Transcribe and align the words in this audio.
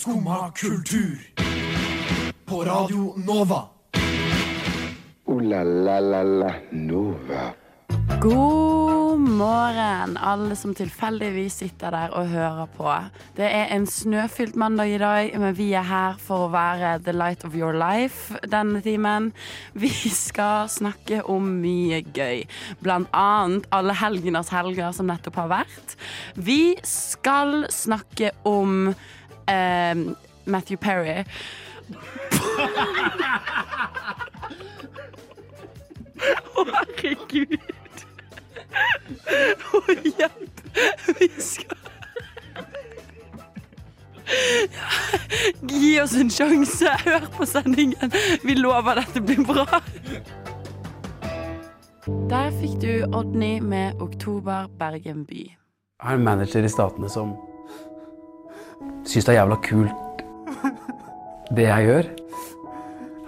Skumma 0.00 0.50
kultur. 0.50 1.18
På 2.44 2.64
Radio 2.64 3.14
Nova. 3.16 3.68
O-la-la-la-la 5.24 6.54
Nova. 6.70 7.52
God 8.22 9.20
morgen, 9.20 10.16
alle 10.16 10.56
som 10.56 10.72
tilfeldigvis 10.74 11.58
sitter 11.60 11.92
der 11.92 12.16
og 12.16 12.32
hører 12.32 12.72
på. 12.78 12.88
Det 13.36 13.44
er 13.44 13.68
en 13.76 13.84
snøfylt 13.86 14.56
mandag 14.56 14.94
i 14.94 14.98
dag, 14.98 15.36
men 15.36 15.54
vi 15.58 15.68
er 15.76 15.84
her 15.84 16.16
for 16.16 16.46
å 16.46 16.50
være 16.56 16.96
the 17.04 17.12
light 17.12 17.44
of 17.44 17.52
your 17.52 17.76
life 17.76 18.40
denne 18.48 18.80
timen. 18.80 19.34
Vi 19.76 19.92
skal 20.16 20.72
snakke 20.72 21.20
om 21.28 21.60
mye 21.60 22.00
gøy, 22.16 22.46
blant 22.80 23.12
annet 23.12 23.68
alle 23.68 24.00
helgeners 24.00 24.48
helger 24.48 24.96
som 24.96 25.12
nettopp 25.12 25.44
har 25.44 25.56
vært. 25.60 25.96
Vi 26.40 26.78
skal 26.88 27.66
snakke 27.68 28.32
om 28.48 28.94
eh, 29.50 29.94
Matthew 30.46 30.78
Perry. 30.80 31.24
Å, 36.54 36.64
herregud. 36.70 37.58
Å, 39.74 39.84
hjelp! 40.06 40.64
Vi 41.18 41.28
skal 41.42 41.80
Gi 45.66 46.00
oss 46.00 46.14
en 46.14 46.30
sjanse. 46.30 46.92
Hør 47.04 47.26
på 47.34 47.46
sendingen. 47.48 48.12
Vi 48.44 48.54
lover 48.54 49.00
dette 49.02 49.22
blir 49.24 49.42
bra. 49.46 49.80
Der 52.30 52.52
fikk 52.60 52.78
du 52.82 52.92
Odny 53.10 53.60
med 53.60 54.00
'Oktober 54.00 54.68
Bergen 54.78 55.26
by'. 55.26 55.56
Jeg 56.02 56.12
er 56.12 56.14
en 56.14 56.24
manager 56.24 56.64
i 56.64 56.68
Statene 56.68 57.10
som 57.10 57.34
syns 59.04 59.26
det 59.26 59.34
er 59.34 59.40
jævla 59.40 59.58
kult 59.64 60.06
det 61.56 61.66
jeg 61.66 61.86
gjør. 61.88 62.08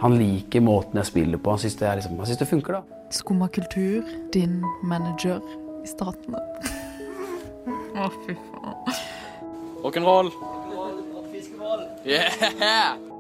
Han 0.03 0.17
liker 0.19 0.63
måten 0.63 0.99
jeg 0.99 1.11
spiller 1.11 1.39
på. 1.43 1.55
Han 1.55 1.63
syns 1.63 1.79
det, 1.79 1.89
er 1.89 1.99
liksom, 1.99 2.17
han 2.19 2.31
synes 2.31 2.43
det 2.43 2.49
funker, 2.51 2.79
da. 2.79 3.01
Skumma 3.13 3.49
kultur, 3.53 4.09
din 4.35 4.63
manager 4.83 5.43
i 5.83 5.91
Statene. 5.91 6.43
Å, 8.03 8.09
fy 8.25 8.39
faen. 8.49 8.99
Rock'n'roll. 9.83 10.33
Yeah! 12.07 13.12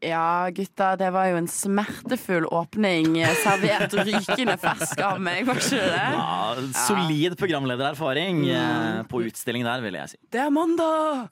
Ja, 0.00 0.48
gutta, 0.54 0.96
det 0.96 1.10
var 1.10 1.26
jo 1.26 1.36
en 1.40 1.48
smertefull 1.50 2.44
åpning 2.54 3.16
servert 3.42 3.92
rykende 3.98 4.54
fersk 4.62 5.00
av 5.02 5.18
meg, 5.22 5.46
var 5.48 5.56
ikke 5.58 5.70
det? 5.74 6.04
Ja, 6.14 6.54
solid 6.86 7.34
programledererfaring 7.40 8.44
eh, 8.46 9.02
på 9.10 9.22
utstilling 9.26 9.66
der, 9.66 9.82
vil 9.82 9.94
jeg 9.98 10.08
si. 10.14 10.18
Det 10.30 10.38
er 10.44 10.50
mandag! 10.54 11.26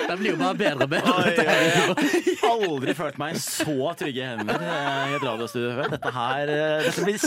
Det 0.06 0.16
blir 0.20 0.30
jo 0.32 0.38
bare 0.40 0.58
bedre 0.58 0.86
og 0.86 0.90
bedre. 0.90 1.14
Jeg 1.36 2.36
har 2.42 2.64
Aldri 2.66 2.94
følt 2.96 3.18
meg 3.20 3.38
så 3.42 3.92
trygge 3.98 4.28
hender 4.30 4.60
eh, 4.62 5.10
i 5.10 5.16
et 5.18 5.24
radiostudio 5.26 5.72
før. 5.76 5.88
Dette 5.96 6.10
her 6.16 6.52
eh, 6.54 6.86
Dette 6.86 7.06
blir 7.06 7.18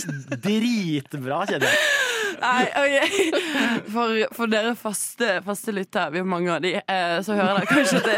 dritbra, 0.48 1.42
kjenner 1.50 1.68
jeg. 1.74 1.80
Nei, 2.40 2.64
ok. 2.80 2.96
For, 3.92 4.08
for 4.38 4.46
dere 4.52 4.76
faste, 4.80 5.28
faste 5.46 5.76
lyttere, 5.76 6.14
vi 6.16 6.22
har 6.24 6.30
mange 6.30 6.52
av 6.56 6.62
de, 6.64 6.72
eh, 6.80 7.18
så 7.26 7.36
hører 7.36 7.54
dere 7.60 7.68
kanskje 7.70 7.98
at 8.00 8.06
det 8.10 8.18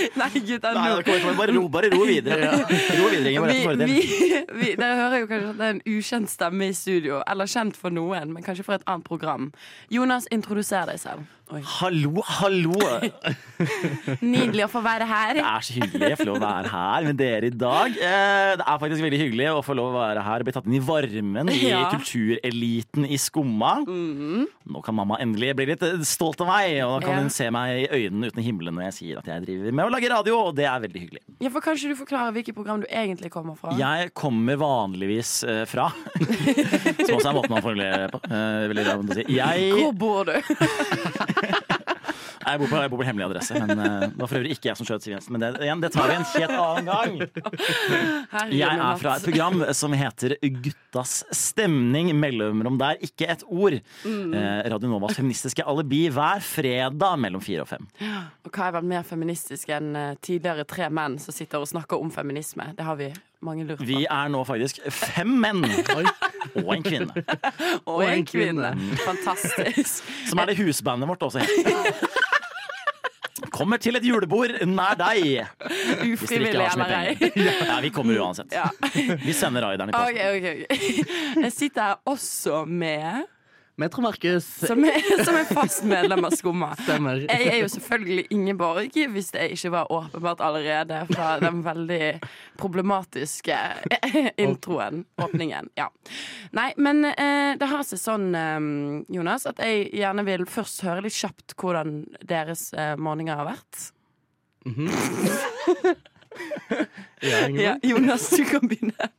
Nei, 0.20 0.28
gutta, 0.46 0.72
Nei, 0.76 0.88
nå 0.94 1.02
kommer- 1.06 1.36
bare, 1.38 1.54
ro, 1.56 1.64
bare 1.68 1.90
ro 1.92 2.04
videre. 2.08 2.50
Ro 3.00 3.08
videre. 3.12 3.84
Vi, 3.86 3.98
vi, 4.00 4.44
vi, 4.60 4.70
Dere 4.78 4.96
hører 5.00 5.22
jo 5.24 5.28
kanskje 5.30 5.50
at 5.52 5.58
det 5.60 5.66
er 5.66 5.74
en 5.76 5.82
ukjent 5.96 6.30
stemme 6.32 6.68
i 6.70 6.76
studio. 6.76 7.20
Eller 7.30 7.50
kjent 7.50 7.76
for 7.78 7.90
noen, 7.94 8.32
men 8.34 8.42
kanskje 8.46 8.64
for 8.66 8.78
et 8.78 8.86
annet 8.90 9.06
program. 9.06 9.50
Jonas, 9.92 10.28
introduser 10.34 10.88
deg 10.90 11.00
selv. 11.02 11.26
Oi. 11.50 11.58
Hallo, 11.66 12.20
hallo! 12.38 12.76
Nydelig 14.22 14.62
å 14.62 14.68
få 14.70 14.80
være 14.84 15.06
her. 15.10 15.32
Det 15.34 15.42
er 15.42 15.64
så 15.66 15.74
hyggelig 15.80 16.10
å 16.14 16.18
få 16.20 16.26
lov 16.28 16.36
å 16.38 16.42
være 16.44 16.70
her 16.70 17.06
med 17.08 17.16
dere 17.18 17.48
i 17.48 17.54
dag. 17.58 17.96
Eh, 17.98 18.50
Det 18.60 18.66
er 18.70 18.78
faktisk 18.84 19.02
veldig 19.02 19.18
hyggelig 19.18 19.48
å 19.56 19.64
få 19.66 19.74
lov 19.74 19.88
å 19.90 19.96
være 19.98 20.22
her 20.22 20.44
og 20.44 20.46
bli 20.46 20.54
tatt 20.54 20.68
inn 20.70 20.76
i 20.78 20.82
varmen 20.86 21.50
i 21.50 21.56
Ja. 21.72 21.80
Kultureliten 21.90 23.08
i 23.10 23.18
Skumma. 23.18 23.72
Nå 23.82 24.82
kan 24.86 24.94
mamma 24.94 25.18
endelig 25.24 25.50
bli 25.58 25.66
litt 25.72 25.82
eh, 25.88 25.98
stolt 26.06 26.38
av 26.46 26.52
meg, 26.52 26.76
og 26.86 27.00
da 27.00 27.08
kan 27.08 27.16
Ja. 27.18 27.24
hun 27.26 27.34
se 27.34 27.50
meg 27.50 27.82
i 27.82 27.88
øynene 27.98 28.30
uten 28.30 28.46
himmelen 28.46 28.78
når 28.78 28.86
jeg 28.92 28.96
sier 29.00 29.18
at 29.18 29.26
jeg 29.32 29.42
driver 29.48 29.74
med 29.80 29.88
å 29.90 29.94
lage 29.96 30.12
radio, 30.14 30.38
og 30.46 30.54
det 30.54 30.68
er 30.70 30.78
veldig 30.86 31.02
hyggelig. 31.02 31.24
Ja, 31.42 31.50
for 31.50 31.66
Kanskje 31.66 31.90
du 31.90 31.96
forklarer 31.98 32.30
hvilket 32.38 32.54
program 32.54 32.84
du 32.84 32.86
egentlig 32.86 33.32
kommer 33.34 33.58
fra? 33.58 33.74
Jeg 33.74 34.14
kommer 34.14 34.54
vanligvis 34.60 35.42
eh, 35.42 35.64
fra 35.66 35.90
Som 37.10 37.18
også 37.18 37.28
er 37.32 37.36
måten 37.40 37.56
man 37.58 37.66
formulerer 37.66 38.14
på. 38.14 38.22
Jeg, 39.34 39.72
Hvor 39.74 39.92
bor 39.98 40.30
du? 40.30 40.38
jeg, 42.54 42.60
bor 42.62 42.70
på, 42.70 42.80
jeg 42.82 42.92
bor 42.92 43.00
på 43.00 43.06
hemmelig 43.08 43.26
adresse, 43.28 43.60
men 43.60 43.82
eh, 43.84 44.06
det 44.08 44.20
var 44.20 44.30
for 44.30 44.40
øvrig 44.40 44.56
ikke 44.56 44.70
jeg 44.70 44.78
som 44.80 44.88
skjøt 44.88 45.06
Siv 45.06 45.14
Jensen. 45.14 45.34
Men 45.36 45.44
det, 45.44 45.50
igjen, 45.66 45.82
det 45.84 45.92
tar 45.94 46.10
vi 46.10 46.16
en 46.16 46.26
helt 46.34 46.54
annen 46.56 46.90
gang. 46.90 47.16
Jeg 48.54 48.68
er 48.70 49.00
fra 49.00 49.16
et 49.16 49.26
program 49.28 49.64
som 49.76 49.96
heter 49.96 50.36
Guttas 50.64 51.14
stemning. 51.36 52.12
Mellomrom 52.20 52.78
der, 52.80 53.00
ikke 53.06 53.30
et 53.32 53.44
ord. 53.46 53.78
Mm. 54.04 54.34
Eh, 54.34 54.60
Radio 54.74 54.92
Novas 54.92 55.16
feministiske 55.18 55.64
alibi 55.66 56.04
hver 56.12 56.44
fredag 56.44 57.18
mellom 57.22 57.42
fire 57.44 57.64
og 57.64 57.70
fem. 57.70 57.88
Og 58.46 58.52
hva 58.52 58.68
er 58.68 58.78
vel 58.78 58.92
mer 58.94 59.06
feministisk 59.06 59.72
enn 59.76 59.94
eh, 59.98 60.14
tidligere 60.24 60.66
tre 60.68 60.90
menn 60.92 61.18
som 61.22 61.36
sitter 61.36 61.62
og 61.62 61.70
snakker 61.70 62.00
om 62.00 62.12
feminisme? 62.14 62.72
Det 62.76 62.86
har 62.86 62.98
vi 63.00 63.10
mange 63.40 63.64
lurt 63.64 63.80
på. 63.80 63.88
Vi 63.88 64.04
er 64.04 64.30
nå 64.32 64.42
faktisk 64.48 64.80
fem 64.92 65.30
menn 65.42 65.64
og 65.64 66.72
en 66.74 66.84
kvinne. 66.84 67.24
og 67.90 68.04
en 68.04 68.26
kvinne. 68.28 68.72
Fantastisk. 69.04 70.04
Som 70.28 70.42
er 70.42 70.52
det 70.52 70.58
husbandet 70.60 71.08
vårt 71.10 71.28
også 71.28 71.44
heter. 71.44 72.06
Kommer 73.60 73.80
til 73.82 73.98
et 73.98 74.04
julebord 74.08 74.54
nær 74.68 74.96
deg. 74.96 75.42
Ufrivillig 76.14 76.54
eller 76.54 76.94
ei. 76.96 77.32
Ja, 77.68 77.76
vi 77.84 77.90
kommer 77.92 78.16
uansett. 78.24 78.54
Ja. 78.56 78.70
Vi 79.20 79.34
sender 79.36 79.66
raideren 79.68 79.92
i 79.92 79.96
posten. 79.96 80.16
Okay, 80.16 80.38
okay, 80.38 80.64
okay. 80.64 81.44
Jeg 81.44 81.52
sitter 81.52 81.90
her 81.90 82.00
også 82.08 82.64
med 82.64 83.26
Metro 83.80 84.02
Markus. 84.04 84.44
Som 84.60 84.84
som 85.24 85.36
er 85.38 85.46
fast 85.48 85.84
medlem 85.88 86.24
av 86.28 86.34
Skumma. 86.36 86.74
Stemmer. 86.82 87.22
Jeg 87.24 87.46
er 87.48 87.58
jo 87.62 87.68
selvfølgelig 87.72 88.26
Ingeborg, 88.34 88.90
hvis 89.14 89.30
det 89.32 89.46
ikke 89.54 89.70
var 89.72 89.88
åpenbart 89.92 90.42
allerede 90.44 90.98
fra 91.10 91.30
den 91.40 91.62
veldig 91.64 92.10
problematiske 92.60 93.56
introen, 94.44 95.04
åpningen. 95.20 95.70
Ja. 95.80 95.88
Nei, 96.56 96.68
men 96.76 97.04
eh, 97.08 97.56
det 97.60 97.70
har 97.70 97.86
seg 97.88 98.02
sånn, 98.02 98.28
eh, 98.36 98.58
Jonas, 99.16 99.48
at 99.48 99.62
jeg 99.64 99.88
gjerne 99.96 100.26
vil 100.28 100.44
først 100.50 100.84
høre 100.84 101.06
litt 101.06 101.16
kjapt 101.16 101.56
hvordan 101.60 102.02
deres 102.20 102.68
eh, 102.76 102.94
morgener 103.00 103.40
har 103.40 103.48
vært. 103.54 103.88
Ja, 107.20 107.48
Ja, 107.48 107.72
Jonas, 107.82 108.30
du 108.30 108.44
kan 108.48 108.62
begynne. 108.70 109.10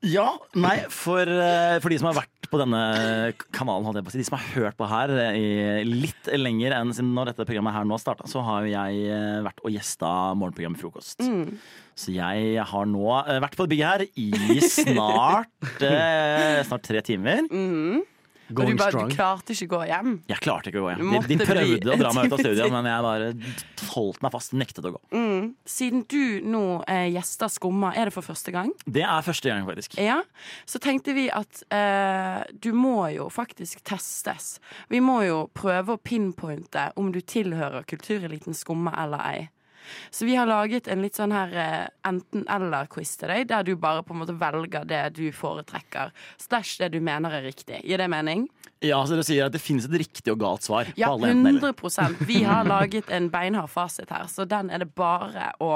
Ja, 0.00 0.30
nei, 0.56 0.78
for, 0.88 1.28
eh, 1.28 1.76
for 1.82 1.92
de 1.92 1.98
som 2.00 2.08
har 2.08 2.22
vært 2.22 2.46
på 2.50 2.58
denne 2.58 2.78
kanalen, 3.52 4.00
på 4.00 4.14
de 4.16 4.24
som 4.24 4.38
har 4.38 4.46
hørt 4.54 4.78
på 4.78 4.86
her 4.88 5.12
eh, 5.12 5.36
i 5.36 5.84
litt 5.84 6.30
lenger 6.40 6.72
enn 6.78 6.94
siden 6.96 7.12
når 7.14 7.30
dette 7.30 7.44
programmet 7.44 7.76
her 7.76 7.84
nå 7.84 7.98
starta, 8.00 8.24
så 8.30 8.40
har 8.46 8.64
jo 8.64 8.72
jeg 8.72 9.02
eh, 9.12 9.42
vært 9.44 9.60
og 9.60 9.74
gjesta 9.74 10.12
morgenprogrammet 10.40 10.80
Frokost. 10.80 11.20
Så 12.00 12.14
jeg 12.16 12.64
har 12.72 12.88
nå 12.88 13.04
vært 13.44 13.58
på 13.58 13.66
det 13.66 13.74
bygget 13.74 13.90
her 13.92 14.06
i 14.16 14.60
snart, 14.64 15.52
snart 16.64 16.86
tre 16.88 17.04
timer. 17.04 17.44
Og 18.50 18.70
du, 18.70 18.74
bare, 18.78 18.90
strong. 18.90 19.10
du 19.10 19.16
klarte 19.16 19.54
ikke 19.54 19.68
å 19.68 19.72
gå 19.76 19.80
hjem. 19.90 20.14
Jeg 20.30 20.42
klarte 20.44 20.70
ikke 20.72 20.80
å 20.80 20.86
gå 20.86 20.92
hjem. 20.92 21.12
De, 21.14 21.20
de 21.30 21.38
prøvde 21.40 21.78
bli 21.84 21.92
å 21.94 21.98
dra 22.00 22.12
meg 22.16 22.26
ut 22.28 22.36
av 22.36 22.42
studiet, 22.42 22.72
men 22.74 22.88
jeg 22.90 23.04
bare 23.06 23.28
holdt 23.92 24.24
meg 24.24 24.34
fast, 24.34 24.56
nektet 24.58 24.88
å 24.88 24.94
gå. 24.96 25.02
Siden 25.70 26.04
du 26.10 26.22
nå 26.50 26.64
eh, 26.90 27.06
gjester 27.14 27.52
Skumma, 27.52 27.92
er 27.96 28.10
det 28.10 28.16
for 28.16 28.26
første 28.26 28.54
gang? 28.54 28.72
Det 28.86 29.04
er 29.06 29.26
første 29.26 29.52
gang, 29.52 29.66
faktisk. 29.68 29.96
Ja, 30.00 30.20
så 30.68 30.80
tenkte 30.82 31.14
vi 31.16 31.28
at 31.34 31.62
eh, 31.74 32.42
du 32.62 32.72
må 32.76 33.08
jo 33.14 33.30
faktisk 33.32 33.84
testes. 33.86 34.58
Vi 34.90 35.02
må 35.04 35.20
jo 35.26 35.44
prøve 35.54 35.96
å 35.96 36.02
pinpointe 36.02 36.90
om 37.00 37.12
du 37.14 37.20
tilhører 37.22 37.86
kultureliten 37.88 38.56
Skumma 38.56 38.94
eller 39.04 39.26
ei. 39.30 39.48
Så 40.10 40.26
vi 40.28 40.36
har 40.38 40.48
laget 40.50 40.88
en 40.90 41.02
litt 41.04 41.18
sånn 41.18 41.34
her 41.34 41.54
eh, 41.54 41.88
enten-eller-quiz 42.10 43.16
til 43.20 43.32
deg, 43.32 43.48
der 43.50 43.66
du 43.66 43.74
bare 43.80 44.04
på 44.06 44.14
en 44.14 44.22
måte 44.22 44.36
velger 44.40 44.86
det 44.88 45.02
du 45.18 45.26
foretrekker. 45.34 46.14
Stæsj 46.40 46.78
det 46.84 46.92
du 46.96 47.00
mener 47.04 47.34
er 47.40 47.46
riktig. 47.48 47.82
Gir 47.86 48.00
det 48.02 48.08
mening? 48.12 48.46
Ja, 48.80 49.02
så 49.04 49.12
dere 49.18 49.26
sier 49.28 49.50
at 49.50 49.52
det 49.56 49.60
finnes 49.60 49.84
et 49.88 49.98
riktig 50.00 50.32
og 50.32 50.40
galt 50.40 50.64
svar 50.64 50.88
Ja, 50.96 51.10
på 51.10 51.18
alle 51.18 51.34
enten-eller. 51.34 51.74
100% 51.76 52.24
Vi 52.30 52.42
har 52.48 52.64
laget 52.68 53.10
en 53.12 53.28
beinhard 53.32 53.70
fasit 53.72 54.10
her, 54.12 54.26
så 54.32 54.46
den 54.48 54.70
er 54.72 54.84
det 54.84 54.92
bare 54.96 55.50
å 55.60 55.74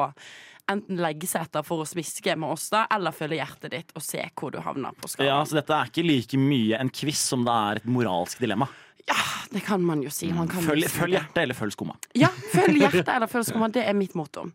enten 0.72 0.96
legge 0.96 1.28
seg 1.28 1.44
etter 1.44 1.64
for 1.67 1.82
å 1.82 1.84
smiske 1.84 2.32
med 2.40 2.55
oss, 2.55 2.70
da, 2.72 2.87
eller 2.94 3.12
følge 3.12 3.37
hjertet 3.37 3.75
ditt 3.75 3.93
og 3.93 4.00
se 4.05 4.22
hvor 4.32 4.55
du 4.55 4.62
havner 4.64 4.96
på 4.96 5.10
skalaen. 5.12 5.28
Ja, 5.28 5.43
så 5.44 5.58
dette 5.58 5.76
er 5.76 5.90
ikke 5.93 6.06
like 6.06 6.40
mye 6.40 6.81
en 6.81 6.88
quiz 6.88 7.20
som 7.20 7.44
det 7.44 7.52
er 7.52 7.82
et 7.82 7.90
moralsk 7.93 8.40
dilemma. 8.40 8.70
Ja, 9.11 9.17
det 9.53 9.61
kan 9.67 9.83
man 9.85 10.03
jo 10.03 10.11
si. 10.12 10.31
Man 10.33 10.49
Følg, 10.49 10.89
følg 10.89 11.19
hjertet 11.19 11.43
eller 11.43 11.56
følg 11.59 11.75
skumma. 11.75 11.97
Ja, 12.17 12.31
følg 12.53 12.79
hjertet 12.83 13.11
eller 13.12 13.29
følg 13.31 13.47
skumma. 13.51 13.69
Det 13.73 13.85
er 13.85 13.97
mitt 13.97 14.15
motto. 14.19 14.47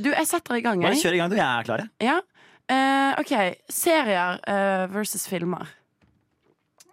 Du, 0.00 0.08
jeg 0.08 0.26
setter 0.28 0.56
i 0.56 0.64
gang, 0.64 0.80
Bare 0.80 0.96
kjør 0.96 1.18
i 1.18 1.20
gang, 1.20 1.32
du. 1.32 1.36
Jeg 1.36 1.48
er 1.48 1.68
klar. 1.68 1.84
jeg. 1.84 2.08
Ja. 2.08 2.18
Uh, 2.70 3.20
OK. 3.20 3.34
Serier 3.68 4.40
uh, 4.46 4.94
versus 4.94 5.26
filmer. 5.28 5.66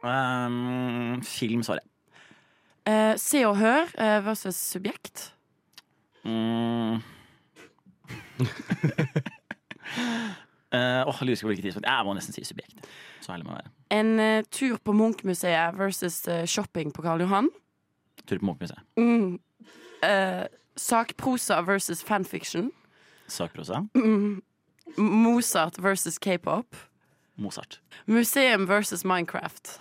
Um, 0.03 1.21
film, 1.23 1.63
svarer 1.63 1.83
jeg. 1.83 1.91
Uh, 2.87 3.13
se 3.19 3.41
og 3.43 3.57
hør 3.59 3.89
eh, 3.99 4.21
versus 4.23 4.55
subjekt. 4.55 5.33
Mm. 6.23 7.01
Eh, 10.75 11.05
hvilket 11.47 11.63
tidspunkt. 11.63 11.87
Jeg 11.87 12.05
må 12.05 12.13
nesten 12.17 12.33
si 12.35 12.43
subjekt. 12.43 12.87
Så 13.23 13.31
ærlig 13.33 13.45
må 13.47 13.55
jeg 13.55 13.63
være. 13.63 13.71
En 13.99 14.19
uh, 14.19 14.43
tur 14.51 14.77
på 14.83 14.91
Munch-museet 14.93 15.77
versus 15.79 16.27
uh, 16.27 16.43
shopping 16.45 16.91
på 16.93 17.01
Karl 17.05 17.21
Johan. 17.23 17.47
Tur 18.27 18.39
på 18.41 18.45
Munchmuseet. 18.49 18.81
Mm. 18.97 19.39
Uh, 20.03 20.43
sakprosa 20.75 21.61
versus 21.65 22.03
fanfiction. 22.03 22.71
Sakprosa. 23.27 23.85
Mm. 23.95 24.41
Mozart 24.97 25.79
versus 25.83 26.17
k-pop. 26.19 26.75
Mozart. 27.37 27.79
Museum 28.07 28.65
versus 28.67 29.05
Minecraft. 29.05 29.79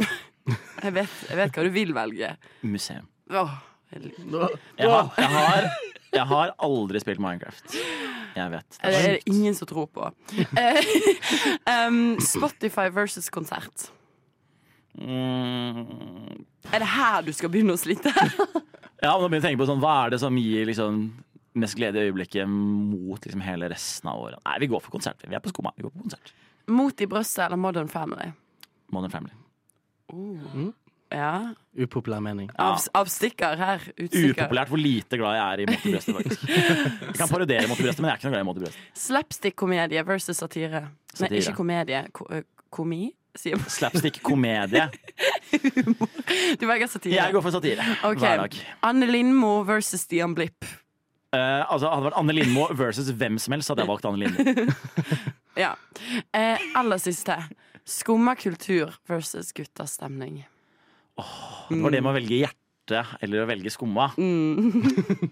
jeg, 0.82 0.94
vet, 0.94 1.16
jeg 1.28 1.36
vet 1.38 1.54
hva 1.54 1.64
du 1.66 1.70
vil 1.74 1.94
velge. 1.94 2.34
Museum. 2.62 3.06
Oh, 3.30 3.50
jeg- 3.92 4.10
Jeg 4.78 4.88
har, 4.88 5.14
jeg, 5.18 5.28
har, 5.28 5.66
jeg 6.12 6.28
har 6.28 6.52
aldri 6.60 7.00
spilt 7.02 7.22
Minecraft. 7.22 7.74
Jeg 8.32 8.52
vet. 8.52 8.78
det 8.80 8.98
er 8.98 9.16
det 9.18 9.32
ingen 9.32 9.54
som 9.56 9.68
tror 9.68 9.88
på. 9.92 10.08
Eh, 10.56 10.92
um, 11.88 12.16
Spotify 12.20 12.88
versus 12.92 13.28
konsert. 13.32 13.90
Mm. 14.98 16.44
Er 16.72 16.78
det 16.84 16.88
her 16.94 17.24
du 17.24 17.32
skal 17.36 17.52
begynne 17.52 17.76
å 17.76 17.80
slite? 17.80 18.12
Ja, 19.02 19.16
men 19.18 19.24
da 19.24 19.26
begynner 19.26 19.40
jeg 19.40 19.42
å 19.42 19.46
tenke 19.48 19.58
på 19.64 19.66
sånn, 19.66 19.80
Hva 19.82 19.92
er 20.04 20.12
det 20.14 20.18
som 20.22 20.36
gir 20.38 20.68
liksom, 20.68 20.98
mest 21.58 21.74
glede 21.74 21.98
i 21.98 22.06
øyeblikket 22.06 22.46
mot 22.46 23.24
liksom, 23.26 23.40
hele 23.42 23.66
resten 23.72 24.06
av 24.12 24.20
året? 24.22 24.38
Nei, 24.46 24.60
vi 24.62 24.68
går 24.70 24.84
for 24.84 24.94
konsert. 24.94 25.24
Vi 25.26 25.34
er 25.34 25.42
på 25.42 25.50
skoma. 25.50 25.72
Vi 25.74 25.82
går 25.82 25.90
på 25.90 26.04
konsert. 26.04 26.30
Mot 26.70 27.02
i 27.02 27.08
brøstet 27.10 27.48
eller 27.48 27.58
Modern 27.58 27.90
Family? 27.90 28.28
Modern 28.94 29.10
Family. 29.10 29.34
Ja. 31.12 31.32
Upopulær 31.84 32.20
mening. 32.24 32.48
Ja. 32.56 32.72
Av, 32.74 32.82
avstikker 33.02 33.56
her. 33.60 33.84
Utstikker. 33.96 34.34
Upopulært 34.34 34.72
hvor 34.72 34.80
lite 34.80 35.18
glad 35.20 35.36
jeg 35.38 35.44
er 35.46 35.62
i 35.62 35.66
Mottebrøstet, 35.70 36.16
faktisk. 36.18 36.44
Jeg 37.06 37.16
kan 37.20 37.30
parodiere 37.32 37.68
Mottebrøstet, 37.70 38.02
men 38.02 38.08
jeg 38.10 38.12
er 38.14 38.20
ikke 38.20 38.28
noe 38.28 38.34
glad 38.36 38.44
i 38.44 38.48
Mottebrøstet. 38.50 38.84
Slapstick-komedie 39.06 40.04
versus 40.08 40.40
satire. 40.42 40.84
Nei, 41.20 41.30
ikke 41.40 41.54
komedie. 41.56 42.02
Ko 42.16 42.28
komi? 42.72 43.02
Sier 43.36 43.56
man. 43.60 43.68
Slapstick-komedie. 43.72 44.88
Du 46.60 46.64
velger 46.68 46.88
satire. 46.88 47.16
Jeg 47.18 47.32
går 47.34 47.42
for 47.44 47.52
satire 47.54 47.84
Okay. 48.04 48.20
hver 48.20 48.40
dag. 48.44 48.56
Anne 48.88 49.06
Lindmo 49.08 49.62
versus 49.68 50.00
Stian 50.06 50.34
Blipp. 50.36 50.64
Uh, 51.32 51.64
altså, 51.72 51.88
hadde 51.88 52.02
det 52.02 52.08
vært 52.10 52.18
Anne 52.20 52.34
Lindmo 52.36 52.66
versus 52.76 53.08
hvem 53.16 53.38
som 53.40 53.54
helst, 53.56 53.70
hadde 53.72 53.84
jeg 53.84 53.88
valgt 53.92 54.08
Anne 54.08 54.24
Lindmo. 54.24 54.72
Ja. 55.60 55.74
Uh, 56.32 56.56
aller 56.80 56.96
siste. 57.00 57.34
Skumma 57.84 58.32
kultur 58.40 58.94
versus 59.08 59.50
guttas 59.52 59.98
stemning. 59.98 60.38
Det 61.70 61.80
var 61.82 61.94
det 61.94 62.02
med 62.02 62.12
å 62.12 62.16
velge 62.18 62.42
hjerte 62.42 63.02
eller 63.22 63.42
å 63.44 63.48
velge 63.48 63.72
skumma. 63.72 64.10
Mm. 64.18 65.30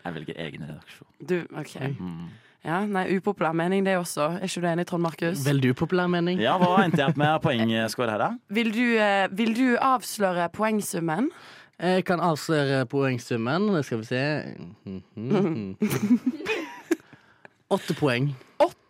Jeg 0.00 0.14
velger 0.16 0.38
egen 0.46 0.62
redaksjon. 0.68 1.08
Du, 1.20 1.36
OK. 1.60 1.74
Mm. 2.00 2.30
Ja, 2.64 2.82
nei, 2.84 3.06
upopulær 3.16 3.54
mening 3.56 3.86
det 3.86 3.94
også. 3.96 4.26
Er 4.36 4.44
ikke 4.48 4.60
du 4.60 4.66
enig, 4.68 4.84
Trond 4.88 5.04
Markus? 5.04 5.44
Veldig 5.46 5.70
upopulær 5.74 6.10
mening. 6.12 6.40
Ja, 6.42 6.58
hva 6.60 6.82
endte 6.84 7.00
jeg 7.00 7.12
opp 7.12 7.20
med 7.20 7.40
poengscore 7.44 8.12
her, 8.12 8.20
da? 8.20 8.30
Vil 8.58 8.68
du, 8.74 8.84
eh, 9.00 9.28
vil 9.32 9.54
du 9.56 9.64
avsløre 9.80 10.50
poengsummen? 10.52 11.30
Jeg 11.80 12.04
kan 12.04 12.20
avsløre 12.20 12.84
poengsummen. 12.92 13.70
Skal 13.86 14.02
vi 14.02 14.10
se 14.10 14.20
Åtte 17.70 17.94
poeng. 17.96 18.34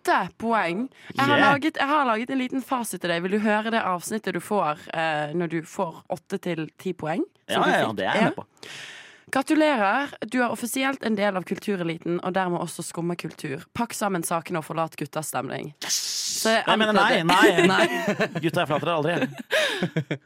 Åtte 0.00 0.28
poeng. 0.38 0.88
Jeg 1.14 1.24
har, 1.26 1.36
Yeah. 1.36 1.52
laget, 1.52 1.76
jeg 1.76 1.86
har 1.88 2.04
laget 2.06 2.30
en 2.30 2.38
liten 2.38 2.62
fasit 2.62 3.00
til 3.02 3.10
deg. 3.10 3.22
Vil 3.22 3.30
du 3.32 3.38
høre 3.38 3.70
det 3.70 3.82
avsnittet 3.84 4.32
du 4.34 4.40
får 4.40 4.78
eh, 4.94 5.34
når 5.36 5.46
du 5.52 5.62
får 5.62 6.02
åtte 6.08 6.38
til 6.40 6.70
ti 6.80 6.92
poeng? 6.92 7.22
Ja, 7.50 7.60
ja, 7.68 7.92
det 7.92 8.06
er 8.06 8.14
jeg 8.14 8.24
med 8.24 8.34
på. 8.38 8.44
Gratulerer. 9.30 10.08
Du 10.26 10.40
er 10.42 10.48
offisielt 10.50 11.04
en 11.06 11.14
del 11.16 11.36
av 11.36 11.44
kultureliten, 11.44 12.16
og 12.24 12.32
dermed 12.34 12.58
også 12.64 12.82
skumma 12.82 13.14
kultur. 13.14 13.62
Pakk 13.74 13.92
sammen 13.94 14.22
sakene 14.26 14.58
og 14.58 14.64
forlat 14.66 14.96
guttas 14.96 15.28
stemning. 15.30 15.74
Så 15.86 16.56
jeg 16.66 16.78
mener 16.80 16.92
nei, 16.96 17.22
nei, 17.22 17.66
nei. 17.74 17.86
Gutta, 18.40 18.64
jeg 18.64 18.68
forlater 18.72 18.96
aldri. 18.96 19.14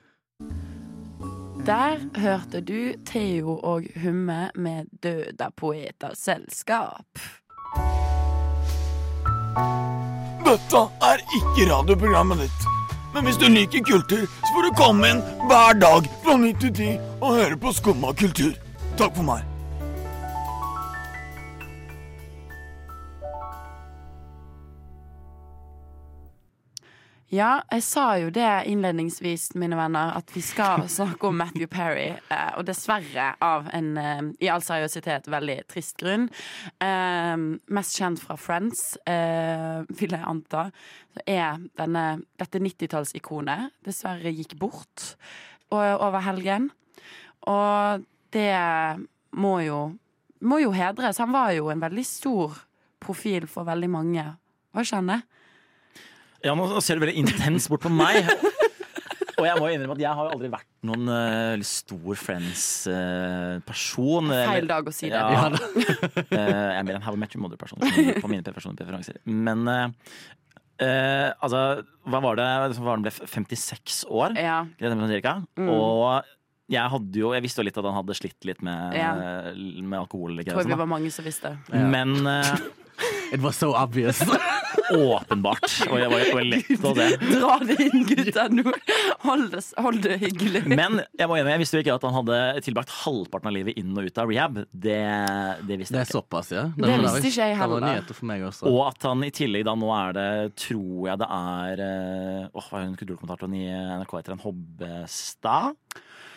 Der 1.64 1.98
hørte 2.20 2.60
du 2.60 2.92
Theo 3.08 3.58
og 3.64 3.86
Humme 4.02 4.50
med 4.54 4.86
Døda 5.02 5.48
poeters 5.56 6.18
selskap. 6.28 7.18
Dette 10.44 10.84
er 11.08 11.22
ikke 11.38 11.70
radioprogrammet 11.70 12.44
ditt. 12.44 12.68
Men 13.14 13.28
hvis 13.28 13.38
du 13.38 13.46
liker 13.46 13.84
kultur, 13.86 14.26
så 14.26 14.52
får 14.56 14.68
du 14.68 14.76
komme 14.80 15.14
inn 15.14 15.24
hver 15.46 15.78
dag 15.78 16.08
fra 16.24 16.36
9 16.40 16.52
til 16.64 16.72
10 16.74 16.92
og 17.20 17.34
høre 17.38 17.58
på 17.62 17.74
Skumma 17.76 18.14
kultur. 18.18 18.54
Takk 18.98 19.14
for 19.14 19.26
meg. 19.30 19.53
Ja, 27.34 27.64
jeg 27.72 27.82
sa 27.82 28.02
jo 28.20 28.28
det 28.30 28.46
innledningsvis, 28.70 29.54
mine 29.58 29.74
venner, 29.78 30.12
at 30.14 30.28
vi 30.36 30.42
skal 30.44 30.84
snakke 30.98 31.26
om 31.26 31.40
Matthew 31.40 31.66
Perry. 31.72 32.12
Eh, 32.30 32.50
og 32.60 32.66
dessverre 32.68 33.32
av 33.42 33.66
en 33.74 33.88
eh, 33.98 34.20
i 34.44 34.50
all 34.52 34.62
seriøsitet 34.62 35.26
veldig 35.32 35.56
trist 35.72 35.96
grunn. 35.98 36.28
Eh, 36.84 37.34
mest 37.74 37.98
kjent 37.98 38.22
fra 38.22 38.36
Friends, 38.38 38.84
vil 39.04 40.14
jeg 40.14 40.28
anta, 40.28 40.68
så 41.14 41.24
er 41.26 41.66
denne, 41.80 42.04
dette 42.38 42.60
90-tallsikonet 42.62 43.72
dessverre 43.86 44.30
gikk 44.34 44.54
bort 44.60 45.14
over 45.74 46.22
helgen. 46.22 46.70
Og 47.50 48.04
det 48.34 48.54
må 49.34 49.56
jo, 49.64 49.80
må 50.46 50.60
jo 50.62 50.74
hedres. 50.76 51.18
Han 51.22 51.34
var 51.34 51.54
jo 51.56 51.70
en 51.72 51.82
veldig 51.82 52.06
stor 52.06 52.60
profil 53.02 53.48
for 53.50 53.66
veldig 53.66 53.90
mange. 53.90 54.28
Hva 54.74 54.86
kjenner? 54.86 55.26
Ja, 56.44 56.52
nå 56.58 56.64
ser 56.84 56.98
du 56.98 57.02
veldig 57.06 57.16
intens 57.24 57.64
bort 57.72 57.82
på 57.86 57.92
meg. 57.92 58.14
Og 59.34 59.42
jeg 59.48 59.56
må 59.58 59.66
innrømme 59.72 59.96
at 59.96 60.02
jeg 60.04 60.14
har 60.16 60.24
jo 60.28 60.32
aldri 60.36 60.48
vært 60.52 60.68
noen 60.86 61.04
uh, 61.10 61.62
stor 61.66 62.14
Friends-person. 62.20 64.28
Feil 64.30 64.68
dag 64.70 64.86
å 64.88 64.92
si 64.94 65.08
det. 65.10 65.18
Ja. 65.18 65.48
uh, 65.50 65.56
jeg 66.30 66.78
er 66.78 66.84
mer 66.86 66.94
en 67.00 67.04
How 67.04 67.14
I 67.16 67.18
Met 67.20 67.34
Your 67.34 67.42
Mother-person 67.44 67.78
på 67.82 68.28
mine 68.30 68.54
personlige 68.54 68.84
preferanser. 68.84 69.16
Men 69.26 69.58
eh, 69.70 69.86
eh, 70.86 71.30
altså, 71.34 71.60
hva 72.06 72.18
var 72.24 72.34
det? 72.40 72.46
Han 72.76 72.86
var 72.86 73.02
ble 73.08 73.12
56 73.18 74.04
år? 74.06 74.30
Ja. 74.38 74.58
Mm. 74.70 75.68
Og 75.68 76.22
jeg 76.72 76.80
hadde 76.94 77.18
jo 77.20 77.34
Jeg 77.36 77.44
visste 77.44 77.60
jo 77.60 77.66
litt 77.68 77.76
at 77.80 77.84
han 77.84 77.98
hadde 77.98 78.14
slitt 78.16 78.40
litt 78.48 78.60
med, 78.64 78.94
Ja. 78.96 79.10
med 79.56 79.98
alkohol. 79.98 80.30
Tror 80.40 80.62
vi 80.62 80.70
sånn, 80.70 80.80
var 80.80 80.88
mange 80.94 81.10
som 81.12 81.24
visste. 81.26 81.50
Men 81.74 82.14
eh, 82.22 82.54
It 83.34 83.42
was 83.42 83.58
so 83.58 83.74
obvious. 83.74 84.22
åpenbart. 84.92 85.66
Og 85.88 85.96
jeg 86.00 86.10
var 86.12 86.24
jo 86.24 86.44
lett 86.50 86.84
å 86.84 86.92
se. 86.98 87.06
Dra 87.34 87.56
det 87.64 87.76
inn, 87.86 88.04
gutter! 88.08 88.52
Nå. 88.54 88.74
Hold 89.24 89.46
det, 89.54 89.62
hold 89.80 90.00
det 90.04 90.18
hyggelig. 90.22 90.64
Men 90.68 91.00
jeg 91.16 91.28
må 91.30 91.38
innrømme, 91.38 91.54
jeg 91.56 91.62
visste 91.64 91.78
jo 91.78 91.84
ikke 91.84 91.96
at 91.96 92.06
han 92.08 92.16
hadde 92.18 92.40
tilbrakt 92.66 92.92
halvparten 93.04 93.50
av 93.50 93.56
livet 93.56 93.78
inn 93.80 93.92
og 93.96 94.08
ut 94.08 94.20
av 94.20 94.30
rehab. 94.30 94.60
Det, 94.70 94.98
det 95.68 95.78
visste 95.80 95.96
Det 95.96 96.02
er 96.02 96.08
ikke. 96.10 96.18
såpass, 96.18 96.52
ja. 96.54 96.66
Det 96.76 96.88
var- 96.90 97.04
visste 97.06 97.30
ikke 97.32 97.48
jeg 97.50 97.58
Det 97.60 97.70
var 97.74 97.86
nyheter 97.88 98.18
for 98.20 98.30
meg 98.30 98.46
også. 98.50 98.68
Og 98.70 98.80
at 98.88 99.08
han 99.08 99.24
i 99.24 99.30
tillegg 99.34 99.64
da 99.68 99.74
nå 99.78 99.92
er 99.96 100.16
det, 100.18 100.28
tror 100.66 101.08
jeg 101.10 101.22
det 101.22 101.30
er 101.30 101.84
Åh, 101.84 102.58
oh, 102.58 102.66
hva 102.68 102.80
er 102.80 102.88
hun 102.88 102.96
kulturkommentatoren 102.98 103.54
i 103.58 103.64
NRK 103.72 104.16
heter? 104.18 104.36
En 104.36 104.44
Hobbestad? 104.44 105.74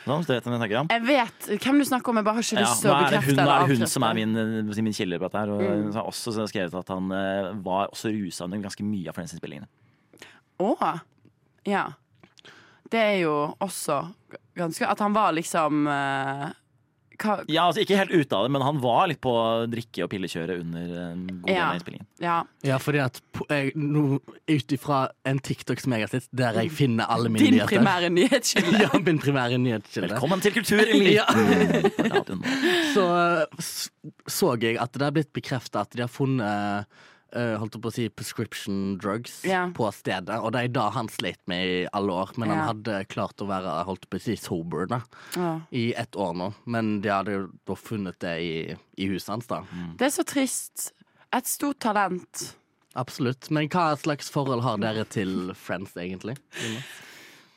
Vet 0.07 0.43
hvem 0.47 0.53
jeg 0.55 0.61
snakker 0.61 0.79
om? 0.79 0.87
Jeg 0.91 1.03
vet 1.07 1.47
hvem 1.63 1.79
du 1.81 1.85
snakker 1.89 2.09
om, 2.13 2.19
jeg 2.21 2.25
bare 2.27 2.37
har 2.39 2.45
ikke 2.47 2.57
Ja, 2.57 2.65
lyst 2.67 2.81
til 2.81 2.91
å 2.91 2.97
bekrefte 3.01 3.29
hun, 3.31 3.39
eller 3.43 3.53
er 3.65 3.67
hun 3.73 3.87
som 3.91 4.03
er 4.07 4.13
min, 4.17 4.35
eh, 4.37 4.81
min 4.87 4.93
kilde 4.95 5.19
på 5.19 5.27
dette 5.27 5.39
her. 5.43 5.49
Og 5.51 5.61
Mm. 5.61 5.83
hun 5.83 5.93
har 5.93 6.03
også 6.07 6.47
skrevet 6.47 6.73
at 6.79 6.87
han 6.95 7.11
eh, 7.11 7.51
var 7.67 7.87
også 7.91 8.11
rusa 8.15 8.43
under 8.45 8.57
ganske 8.63 8.83
mye 8.87 9.09
av 9.09 9.15
Friends-innspillingene. 9.15 9.67
Å! 10.59 10.99
Ja. 11.67 11.85
Det 12.89 12.99
er 13.03 13.17
jo 13.21 13.33
også 13.59 14.13
ganske 14.55 14.87
At 14.89 14.99
han 14.99 15.13
var 15.13 15.33
liksom 15.33 15.87
eh, 15.91 16.49
hva, 17.17 17.37
Ja, 17.49 17.63
altså 17.67 17.81
Ikke 17.83 17.97
helt 17.97 18.11
ute 18.13 18.35
av 18.37 18.45
det, 18.45 18.51
men 18.55 18.61
han 18.65 18.79
var 18.83 19.07
litt 19.11 19.21
på 19.23 19.31
drikke- 19.71 20.03
og 20.05 20.09
pillekjøret 20.11 20.59
under 20.61 20.93
en 21.11 21.23
god 21.27 21.45
del 21.47 21.55
Ja. 21.55 21.67
av 21.69 21.75
innspillingen. 21.79 22.05
Ja. 22.23 22.37
Ja, 22.63 22.77
fordi 22.81 23.01
at 23.03 23.21
ut 24.47 24.73
ifra 24.77 24.99
en 25.25 25.39
TikTok 25.39 25.79
som 25.83 25.93
jeg 25.93 26.05
har 26.05 26.07
sett, 26.13 26.27
der 26.35 26.53
jeg 26.61 26.71
finner 26.71 27.05
alle 27.09 27.29
mine 27.29 27.43
Din 27.45 27.53
nyheter 27.57 27.77
primære 27.77 28.09
nyhetskilde. 28.13 28.81
Ja, 28.87 28.99
min 28.99 29.19
primære 29.19 29.57
nyhetskilde. 29.61 30.09
Velkommen 30.13 30.41
til 30.41 30.53
Kulturen! 30.53 31.03
Ja. 31.11 31.25
Så 32.93 33.05
så 34.27 34.53
jeg 34.61 34.77
at 34.81 34.93
det 34.93 35.01
har 35.03 35.11
blitt 35.15 35.33
bekrefta 35.35 35.81
at 35.85 35.91
de 35.95 36.01
har 36.05 36.11
funnet 36.11 36.85
eh, 37.33 37.55
holdt 37.59 37.73
jeg 37.75 37.81
på 37.81 37.89
å 37.89 37.93
si 37.93 38.09
prescription 38.09 38.97
drugs 38.97 39.43
Ja. 39.45 39.67
på 39.75 39.89
stedet. 39.93 40.37
Og 40.41 40.51
det 40.53 40.63
er 40.63 40.67
da 40.67 40.89
han 40.91 41.07
slet 41.07 41.39
med 41.47 41.65
i 41.67 41.87
alle 41.93 42.11
år, 42.11 42.31
men 42.37 42.49
Ja. 42.49 42.55
han 42.55 42.67
hadde 42.75 43.07
klart 43.07 43.35
å 43.43 43.47
være 43.47 43.85
holdt 43.85 44.09
på 44.09 44.17
å 44.17 44.21
si 44.21 44.35
sober 44.35 44.87
da, 44.87 45.01
Ja. 45.35 45.61
i 45.71 45.93
ett 45.95 46.11
år 46.15 46.33
nå. 46.35 46.53
Men 46.65 47.01
de 47.01 47.09
hadde 47.09 47.31
jo 47.31 47.49
da 47.65 47.73
funnet 47.75 48.19
det 48.19 48.35
i, 48.41 48.77
i 48.97 49.07
huset 49.07 49.27
hans, 49.29 49.47
da. 49.47 49.61
Det 49.97 50.05
er 50.07 50.15
så 50.21 50.23
trist. 50.25 50.91
Et 51.33 51.43
stort 51.45 51.79
talent. 51.79 52.55
Absolutt. 52.95 53.51
Men 53.51 53.67
hva 53.69 53.95
slags 53.99 54.29
forhold 54.31 54.63
har 54.63 54.77
dere 54.77 55.03
til 55.05 55.53
Friends, 55.53 55.93
egentlig? 55.93 56.37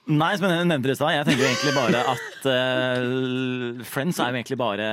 Nei, 0.09 0.33
som 0.41 0.49
jeg 0.49 0.67
nevnte 0.67 0.91
i 0.91 0.97
stad, 0.97 1.13
jeg 1.15 1.27
tenker 1.29 1.45
egentlig 1.47 1.75
bare 1.77 2.01
at 2.15 2.47
uh, 2.49 3.85
Friends 3.87 4.19
er 4.19 4.33
jo 4.33 4.39
egentlig 4.41 4.59
bare 4.59 4.87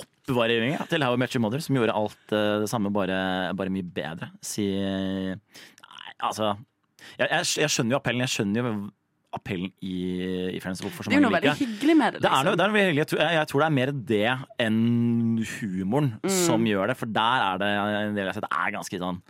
oppvarming 0.00 0.78
til 0.90 1.04
How 1.04 1.14
I 1.14 1.20
Met 1.20 1.34
Your 1.36 1.44
Mother, 1.44 1.60
som 1.62 1.76
gjorde 1.76 1.94
alt 1.94 2.32
uh, 2.34 2.62
det 2.64 2.70
samme, 2.72 2.90
bare, 2.94 3.18
bare 3.54 3.70
mye 3.70 3.84
bedre. 3.86 4.30
Si 4.42 4.64
Nei, 4.72 6.10
altså 6.24 6.54
jeg, 7.18 7.28
jeg, 7.28 7.46
jeg 7.60 7.70
skjønner 7.70 7.94
jo 7.94 8.00
appellen. 8.00 8.24
Jeg 8.24 8.32
skjønner 8.34 8.62
jo 8.64 8.74
appellen 9.36 9.70
i, 9.84 9.94
i 10.56 10.60
Friends. 10.64 10.80
Hvorfor 10.82 11.04
så 11.06 11.10
Det 11.12 11.18
er 11.18 11.22
jo 11.22 11.26
noe 11.28 11.36
veldig 11.36 11.54
hyggelig 11.60 11.96
med 12.00 12.16
det. 12.16 12.22
Det 12.24 12.30
er 12.30 12.34
Liksom. 12.34 12.46
noe, 12.48 12.56
det 12.58 12.64
er 12.64 12.70
noe 12.72 12.78
veldig 12.78 12.90
hyggelig. 12.90 13.02
Jeg 13.04 13.10
tror, 13.12 13.24
jeg 13.36 13.48
tror 13.52 13.62
det 13.62 13.66
er 13.68 13.78
mer 13.78 13.92
det 14.10 14.22
enn 14.64 14.82
humoren 15.58 16.12
Mm. 16.24 16.30
som 16.46 16.66
gjør 16.66 16.90
det. 16.90 16.96
For 16.98 17.06
der 17.20 17.46
er 17.52 17.58
det 17.62 17.70
en 17.74 18.16
del 18.16 18.24
jeg 18.24 18.32
har 18.32 18.40
sett 18.40 18.50
er 18.50 18.74
ganske 18.78 19.02
sånn 19.06 19.20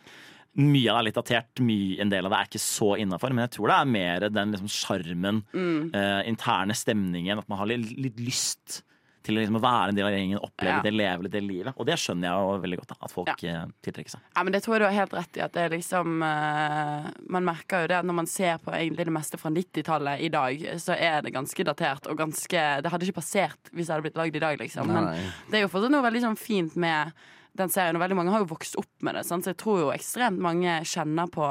Mye 0.56 0.86
av 0.92 0.96
det 0.96 1.00
er 1.00 1.06
litt 1.08 1.18
datert, 1.18 1.60
mye, 1.66 2.00
en 2.04 2.10
del 2.12 2.26
av 2.28 2.30
det 2.30 2.38
er 2.38 2.48
ikke 2.52 2.62
så 2.62 2.92
innafor. 3.02 3.34
Men 3.34 3.48
jeg 3.48 3.56
tror 3.56 3.70
det 3.72 3.76
er 3.80 3.92
mer 3.98 4.28
den 4.30 4.52
liksom 4.54 4.70
sjarmen, 4.70 5.42
Mm. 5.54 5.90
uh, 5.94 6.22
interne 6.30 6.74
stemningen, 6.78 7.38
at 7.38 7.48
man 7.48 7.58
har 7.58 7.66
litt, 7.66 7.90
litt 7.98 8.20
lyst 8.22 8.82
til 9.24 9.38
liksom 9.38 9.56
å 9.56 9.60
være 9.64 9.88
en 9.88 9.96
del 9.96 10.04
av 10.04 10.12
gjengen, 10.12 10.38
oppleve 10.44 10.76
Ja. 10.76 10.80
det, 10.84 10.92
leve 10.92 11.22
litt 11.24 11.32
det 11.32 11.40
livet. 11.42 11.74
Og 11.80 11.86
det 11.88 11.94
skjønner 11.96 12.28
jeg 12.28 12.44
jo 12.44 12.58
veldig 12.60 12.78
godt, 12.82 12.88
da, 12.92 12.96
at 13.00 13.10
folk 13.10 13.42
ja. 13.42 13.62
tiltrekker 13.82 14.10
seg. 14.12 14.20
Ja, 14.36 14.42
men 14.44 14.52
Det 14.52 14.62
tror 14.62 14.74
jeg 14.74 14.80
du 14.82 14.84
har 14.84 14.98
helt 15.00 15.14
rett 15.16 15.36
i. 15.38 15.40
At 15.40 15.52
det 15.56 15.62
er 15.64 15.70
liksom 15.72 16.20
uh, 16.22 17.10
Man 17.32 17.44
merker 17.48 17.86
jo 17.86 17.88
det 17.88 18.02
når 18.04 18.14
man 18.20 18.26
ser 18.28 18.58
på 18.60 18.70
egentlig 18.76 19.06
det 19.08 19.14
meste 19.16 19.40
fra 19.40 19.50
90-tallet 19.50 20.20
i 20.20 20.28
dag, 20.28 20.66
så 20.78 20.92
er 20.92 21.22
det 21.24 21.32
ganske 21.32 21.64
datert 21.64 22.06
og 22.06 22.18
ganske 22.20 22.82
Det 22.84 22.92
hadde 22.92 23.08
ikke 23.08 23.20
passert 23.22 23.72
hvis 23.72 23.88
det 23.88 23.94
hadde 23.96 24.04
blitt 24.10 24.20
lagd 24.20 24.36
i 24.36 24.44
dag, 24.44 24.58
liksom. 24.60 24.92
Men 24.92 25.08
det 25.50 25.58
er 25.58 25.64
jo 25.64 25.72
fortsatt 25.72 25.90
noe 25.96 26.04
veldig 26.04 26.20
sånn 26.28 26.36
fint 26.38 26.76
med 26.76 27.12
den 27.58 27.70
serien, 27.70 27.96
og 27.96 28.02
veldig 28.02 28.18
mange 28.18 28.34
har 28.34 28.42
jo 28.42 28.50
vokst 28.50 28.78
opp 28.80 29.06
med 29.06 29.18
det. 29.18 29.24
Sant? 29.28 29.46
Så 29.46 29.52
jeg 29.52 29.60
tror 29.62 29.80
jo 29.80 29.92
ekstremt 29.94 30.42
mange 30.42 30.80
kjenner 30.88 31.30
på, 31.30 31.48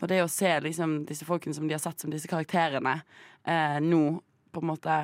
på 0.00 0.10
det 0.10 0.20
å 0.24 0.30
se 0.30 0.52
liksom, 0.64 1.02
disse 1.08 1.28
folkene 1.28 1.56
som 1.56 1.68
de 1.68 1.76
har 1.76 1.82
sett 1.82 2.04
som 2.04 2.12
disse 2.12 2.30
karakterene, 2.30 2.98
eh, 3.48 3.78
nå 3.80 4.02
på 4.52 4.62
en 4.62 4.72
måte 4.74 4.98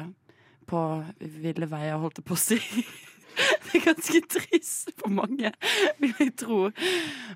på 0.69 0.81
ville 1.19 1.69
veier, 1.71 1.97
holdt 2.01 2.21
jeg 2.21 2.29
på 2.29 2.37
å 2.37 2.43
si. 2.43 2.61
Det 3.39 3.79
er 3.79 3.85
ganske 3.85 4.21
trist 4.33 4.93
for 4.99 5.13
mange, 5.13 5.53
vil 6.01 6.15
jeg 6.19 6.35
tro. 6.41 6.69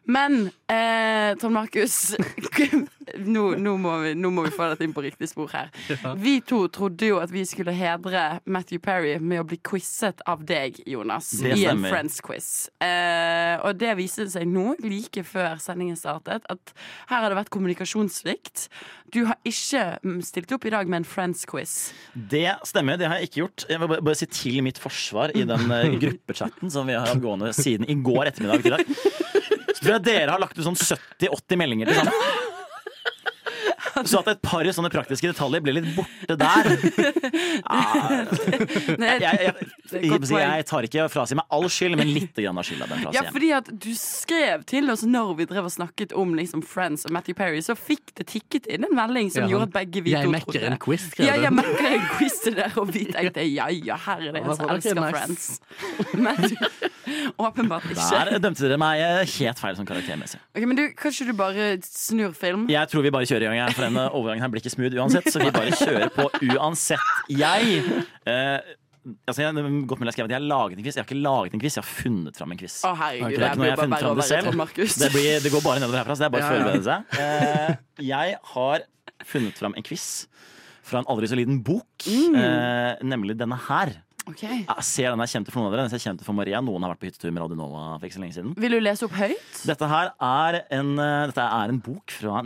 Men 0.09 0.49
eh, 0.71 1.33
Trond 1.41 1.55
Markus, 1.55 1.97
nå, 3.35 3.45
nå, 3.61 3.75
må 3.81 3.97
vi, 4.03 4.15
nå 4.19 4.33
må 4.35 4.47
vi 4.47 4.55
få 4.55 4.71
dette 4.73 4.87
inn 4.87 4.95
på 4.97 5.05
riktig 5.05 5.31
spor 5.31 5.53
her. 5.53 5.71
Vi 6.23 6.39
to 6.47 6.65
trodde 6.73 7.09
jo 7.09 7.19
at 7.23 7.31
vi 7.33 7.43
skulle 7.49 7.73
hedre 7.75 8.41
Matthew 8.45 8.81
Perry 8.83 9.15
med 9.21 9.43
å 9.43 9.47
bli 9.49 9.59
quizet 9.65 10.23
av 10.29 10.45
deg, 10.47 10.79
Jonas, 10.89 11.31
Det 11.43 11.57
i 11.59 11.67
en. 11.71 11.83
Friends-quiz. 11.83 12.49
Eh, 12.83 13.57
og 13.67 13.79
det 13.81 13.95
viste 13.99 14.27
seg 14.33 14.47
nå, 14.49 14.77
like 14.83 15.25
før 15.27 15.59
sendingen 15.63 15.99
startet, 15.99 16.47
at 16.51 16.75
her 17.11 17.25
har 17.25 17.33
det 17.33 17.41
vært 17.43 17.53
kommunikasjonssvikt. 17.55 18.69
Du 19.13 19.25
har 19.29 19.39
ikke 19.49 19.99
mm, 20.05 20.21
stilt 20.25 20.53
opp 20.55 20.67
i 20.69 20.73
dag 20.73 20.89
med 20.89 21.03
en 21.03 21.09
Friends-quiz. 21.09 21.93
Det 22.15 22.47
stemmer, 22.69 23.01
det 23.01 23.11
har 23.11 23.21
jeg 23.21 23.31
ikke 23.31 23.43
gjort. 23.43 23.67
Jeg 23.69 23.83
vil 23.83 23.93
bare, 23.95 24.07
bare 24.09 24.21
si 24.23 24.29
til 24.33 24.63
mitt 24.65 24.81
forsvar 24.81 25.35
i 25.37 25.45
den 25.49 25.75
eh, 25.75 25.92
gruppechatten 26.01 26.71
som 26.73 26.89
vi 26.89 26.97
har 26.97 27.07
hatt 27.07 27.23
gående 27.23 27.53
siden 27.57 27.89
i 27.91 27.95
går 27.95 28.31
ettermiddag 28.31 28.63
til 28.63 28.73
i 28.73 28.77
dag. 28.77 28.85
Så 29.73 29.81
tror 29.83 29.95
jeg 29.97 30.05
dere 30.07 30.31
har 30.35 30.43
lagt 30.43 30.59
ut 30.59 30.65
sånn 30.65 30.79
70-80 30.79 31.61
meldinger 31.61 31.91
til 31.91 32.01
sammen. 32.01 32.42
Så 34.11 34.21
at 34.23 34.31
et 34.35 34.43
par 34.45 34.67
sånne 34.75 34.91
praktiske 34.93 35.31
detaljer 35.31 35.63
ble 35.65 35.77
litt 35.79 35.91
borte 35.97 36.39
der. 36.39 36.73
Ja, 37.63 39.19
jeg, 39.21 39.21
jeg, 39.23 39.55
jeg, 39.93 40.03
jeg, 40.03 40.31
jeg 40.33 40.65
tar 40.69 40.87
ikke 40.87 41.05
fra 41.13 41.25
si 41.29 41.37
meg 41.37 41.53
all 41.53 41.67
skyld, 41.71 41.97
men 42.01 42.09
litt 42.15 42.39
grann 42.39 42.59
av 42.59 42.65
skylda. 42.67 42.87
Ja, 43.15 43.25
fordi 43.29 43.51
at 43.55 43.69
du 43.69 43.91
skrev 43.99 44.65
til 44.69 44.89
oss 44.93 45.05
når 45.07 45.35
vi 45.39 45.47
drev 45.51 45.69
og 45.69 45.75
snakket 45.75 46.15
om 46.19 46.33
liksom 46.39 46.63
Friends 46.67 47.05
og 47.09 47.13
Matthew 47.15 47.37
Perry, 47.39 47.61
så 47.65 47.77
fikk 47.79 48.15
det 48.19 48.27
tikket 48.33 48.69
inn 48.73 48.87
en 48.89 48.97
melding 48.97 49.31
som 49.33 49.45
Ja, 49.45 49.53
gjorde 49.53 49.69
at 49.69 49.75
begge 49.77 50.05
vi 50.07 50.15
jeg 50.15 50.25
trodde 50.25 50.37
mekker 50.39 50.59
trodde 50.59 50.73
en 50.73 50.81
quiz, 50.87 51.07
skrev 51.13 51.29
Ja, 51.29 51.37
jeg 51.45 51.55
mekker 51.59 51.89
en 51.91 52.09
quiz 52.17 52.39
til 52.47 52.57
dere, 52.59 52.73
og 52.81 52.93
vi 52.95 53.05
tenkte 53.11 53.47
ja 53.47 53.69
ja, 53.73 53.99
her 54.07 54.25
er 54.29 54.37
det 54.37 54.43
en 54.43 54.57
som 54.57 54.73
elsker 54.73 54.99
nice. 54.99 55.13
Friends. 55.13 55.45
Men 56.17 56.37
åpenbart 57.47 57.87
ikke. 57.91 58.09
Der 58.13 58.43
dømte 58.43 58.67
dere 58.67 58.81
meg 58.81 59.03
helt 59.37 59.63
feil 59.63 59.79
som 59.79 59.89
karaktermessig. 59.89 60.41
Ok, 60.55 60.67
men 60.69 60.79
du, 60.79 60.85
Kanskje 60.99 61.29
du 61.29 61.35
bare 61.37 61.73
snur 61.87 62.35
film? 62.37 62.67
Jeg 62.73 62.91
tror 62.93 63.05
vi 63.07 63.13
bare 63.15 63.29
kjører 63.29 63.49
i 63.51 63.61
gang, 63.61 63.75
for 63.77 63.89
denne 63.93 64.11
overgangen 64.11 64.45
her 64.45 64.53
blir 64.53 64.65
ikke 64.65 64.75
smooth 64.75 64.97
uansett. 64.99 65.29
Så 65.33 65.43
vi 65.43 65.51
bare 65.55 65.75
kjører 65.77 66.13
på 66.17 66.29
uansett. 66.53 67.11
Jeg 67.31 67.83
eh, 68.27 68.73
altså 69.27 69.43
jeg, 69.43 69.65
godt 69.89 70.01
mulig 70.01 70.13
jeg 70.13 70.17
skrev 70.17 70.29
at 70.29 70.35
jeg 70.35 70.39
har 70.39 70.47
laget 70.47 70.79
en 70.79 70.85
quiz. 70.87 70.97
Jeg 70.97 71.03
har 71.03 71.09
ikke 71.09 71.23
laget 71.23 71.57
en 71.57 71.63
quiz, 71.63 71.77
jeg 71.77 71.85
har 71.85 71.91
funnet 71.91 72.39
fram 72.39 72.55
en 72.55 72.61
quiz. 72.61 72.79
Å 72.87 72.93
herregud, 72.99 73.35
det 73.35 73.43
er 73.43 73.49
ikke 73.49 73.61
noe 73.63 73.69
jeg 73.69 73.75
har 73.75 73.83
funnet 73.83 74.05
fram 74.05 74.21
det 74.21 74.29
selv. 74.29 75.03
Det, 75.03 75.11
blir, 75.15 75.33
det 75.45 75.53
går 75.55 75.65
bare 75.65 75.83
nedover 75.83 76.03
herfra, 76.03 76.17
så 76.17 76.25
det 76.25 76.29
er 76.29 76.37
bare 76.37 76.47
å 76.47 76.55
forberede 76.55 76.87
seg. 76.87 77.19
Eh, 77.23 78.07
jeg 78.13 78.39
har 78.55 78.87
funnet 79.33 79.59
fram 79.59 79.77
en 79.79 79.87
quiz 79.87 80.07
fra 80.87 81.03
en 81.03 81.11
aldri 81.13 81.29
så 81.31 81.39
liten 81.39 81.61
bok, 81.65 82.07
eh, 82.09 83.03
nemlig 83.07 83.39
denne 83.39 83.59
her. 83.69 83.95
Okay. 84.31 84.61
Jeg 84.63 84.87
ser 84.87 85.11
den 85.11 85.23
er 85.23 85.31
kjent 85.31 85.49
for 85.51 85.59
noen 85.59 85.73
av 85.73 85.75
dere, 85.75 85.91
den 85.91 85.99
er 85.99 86.03
kjent 86.03 86.21
for 86.23 86.37
Maria. 86.39 86.61
Noen 86.63 86.85
har 86.85 86.93
vært 86.93 87.01
på 87.03 87.09
hyttetur 87.09 87.33
med 87.33 87.43
Radio 87.43 87.59
Nova 87.59 87.87
for 87.97 88.07
ikke 88.07 88.19
så 88.21 88.23
lenge 88.23 88.37
siden. 88.37 88.53
Vil 88.63 88.77
du 88.77 88.79
lese 88.79 89.07
opp 89.09 89.17
høyt? 89.19 89.63
Dette 89.67 89.89
her 89.91 90.13
er 90.15 90.61
en, 90.79 90.93
eh, 91.03 91.25
dette 91.33 91.47
er 91.59 91.73
en 91.73 91.81
bok 91.83 92.15
fra 92.15 92.43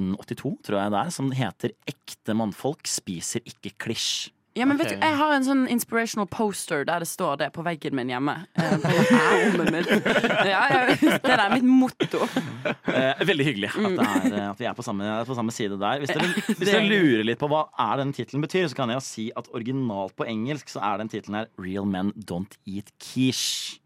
1982, 0.00 0.56
tror 0.66 0.80
jeg 0.80 0.92
det 0.94 1.00
er, 1.04 1.14
som 1.14 1.32
heter 1.36 1.74
'Ekte 1.86 2.36
mannfolk 2.36 2.86
spiser 2.88 3.44
ikke 3.46 3.76
klisj'. 3.78 4.30
Ja, 4.58 4.66
men 4.66 4.76
vet 4.80 4.88
du, 4.90 4.96
Jeg 4.98 5.14
har 5.14 5.32
en 5.32 5.44
sånn 5.46 5.60
inspirational 5.70 6.26
poster 6.30 6.82
der 6.86 7.04
det 7.04 7.06
står 7.08 7.38
det 7.38 7.48
på 7.54 7.62
veggen 7.62 7.94
min 7.94 8.10
hjemme. 8.10 8.34
Eh, 8.58 8.72
på 8.82 9.28
rommet 9.30 9.70
mitt. 9.76 9.92
Ja, 10.48 10.64
det 10.98 11.36
er 11.36 11.52
mitt 11.54 11.68
motto. 11.68 12.26
Eh, 12.66 13.22
veldig 13.30 13.46
hyggelig 13.46 13.70
at, 13.70 13.78
det 13.78 14.06
er, 14.08 14.26
eh, 14.34 14.48
at 14.50 14.60
vi 14.60 14.66
er 14.66 14.74
på 14.76 14.84
samme, 14.84 15.12
på 15.28 15.36
samme 15.38 15.54
side 15.54 15.78
der. 15.80 16.02
Hvis 16.02 16.12
dere, 16.12 16.30
hvis 16.50 16.64
dere 16.66 16.82
er 16.82 16.88
lurer 16.90 17.26
litt 17.30 17.40
på 17.40 17.48
hva 17.52 17.68
er 17.86 18.02
den 18.02 18.14
tittelen 18.16 18.42
betyr, 18.44 18.66
så 18.72 18.80
kan 18.80 18.90
jeg 18.90 18.98
jo 18.98 19.06
si 19.06 19.28
at 19.38 19.48
originalt 19.54 20.16
på 20.18 20.26
engelsk 20.28 20.72
så 20.72 20.82
er 20.90 20.98
den 21.00 21.12
tittelen 21.12 21.40
her 21.40 21.52
'Real 21.54 21.86
Men 21.86 22.12
Don't 22.18 22.58
Eat 22.66 22.90
Quiche'. 22.98 23.79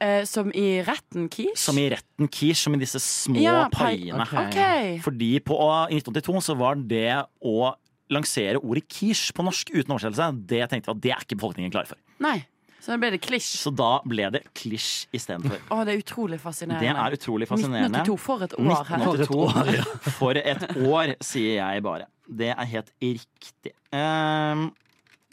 Eh, 0.00 0.22
som 0.24 0.48
i 0.56 0.80
retten 0.86 1.28
quiche? 1.28 1.56
Som 1.60 1.76
i 1.78 1.88
retten 1.92 2.28
quiche, 2.32 2.56
som 2.62 2.74
i 2.74 2.78
disse 2.80 3.00
små 3.04 3.36
Ja, 3.42 3.66
pai- 3.68 3.98
paiene. 3.98 4.22
ok. 4.24 4.32
Okay. 4.48 4.94
Fordi 5.04 5.32
på, 5.44 5.58
i 5.90 5.98
1982 6.00 6.40
så 6.46 6.56
var 6.56 6.74
det 6.88 7.18
å 7.44 7.74
lansere 8.10 8.56
ordet 8.64 8.88
quiche 8.90 9.34
på 9.36 9.44
norsk 9.44 9.70
uten 9.74 9.92
oversettelse, 9.94 10.30
det 10.48 10.64
tenkte 10.72 10.88
vi 10.88 10.96
at 10.96 11.02
det 11.04 11.12
er 11.12 11.20
ikke 11.26 11.36
befolkningen 11.38 11.70
klar 11.74 11.86
for. 11.86 12.00
Nei. 12.18 12.38
Så 12.80 12.94
da 12.94 12.96
ble 12.96 13.10
det 13.12 13.20
klisj. 13.20 13.58
Så 13.60 13.70
da 13.76 13.90
ble 14.08 14.30
det 14.32 14.40
klisj 14.56 15.04
istedenfor. 15.12 15.58
Oh, 15.70 15.82
det 15.84 15.92
er 15.94 16.00
utrolig 16.00 16.38
fascinerende. 16.40 16.80
Det 16.80 16.96
er 16.96 17.16
utrolig 17.18 17.46
fascinerende. 17.50 18.00
1982, 18.00 18.16
for 18.24 18.40
et 18.46 18.54
år 18.56 18.84
her. 18.88 19.04
1982. 19.04 20.12
For 20.18 20.40
et 20.40 20.64
år, 20.88 21.12
sier 21.20 21.58
jeg 21.60 21.82
bare. 21.84 22.06
Det 22.24 22.48
er 22.56 22.64
helt 22.72 22.88
riktig. 23.04 23.74
Um, 23.92 24.70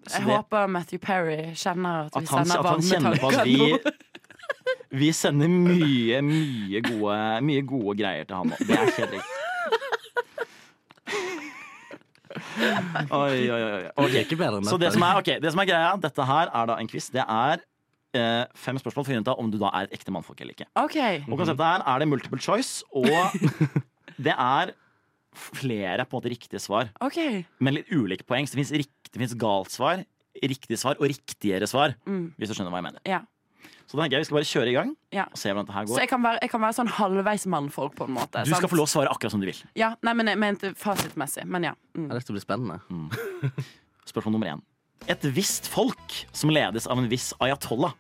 Jeg 0.07 0.25
det, 0.25 0.27
håper 0.27 0.67
Matthew 0.67 1.00
Perry 1.00 1.53
kjenner 1.55 2.07
at 2.12 2.15
vi 2.19 2.25
at 2.25 2.29
han, 2.36 2.45
sender 2.51 2.63
varme 2.67 2.81
tanker 2.83 3.47
nå. 3.47 3.95
Vi 4.91 5.09
sender 5.15 5.47
mye, 5.51 6.21
mye 6.24 6.81
gode, 6.86 7.17
mye 7.47 7.62
gode 7.67 7.97
greier 8.00 8.25
til 8.29 8.36
han 8.39 8.51
nå. 8.53 8.57
Det 8.63 8.75
er 8.77 8.86
helt 8.86 9.17
riktig. 9.17 9.24
Oi, 13.12 13.50
oi, 13.50 13.62
oi. 13.62 13.71
oi. 13.77 13.83
Ok, 14.03 14.13
ikke 14.24 14.38
bedre 14.39 14.59
enn 14.59 14.67
Så 14.67 14.77
det 14.81 14.91
som, 14.93 15.03
er, 15.05 15.19
okay, 15.21 15.39
det 15.43 15.51
som 15.53 15.62
er 15.63 15.67
greia, 15.69 15.91
dette 16.01 16.25
her 16.29 16.51
er 16.53 16.69
da 16.69 16.77
en 16.81 16.89
quiz. 16.89 17.07
Det 17.13 17.24
er 17.24 17.62
eh, 18.17 18.43
fem 18.57 18.79
spørsmål 18.81 19.03
for 19.05 19.05
å 19.05 19.09
finne 19.09 19.24
ut 19.24 19.31
om 19.33 19.51
du 19.53 19.57
da 19.62 19.71
er 19.77 19.88
et 19.88 19.95
ekte 19.97 20.13
mannfolk 20.13 20.41
eller 20.43 20.55
ikke. 20.57 20.67
Okay. 20.88 21.21
Og 21.27 21.38
konseptet 21.39 21.65
her 21.65 21.86
er 21.93 22.03
det 22.03 22.09
multiple 22.12 22.41
choice, 22.43 22.83
og 22.91 23.07
det 24.27 24.33
er 24.36 24.74
flere 25.38 26.05
på 26.05 26.15
en 26.17 26.19
måte 26.21 26.31
riktige 26.33 26.62
svar, 26.63 26.89
Okay. 27.05 27.43
men 27.62 27.77
litt 27.77 27.91
ulike 27.93 28.25
poeng. 28.27 28.47
Så 28.50 28.57
det 28.57 28.88
fins 29.17 29.36
galt 29.38 29.74
svar, 29.74 30.01
riktig 30.41 30.77
svar 30.81 30.97
og 31.00 31.09
riktigere 31.12 31.67
svar, 31.69 31.95
Mm. 32.09 32.31
hvis 32.38 32.50
du 32.50 32.57
skjønner 32.57 32.74
hva 32.74 32.81
jeg 32.81 32.88
mener. 32.91 33.01
Ja. 33.05 33.21
Så 33.88 33.96
da 33.96 34.03
tenker 34.03 34.17
jeg 34.17 34.25
vi 34.25 34.27
skal 34.27 34.36
bare 34.38 34.48
kjøre 34.51 34.67
i 34.67 34.74
gang 34.75 34.89
Ja. 35.15 35.24
og 35.32 35.38
se 35.39 35.48
hvordan 35.50 35.63
dette 35.65 35.74
her 35.77 35.86
Så 35.88 35.94
går. 35.94 36.00
jeg 36.03 36.10
kan, 36.12 36.24
være, 36.25 36.39
jeg 36.44 36.50
kan 36.51 36.62
være 36.62 36.75
sånn 36.75 36.89
halvveis 36.91 37.46
mannfolk, 37.48 37.94
på 37.96 38.03
en 38.10 38.15
måte. 38.17 38.44
Du 38.44 38.51
skal 38.51 38.67
få 38.67 38.75
lov 38.75 38.88
å 38.89 38.91
svare 38.91 39.08
akkurat 39.13 39.32
som 39.32 39.39
du 39.39 39.48
vil. 39.48 39.62
Ja, 39.79 39.94
nei, 40.03 40.13
men 40.13 40.27
jeg 40.27 40.38
mente 40.38 40.74
fasitmessig. 40.75 41.46
Men 41.48 41.63
ja. 41.70 41.74
Mm. 41.96 42.10
Dette 42.12 42.36
blir 42.36 42.44
spennende. 42.44 42.82
Spørsmål 44.12 44.36
nummer 44.36 44.51
én. 44.56 44.62
Et 45.08 45.24
visst 45.32 45.67
folk 45.72 46.17
som 46.36 46.51
ledes 46.51 46.88
av 46.89 47.00
en 47.00 47.08
viss 47.08 47.29
ayatollah, 47.39 47.94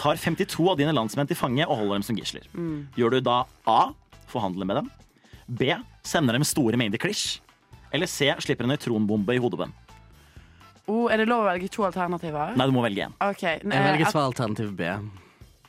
tar 0.00 0.16
52 0.16 0.66
av 0.72 0.78
dine 0.80 0.94
landsmenn 0.96 1.28
til 1.28 1.36
fange 1.38 1.62
og 1.68 1.76
holder 1.82 2.00
dem 2.00 2.06
som 2.08 2.16
gisler. 2.18 2.46
Mm. 2.56 2.88
Gjør 2.96 3.10
du 3.18 3.20
da 3.30 3.44
A. 3.68 3.92
Forhandle 4.30 4.64
med 4.66 4.76
dem. 4.80 4.90
B. 5.46 5.74
Sender 6.06 6.32
dem 6.38 6.44
store 6.46 6.78
mengder 6.80 6.98
klisj. 7.02 7.40
Eller 7.92 8.06
C. 8.06 8.30
Slipper 8.38 8.64
en 8.66 8.70
nøytronbombe 8.74 9.34
i 9.34 9.40
hodet 9.42 9.58
på 9.58 9.66
dem. 9.66 9.74
Oh, 10.90 11.06
er 11.06 11.22
det 11.22 11.28
lov 11.30 11.44
å 11.44 11.48
velge 11.52 11.70
to 11.70 11.86
alternativer? 11.86 12.54
Nei, 12.58 12.66
du 12.66 12.74
må 12.74 12.82
velge 12.82 13.06
én. 13.06 13.16
Okay. 13.30 13.60
Jeg 13.62 13.84
velger 13.86 14.10
svar 14.10 14.26
alternativ 14.26 14.72
B. 14.76 14.88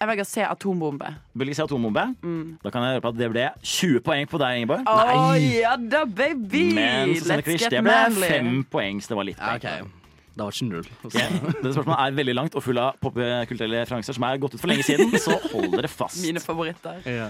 Jeg 0.01 0.09
velger 0.09 0.25
C. 0.25 0.41
Atombombe. 0.41 1.11
Vil 1.37 1.51
si 1.53 1.61
atombombe. 1.61 2.07
Mm. 2.25 2.57
Da 2.63 2.71
kan 2.73 2.81
jeg 2.87 2.95
høre 2.95 3.03
på 3.03 3.11
at 3.11 3.17
det 3.19 3.27
ble 3.29 3.43
20 3.61 4.01
poeng 4.07 4.29
på 4.31 4.39
deg, 4.41 4.61
Ingeborg. 4.63 4.87
Oh, 4.89 5.35
ja 5.37 5.75
da, 5.77 6.01
baby! 6.09 6.71
Men 6.73 7.13
get 7.13 7.67
det 7.69 7.83
ble 7.85 7.91
manly. 7.91 8.29
fem 8.33 8.63
poeng, 8.65 9.01
så 9.03 9.13
det 9.13 9.19
var 9.19 9.29
litt 9.29 9.37
poeng. 9.37 9.59
Okay. 9.61 9.91
Det 10.31 10.41
var 10.41 10.55
ikke 10.55 10.69
null. 10.71 10.89
Yeah. 11.11 11.35
Dette 11.43 11.73
spørsmålet 11.75 12.01
er 12.01 12.17
veldig 12.17 12.35
langt 12.39 12.57
og 12.57 12.63
full 12.65 12.81
av 12.81 12.97
popkulturelle 13.03 13.83
referanser 13.83 14.17
som 14.17 14.25
er 14.25 14.41
gått 14.41 14.55
ut 14.55 14.63
for 14.63 14.71
lenge 14.71 14.87
siden, 14.87 15.13
så 15.21 15.37
hold 15.51 15.69
dere 15.75 15.91
fast. 15.91 16.21
Mine 16.25 16.41
favoritter. 16.41 17.03
Ja. 17.05 17.29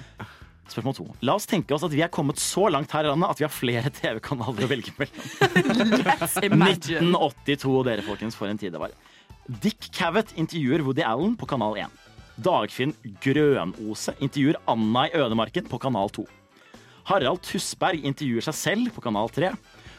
Spørsmål 0.72 0.96
to. 0.96 1.06
La 1.28 1.36
oss 1.36 1.48
tenke 1.50 1.76
oss 1.76 1.84
at 1.84 1.92
vi 1.94 2.04
er 2.06 2.12
kommet 2.14 2.40
så 2.40 2.70
langt 2.72 2.94
her 2.96 3.04
i 3.04 3.12
landet 3.12 3.32
at 3.34 3.42
vi 3.42 3.46
har 3.48 3.54
flere 3.54 3.92
TV-kanaler 4.00 4.68
å 4.68 4.70
velge 4.72 4.94
mellom. 5.00 5.24
1982, 6.56 7.74
dere 7.90 8.06
folkens, 8.06 8.38
for 8.40 8.52
en 8.52 8.60
tid 8.62 8.72
det 8.76 8.82
var. 8.82 8.96
Dick 9.64 9.90
Cavett 9.96 10.32
intervjuer 10.40 10.84
Woody 10.86 11.04
Allen 11.04 11.36
på 11.40 11.50
kanal 11.50 11.76
1. 11.82 12.00
Dagfinn 12.42 12.94
Grønose 13.22 14.16
intervjuer 14.24 14.58
Anna 14.72 15.08
i 15.10 15.16
ødemarken 15.20 15.68
på 15.70 15.82
kanal 15.82 16.10
2. 16.16 16.24
Harald 17.12 17.42
Tusberg 17.44 18.06
intervjuer 18.08 18.46
seg 18.46 18.56
selv 18.58 18.96
på 18.96 19.04
kanal 19.04 19.30
3. 19.34 19.52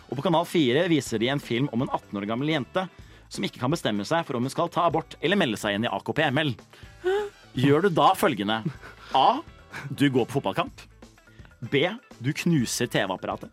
Og 0.09 0.19
på 0.19 0.25
kanal 0.25 0.47
4 0.49 0.87
viser 0.93 1.21
de 1.21 1.29
en 1.33 1.43
film 1.43 1.69
om 1.73 1.85
en 1.85 1.91
18 1.93 2.21
år 2.21 2.29
gammel 2.31 2.52
jente 2.55 2.87
som 3.33 3.45
ikke 3.47 3.62
kan 3.62 3.73
bestemme 3.73 4.05
seg 4.05 4.26
for 4.29 4.37
om 4.37 4.45
hun 4.45 4.52
skal 4.52 4.71
ta 4.73 4.85
abort 4.88 5.17
eller 5.25 5.38
melde 5.41 5.57
seg 5.61 5.76
inn 5.76 5.87
i 5.87 5.93
AKP-ML. 5.93 6.52
Gjør 7.57 7.87
du 7.87 7.95
da 7.97 8.11
følgende? 8.17 8.61
A. 9.17 9.41
Du 9.91 10.09
går 10.11 10.26
på 10.26 10.38
fotballkamp. 10.38 10.85
B. 11.71 11.87
Du 12.19 12.33
knuser 12.33 12.87
TV-apparatet. 12.91 13.50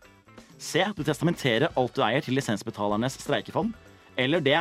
C. 0.59 0.83
Du 0.95 1.03
testamenterer 1.07 1.69
alt 1.79 1.95
du 1.95 2.03
eier 2.03 2.23
til 2.25 2.35
lisensbetalernes 2.35 3.19
streikefond. 3.21 3.75
Eller 4.19 4.43
D. 4.43 4.55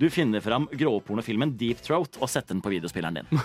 Du 0.00 0.08
finner 0.10 0.42
fram 0.42 0.66
gråpornofilmen 0.72 1.52
Deep 1.58 1.82
Throat 1.84 2.18
og 2.18 2.30
setter 2.30 2.56
den 2.56 2.64
på 2.64 2.72
videospilleren 2.72 3.20
din. 3.20 3.42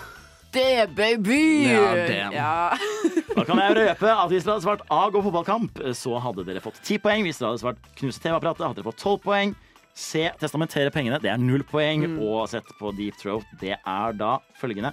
Det, 0.49 0.89
baby! 0.97 1.69
Ja, 1.69 1.93
det. 1.93 2.23
Ja. 2.33 2.53
Da 3.39 3.45
kan 3.45 3.59
jeg 3.61 3.75
røpe 3.77 4.09
at 4.09 4.31
hvis 4.33 4.43
dere 4.43 4.55
hadde 4.57 4.65
svart 4.65 4.81
A, 4.91 5.03
gå 5.13 5.21
fotballkamp, 5.23 5.77
så 5.95 6.17
hadde 6.19 6.43
dere 6.47 6.59
fått 6.63 6.79
10 6.81 6.97
poeng. 7.05 7.21
Hvis 7.23 7.38
dere 7.39 7.53
hadde 7.53 7.61
svart 7.61 7.85
knuse 7.95 8.19
TV-apparatet, 8.19 8.65
hadde 8.65 8.81
dere 8.81 8.88
fått 8.89 9.03
12 9.05 9.19
poeng. 9.23 9.53
C, 9.95 10.25
testamentere 10.41 10.91
pengene, 10.91 11.21
det 11.21 11.29
er 11.31 11.39
0 11.39 11.63
poeng. 11.69 12.03
Og 12.17 12.49
sett 12.51 12.67
på 12.81 12.91
Deep 12.97 13.15
Throat, 13.21 13.47
det 13.61 13.77
er 13.77 14.17
da 14.17 14.33
følgende 14.59 14.91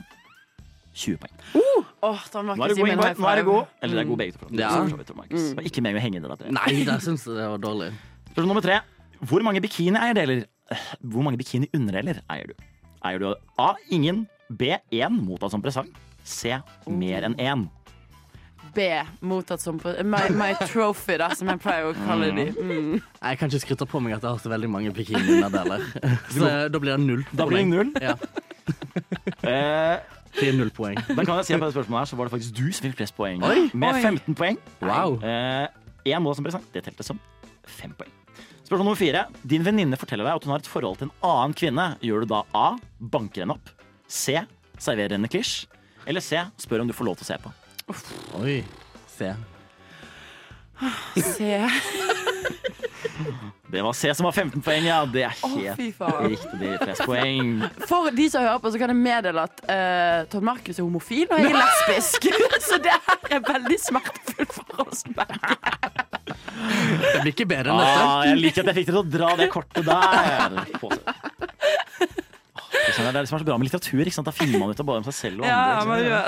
20 0.97 1.21
poeng. 1.21 1.37
Åh, 2.07 2.26
da 2.33 2.43
må 2.43 2.57
ikke 2.57 2.76
si 2.79 2.85
min 2.87 3.00
high 3.00 3.12
five. 3.12 3.23
Nå 3.23 3.31
er 3.31 3.41
det 3.41 3.47
god. 3.49 3.73
Eller 3.83 3.99
det 3.99 4.03
er 4.03 4.09
god 4.11 4.21
begge 4.23 4.37
to. 4.41 4.49
Ja. 4.57 4.71
Markus. 5.19 5.47
Det 5.50 5.57
var 5.59 5.69
Ikke 5.69 5.85
meg 5.85 5.99
å 5.99 6.03
henge 6.03 6.21
i 6.21 6.25
det 6.25 6.31
der. 6.33 6.53
Nei, 6.57 6.73
det 6.88 6.99
syns 7.05 7.26
jeg 7.29 7.37
det 7.37 7.49
var 7.53 7.62
dårlig. 7.62 7.91
Spørsmål 8.33 8.50
nummer 8.53 8.65
tre. 8.65 8.81
Hvor 9.26 9.45
mange 9.45 9.62
bikini-eierdeler 9.65 10.43
Hvor 11.00 11.25
mange 11.25 11.38
bikini-underdeler 11.41 12.21
eier 12.33 12.50
du? 12.53 12.67
Eier 13.07 13.23
du 13.23 13.31
A. 13.62 13.71
Ingen. 13.93 14.26
B. 14.50 14.76
Én 14.95 15.21
mottatt 15.25 15.55
som 15.55 15.62
presang. 15.65 15.88
C. 16.26 16.57
Mer 16.91 17.26
enn 17.29 17.37
én. 17.41 17.67
B. 18.76 18.88
Mottatt 19.25 19.62
som 19.62 19.79
my, 19.81 20.25
my 20.37 20.50
trophy, 20.67 21.17
da, 21.23 21.31
som 21.38 21.49
jeg 21.49 21.62
pleier 21.65 21.88
å 21.88 21.95
kalle 22.05 22.33
de. 22.37 22.49
Mm. 22.57 22.99
Jeg 23.00 23.41
kan 23.41 23.49
ikke 23.53 23.62
skryte 23.65 23.88
på 23.88 24.03
meg 24.05 24.19
at 24.19 24.26
jeg 24.26 24.37
har 24.37 24.43
så 24.43 24.53
veldig 24.53 24.71
mange 24.73 24.93
bikini-underdeler. 24.97 25.87
Så 26.35 26.50
da 26.73 26.83
blir 26.83 26.93
det 26.97 27.00
null. 27.07 27.25
Da 27.33 27.49
blir 27.49 27.62
det 27.65 27.71
null. 27.73 27.95
Ja, 28.03 28.17
Eh, 29.47 29.99
det 30.37 30.50
er 30.50 30.57
null 30.59 30.71
poeng. 30.75 30.99
da 31.09 31.23
kan 31.25 31.38
jeg 31.40 31.49
si 31.49 31.57
at 31.57 31.62
på 31.62 31.69
det 31.69 31.76
spørsmålet 31.76 32.02
her 32.02 32.11
så 32.12 32.19
var 32.19 32.28
det 32.28 32.35
faktisk 32.37 32.57
du 32.59 32.66
som 32.71 32.87
fikk 32.87 32.99
flest 33.00 33.16
poeng. 33.16 33.43
Oi. 33.47 33.66
Med 33.73 33.97
Oi. 33.97 34.02
15 34.05 34.37
poeng. 34.38 34.61
Wow. 34.85 35.19
Én 36.07 36.23
mål 36.23 36.37
som 36.38 36.47
presang. 36.47 36.64
Det 36.75 36.85
telte 36.87 37.07
som 37.07 37.21
fem 37.66 37.95
poeng. 37.97 38.12
Spørsmål 38.66 38.85
nummer 38.85 38.99
fire. 38.99 39.25
Din 39.47 39.62
venninne 39.66 39.99
forteller 39.99 40.26
deg 40.26 40.40
at 40.40 40.47
hun 40.47 40.52
har 40.55 40.62
et 40.62 40.69
forhold 40.71 40.99
til 40.99 41.09
en 41.09 41.14
annen 41.26 41.55
kvinne. 41.55 41.87
Gjør 42.02 42.25
du 42.25 42.33
da 42.35 42.43
A. 42.50 42.69
Banker 42.99 43.45
henne 43.45 43.55
opp. 43.55 43.71
C. 44.11 44.40
Serverer 44.83 45.14
henne 45.14 45.31
klisj. 45.31 45.69
Eller 46.07 46.23
C. 46.23 46.40
Spør 46.59 46.83
om 46.83 46.90
du 46.90 46.95
får 46.97 47.07
lov 47.07 47.21
til 47.21 47.26
å 47.26 47.31
se 47.31 47.38
på. 47.43 47.55
Oi. 48.43 48.57
C. 49.16 49.31
Se. 51.23 51.61
Det 53.71 53.83
var 53.83 53.93
C 53.93 54.15
som 54.15 54.25
var 54.29 54.33
15 54.33 54.62
poeng, 54.62 54.85
ja. 54.87 55.00
Det 55.11 55.25
er 55.26 55.35
helt 55.41 56.00
oh, 56.07 56.21
riktig. 56.29 56.69
Flest 56.83 57.03
poeng. 57.07 57.65
For 57.88 58.11
de 58.15 58.29
som 58.31 58.45
hører 58.47 58.61
på, 58.62 58.71
så 58.73 58.81
kan 58.81 58.93
jeg 58.93 59.00
meddele 59.00 59.47
at 59.49 59.62
uh, 59.67 60.21
Todd 60.31 60.47
Markus 60.47 60.79
er 60.79 60.87
homofil, 60.87 61.26
og 61.31 61.43
jeg 61.43 61.50
er 61.50 61.59
lesbisk. 61.59 62.29
så 62.69 62.79
det 62.83 62.95
her 62.95 63.38
er 63.38 63.43
veldig 63.47 63.79
smertefullt 63.83 64.57
for 64.61 64.87
oss 64.87 65.03
begge. 65.11 65.57
Det 66.27 67.20
blir 67.23 67.33
ikke 67.35 67.49
bedre 67.51 67.75
enn 67.75 67.83
dette. 67.83 68.07
Ah, 68.07 68.23
jeg 68.31 68.40
liker 68.40 68.62
at 68.62 68.73
jeg 68.73 68.79
fikk 68.81 68.90
dere 68.90 68.94
til 68.94 69.03
å 69.03 69.07
dra 69.18 69.31
det 69.40 69.51
kortet 69.53 69.85
der. 69.87 70.57
Det 72.87 73.05
er 73.05 73.12
det 73.12 73.29
som 73.29 73.37
er 73.37 73.42
så 73.42 73.47
bra 73.47 73.57
med 73.59 73.66
litteratur. 73.68 74.03
Ikke 74.03 74.16
sant? 74.16 74.29
Da 74.29 74.35
finner 74.35 74.62
man 74.62 74.70
ut 74.73 74.81
av 74.81 74.87
både 74.88 75.03
om 75.03 75.09
seg 75.09 75.16
selv 75.16 75.42
og 75.42 75.49
andre. 75.51 75.99
gjør. 76.07 76.23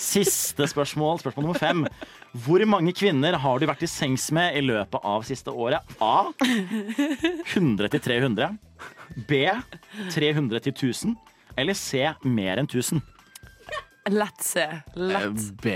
Siste 0.00 0.66
spørsmål, 0.70 1.20
spørsmål 1.22 1.46
nummer 1.46 1.60
fem. 1.60 1.84
Hvor 2.30 2.62
mange 2.68 2.92
kvinner 2.94 3.34
har 3.42 3.58
du 3.58 3.66
vært 3.66 3.82
i 3.82 3.88
sengs 3.90 4.28
med 4.34 4.54
i 4.54 4.62
løpet 4.62 5.02
av 5.02 5.24
siste 5.26 5.50
året? 5.50 5.82
A. 5.98 6.30
100 6.40 7.90
til 7.90 8.02
300. 8.04 8.52
B. 9.26 9.40
300 10.14 10.62
til 10.68 10.72
1000. 10.76 11.16
Eller 11.58 11.74
C. 11.74 12.04
Mer 12.22 12.62
enn 12.62 12.70
1000. 12.70 13.02
Lett 14.14 14.44
se. 14.46 14.66
Lett. 14.94 15.42
B. 15.60 15.74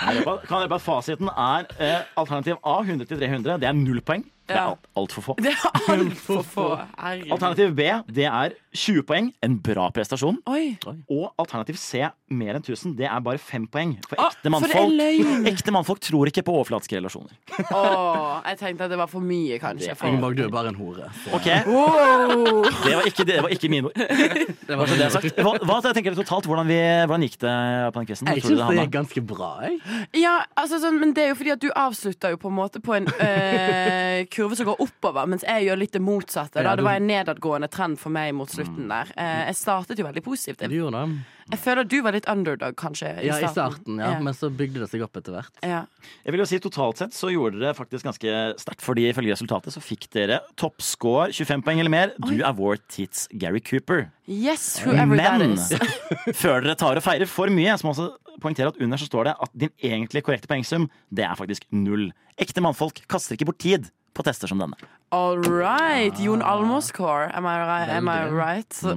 Kan 0.00 0.64
jeg 0.64 0.70
bare, 0.70 0.82
fasiten 0.82 1.30
er 1.30 1.70
eh, 1.78 2.02
alternativ 2.18 2.58
A 2.66 2.80
100 2.82 3.06
til 3.06 3.22
300. 3.22 3.58
Det 3.62 3.70
er 3.70 3.78
null 3.78 4.02
poeng. 4.02 4.26
Det 4.50 4.58
er 4.58 4.66
alt, 4.66 4.88
altfor 4.98 5.26
få. 5.28 5.36
Det 5.38 5.52
er 5.54 5.80
altfor 5.94 6.42
få. 6.46 6.68
Herregud. 6.98 7.34
Alternativ 7.36 7.74
B 7.78 7.90
det 8.10 8.26
er 8.26 8.56
20 8.74 9.04
poeng. 9.06 9.30
En 9.42 9.56
bra 9.62 9.88
prestasjon. 9.94 10.40
Oi. 10.50 10.76
Og 11.10 11.30
alternativ 11.40 11.78
C 11.80 12.02
mer 12.30 12.54
enn 12.58 12.62
1000. 12.62 12.94
Det 12.98 13.06
er 13.10 13.22
bare 13.24 13.40
5 13.42 13.66
poeng. 13.72 13.96
For 14.06 14.20
ekte 14.22 14.42
for 14.42 14.48
er 14.48 14.54
mannfolk, 14.54 15.00
for 15.26 15.48
ekte 15.52 15.74
mannfolk 15.74 16.02
tror 16.06 16.30
ikke 16.30 16.44
på 16.46 16.54
overflatiske 16.60 16.98
relasjoner. 16.98 17.34
Åh, 17.70 18.40
jeg 18.50 18.60
tenkte 18.60 18.86
at 18.86 18.92
det 18.92 18.98
var 19.00 19.10
for 19.10 19.24
mye, 19.24 19.58
kanskje. 19.62 19.94
For... 19.98 20.10
Ingeborg, 20.10 20.38
du 20.38 20.44
er 20.46 20.52
bare 20.54 20.70
en 20.74 20.78
hore. 20.78 21.10
Så 21.24 21.34
Ok, 21.40 21.48
Wow. 21.70 22.62
Det 22.84 22.94
var 22.96 23.08
ikke, 23.08 23.26
det 23.26 23.38
var 23.42 23.54
ikke 23.54 23.70
mine 23.72 23.90
ord. 23.90 23.98
det 24.68 24.78
var 24.78 24.94
det 24.94 25.10
sagt. 25.14 25.40
Hva, 25.40 25.54
hva 25.66 25.80
tenker 25.90 26.14
du 26.14 26.22
totalt? 26.22 26.46
Hvordan, 26.50 26.70
vi, 26.70 26.78
hvordan 27.06 27.26
gikk 27.26 27.38
det 27.42 27.54
på 27.94 28.02
den 28.02 28.10
quizen? 28.10 28.30
Jeg 28.30 28.44
syns 28.46 28.62
det 28.62 28.78
gikk 28.78 28.94
ganske 28.94 29.24
bra, 29.26 29.50
jeg. 29.66 29.80
Ja, 30.22 30.36
altså, 30.58 30.80
sånn, 30.82 31.00
men 31.02 31.14
det 31.16 31.26
er 31.26 31.32
jo 31.34 31.40
fordi 31.40 31.54
at 31.56 31.62
du 31.62 31.68
avslutter 31.74 32.34
jo 32.34 32.40
på 32.40 32.50
en 32.52 32.58
måte 32.58 32.82
på 32.84 32.96
en 32.98 33.10
øh, 33.10 34.22
kurve 34.40 34.56
som 34.58 34.66
går 34.70 34.80
oppover, 34.86 35.28
mens 35.30 35.44
jeg 35.46 35.68
gjør 35.68 35.82
litt 35.84 35.92
det 35.96 36.02
motsatte. 36.04 36.64
Da. 36.64 36.72
Det 36.80 36.86
var 36.86 36.96
en 36.98 37.06
nedadgående 37.10 37.68
trend 37.70 38.00
for 38.00 38.10
meg 38.16 38.32
mot 38.34 38.50
slutten 38.50 38.88
der. 38.90 39.12
Eh, 39.20 39.44
jeg 39.52 39.60
startet 39.60 40.00
jo 40.00 40.08
veldig 40.08 40.24
positivt. 40.24 40.58
Du 40.64 40.66
Jeg, 40.66 40.80
gjorde 40.80 41.04
det. 41.04 41.20
jeg 41.52 41.60
føler 41.64 41.84
at 41.84 41.90
du 41.92 41.96
var 42.06 42.16
litt 42.16 42.28
underdog, 42.30 42.76
kanskje, 42.80 43.12
i 43.20 43.26
Ja, 43.28 43.36
i 43.38 43.50
starten. 43.52 43.98
ja. 44.00 44.14
ja. 44.16 44.20
Men 44.24 44.34
så 44.36 44.50
bygde 44.50 44.80
det 44.84 44.90
seg 44.92 45.04
opp 45.06 45.20
etter 45.20 45.36
hvert. 45.38 45.52
ja. 45.62 45.84
Jeg 46.24 46.32
vil 46.32 46.40
jo 46.40 46.46
si 46.48 46.58
Totalt 46.64 46.96
sett 47.00 47.12
så 47.16 47.28
gjorde 47.32 47.60
dere 47.60 47.74
faktisk 47.76 48.06
ganske 48.08 48.32
sterkt, 48.60 48.80
fordi 48.84 49.08
ifølge 49.10 49.34
resultatet 49.34 49.74
så 49.74 49.82
fikk 49.84 50.06
dere 50.16 50.40
toppscore 50.60 51.28
25 51.36 51.62
poeng 51.66 51.80
eller 51.82 51.92
mer. 51.92 52.14
Du 52.24 52.40
er 52.40 52.54
vår 52.56 52.78
tids 52.88 53.26
Gary 53.36 53.60
Cooper. 53.60 54.06
Yes, 54.26 54.78
whoever 54.84 55.16
that 55.20 55.38
Men 55.42 55.56
is. 55.58 55.68
før 56.40 56.62
dere 56.64 56.76
tar 56.80 56.96
og 56.96 57.04
feirer 57.04 57.28
for 57.28 57.52
mye, 57.52 57.76
så 57.76 57.84
må 57.86 57.92
jeg 57.92 58.06
også 58.06 58.40
poengtere 58.40 58.72
at 58.72 58.80
under 58.80 58.96
så 59.00 59.08
står 59.10 59.28
det 59.28 59.34
at 59.44 59.50
din 59.64 59.72
egentlig 59.84 60.22
korrekte 60.24 60.48
poengsum, 60.48 60.86
det 61.12 61.26
er 61.26 61.36
faktisk 61.36 61.66
null. 61.74 62.08
Ekte 62.40 62.62
mannfolk 62.64 63.02
kaster 63.10 63.36
ikke 63.36 63.50
bort 63.50 63.60
tid 63.60 63.90
på 64.14 64.24
tester 64.26 64.50
som 64.50 64.58
denne. 64.60 64.76
All 65.14 65.38
right. 65.38 66.18
Jon 66.20 66.42
Almaas-core. 66.42 67.30
Am, 67.34 67.46
I 67.46 67.58
right? 67.58 67.88
Am 67.88 68.08
I 68.08 68.28
right? 68.30 68.82
Jeg, 68.82 68.96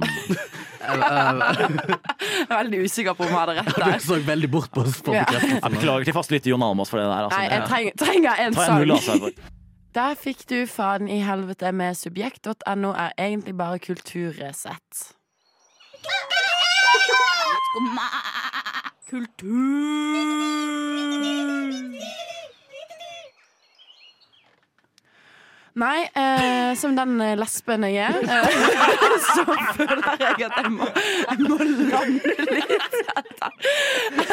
jeg, 0.84 2.48
er 2.50 2.56
veldig 2.56 2.84
usikker 2.84 3.16
på 3.18 3.26
om 3.26 3.32
jeg 3.32 3.38
hadde 3.38 3.56
rett 3.60 3.72
der. 3.76 3.98
du 3.98 4.06
så 4.06 4.20
veldig 4.26 4.50
bort 4.50 4.70
på 4.74 4.84
oss. 4.84 5.00
Ja. 5.06 5.24
Jeg 5.30 5.74
beklager 5.78 6.04
til 6.10 6.16
fastlytter 6.16 6.50
Jon 6.54 6.62
Almås 6.62 6.92
for 6.92 7.02
det 7.02 7.08
der. 7.08 7.26
Altså. 7.26 7.38
Nei, 7.38 7.48
jeg 7.50 7.66
trenger, 7.68 7.92
trenger 8.04 8.46
en 8.46 8.54
en 8.54 8.98
sang. 9.00 9.28
Der 9.94 10.16
fikk 10.18 10.40
du 10.50 10.66
Faden 10.66 11.06
i 11.06 11.20
helvete 11.22 11.70
med 11.70 11.94
subjekt.no 11.94 12.90
er 12.98 13.12
egentlig 13.14 13.54
bare 13.54 13.78
kulturresett. 13.78 15.14
Kultur 19.10 20.93
Nei, 25.74 26.04
eh, 26.14 26.74
som 26.78 26.92
den 26.94 27.16
eh, 27.18 27.32
lesben 27.34 27.82
jeg 27.88 27.96
er, 27.98 28.20
eh, 28.22 28.58
så 29.34 29.42
føler 29.74 30.04
jeg 30.20 30.46
at 30.46 30.58
jeg 30.60 30.70
må, 30.70 30.86
jeg 30.94 31.40
må 31.48 31.56
lande 31.66 32.36
litt 32.54 32.94
etter, 33.10 33.56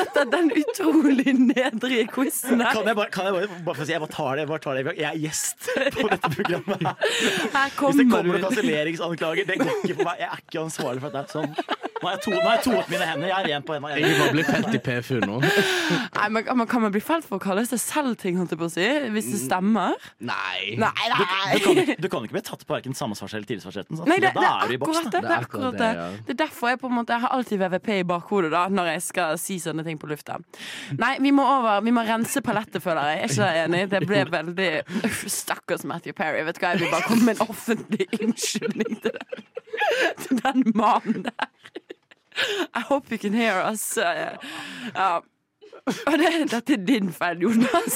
etter 0.04 0.30
den 0.30 0.52
utrolig 0.62 1.34
nedrige 1.40 2.06
quizen 2.14 2.62
her. 2.62 2.76
Kan 2.78 2.92
jeg 2.92 3.00
bare, 3.00 3.10
kan 3.16 3.32
jeg 3.32 3.34
bare, 3.40 3.50
bare 3.66 3.74
for 3.74 3.82
å 3.82 3.90
si, 3.90 3.96
jeg 3.96 4.04
bare 4.06 4.14
tar 4.14 4.32
det, 4.38 4.46
jeg 4.46 4.52
bare 4.54 4.66
tar 4.68 4.78
det. 4.78 4.96
Jeg 5.02 5.10
er 5.10 5.22
gjest 5.26 5.72
på 5.98 6.08
dette 6.14 6.34
programmet. 6.38 6.86
her. 6.86 7.74
Hvis 7.74 8.02
det 8.04 8.10
kommer 8.12 8.30
noen 8.30 8.46
kanselleringsanklager, 8.46 9.50
det 9.50 9.60
går 9.64 9.74
ikke 9.80 9.96
for 9.98 10.12
meg. 10.12 10.22
Jeg 10.22 10.30
er 10.30 10.46
ikke 10.46 10.66
ansvarlig 10.68 11.06
for 11.08 11.18
dette. 11.18 11.40
Sånn. 11.42 11.80
Nå 12.02 12.10
har 12.10 12.16
jeg, 12.16 12.22
to, 12.26 12.32
nå 12.34 12.42
har 12.42 12.56
jeg 12.58 12.64
toet 12.66 12.88
mine 12.90 13.06
hender. 13.06 13.28
Jeg 13.30 13.38
er 13.38 13.48
ren 13.52 13.66
på 13.66 13.76
hendene. 13.76 13.98
Jeg 14.02 14.16
bare 14.18 14.34
bli 14.34 14.46
felt 14.48 14.74
i 14.74 14.80
PFU 14.82 15.18
nå. 15.22 15.36
Nei, 15.46 16.30
men, 16.34 16.48
men 16.58 16.70
Kan 16.72 16.82
man 16.82 16.94
bli 16.94 17.02
felt 17.04 17.28
for 17.28 17.38
å 17.38 17.44
kalle 17.44 17.62
seg 17.70 17.82
selv 17.82 18.16
ting, 18.22 18.40
holdt 18.42 18.56
jeg 18.56 18.62
på 18.62 18.66
å 18.70 18.74
si? 18.74 18.88
Hvis 19.14 19.28
det 19.30 19.42
stemmer? 19.44 19.98
Nei. 20.18 20.78
Nei, 20.82 20.90
Du, 21.14 21.22
du, 21.54 21.60
kan, 21.64 21.96
du 22.04 22.08
kan 22.12 22.24
ikke 22.28 22.36
bli 22.38 22.42
tatt 22.48 22.66
på 22.68 22.74
verken 22.76 22.94
sammensvars- 22.98 23.34
eller 23.38 23.48
tilsvarsretten. 23.50 23.98
sant? 24.00 24.10
Nei, 24.10 24.18
det, 24.24 24.32
det 24.36 24.44
er 24.48 24.66
du 24.68 24.72
er 24.72 24.74
i 24.74 24.80
boks. 24.82 24.98
akkurat 24.98 25.12
det. 25.16 25.22
Det 25.22 25.32
er 25.36 25.46
akkurat 25.46 25.78
det. 25.82 25.90
ja. 26.00 26.08
Det 26.28 26.36
er 26.36 26.40
derfor 26.44 26.70
jeg 26.74 26.80
på 26.82 26.90
en 26.92 26.96
måte 26.98 27.14
Jeg 27.16 27.22
har 27.26 27.36
alltid 27.38 27.60
VVP 27.64 27.90
i 28.00 28.04
bakhodet 28.12 28.52
da 28.54 28.64
når 28.72 28.90
jeg 28.94 29.02
skal 29.08 29.38
si 29.42 29.58
sånne 29.64 29.86
ting 29.88 30.00
på 30.02 30.10
lufta. 30.12 30.38
Nei, 31.00 31.14
vi 31.24 31.32
må 31.36 31.46
over 31.48 31.82
Vi 31.86 31.92
må 31.96 32.04
rense 32.08 32.42
palettet, 32.46 32.82
føler 32.84 33.12
jeg. 33.12 33.18
Er 33.22 33.32
ikke 33.32 33.48
det 33.48 33.64
enig? 33.66 33.84
Det 33.96 34.04
ble 34.08 34.24
veldig 34.38 34.70
Uff, 35.10 35.24
Stakkars 35.32 35.84
Matthew 35.88 36.14
Perry. 36.18 36.44
Vet 36.48 36.60
du 36.60 36.64
hva, 36.66 36.74
jeg 36.76 36.84
vil 36.86 36.92
bare 36.94 37.08
komme 37.10 37.28
med 37.32 37.40
en 37.42 37.48
offentlig 37.50 38.08
unnskyldning 38.22 39.02
til, 39.04 39.20
til 40.24 40.42
den 40.46 40.64
mannen 40.76 41.26
der. 41.30 41.50
I 42.74 42.80
hope 42.88 43.12
you 43.12 43.18
can 43.20 43.34
hear 43.34 43.60
us. 43.72 43.98
Uh, 43.98 44.38
Ja. 44.96 45.20
Og 46.06 46.14
det, 46.22 46.28
dette 46.52 46.74
er 46.78 46.82
din 46.86 47.08
feil, 47.12 47.40
Jonas. 47.42 47.96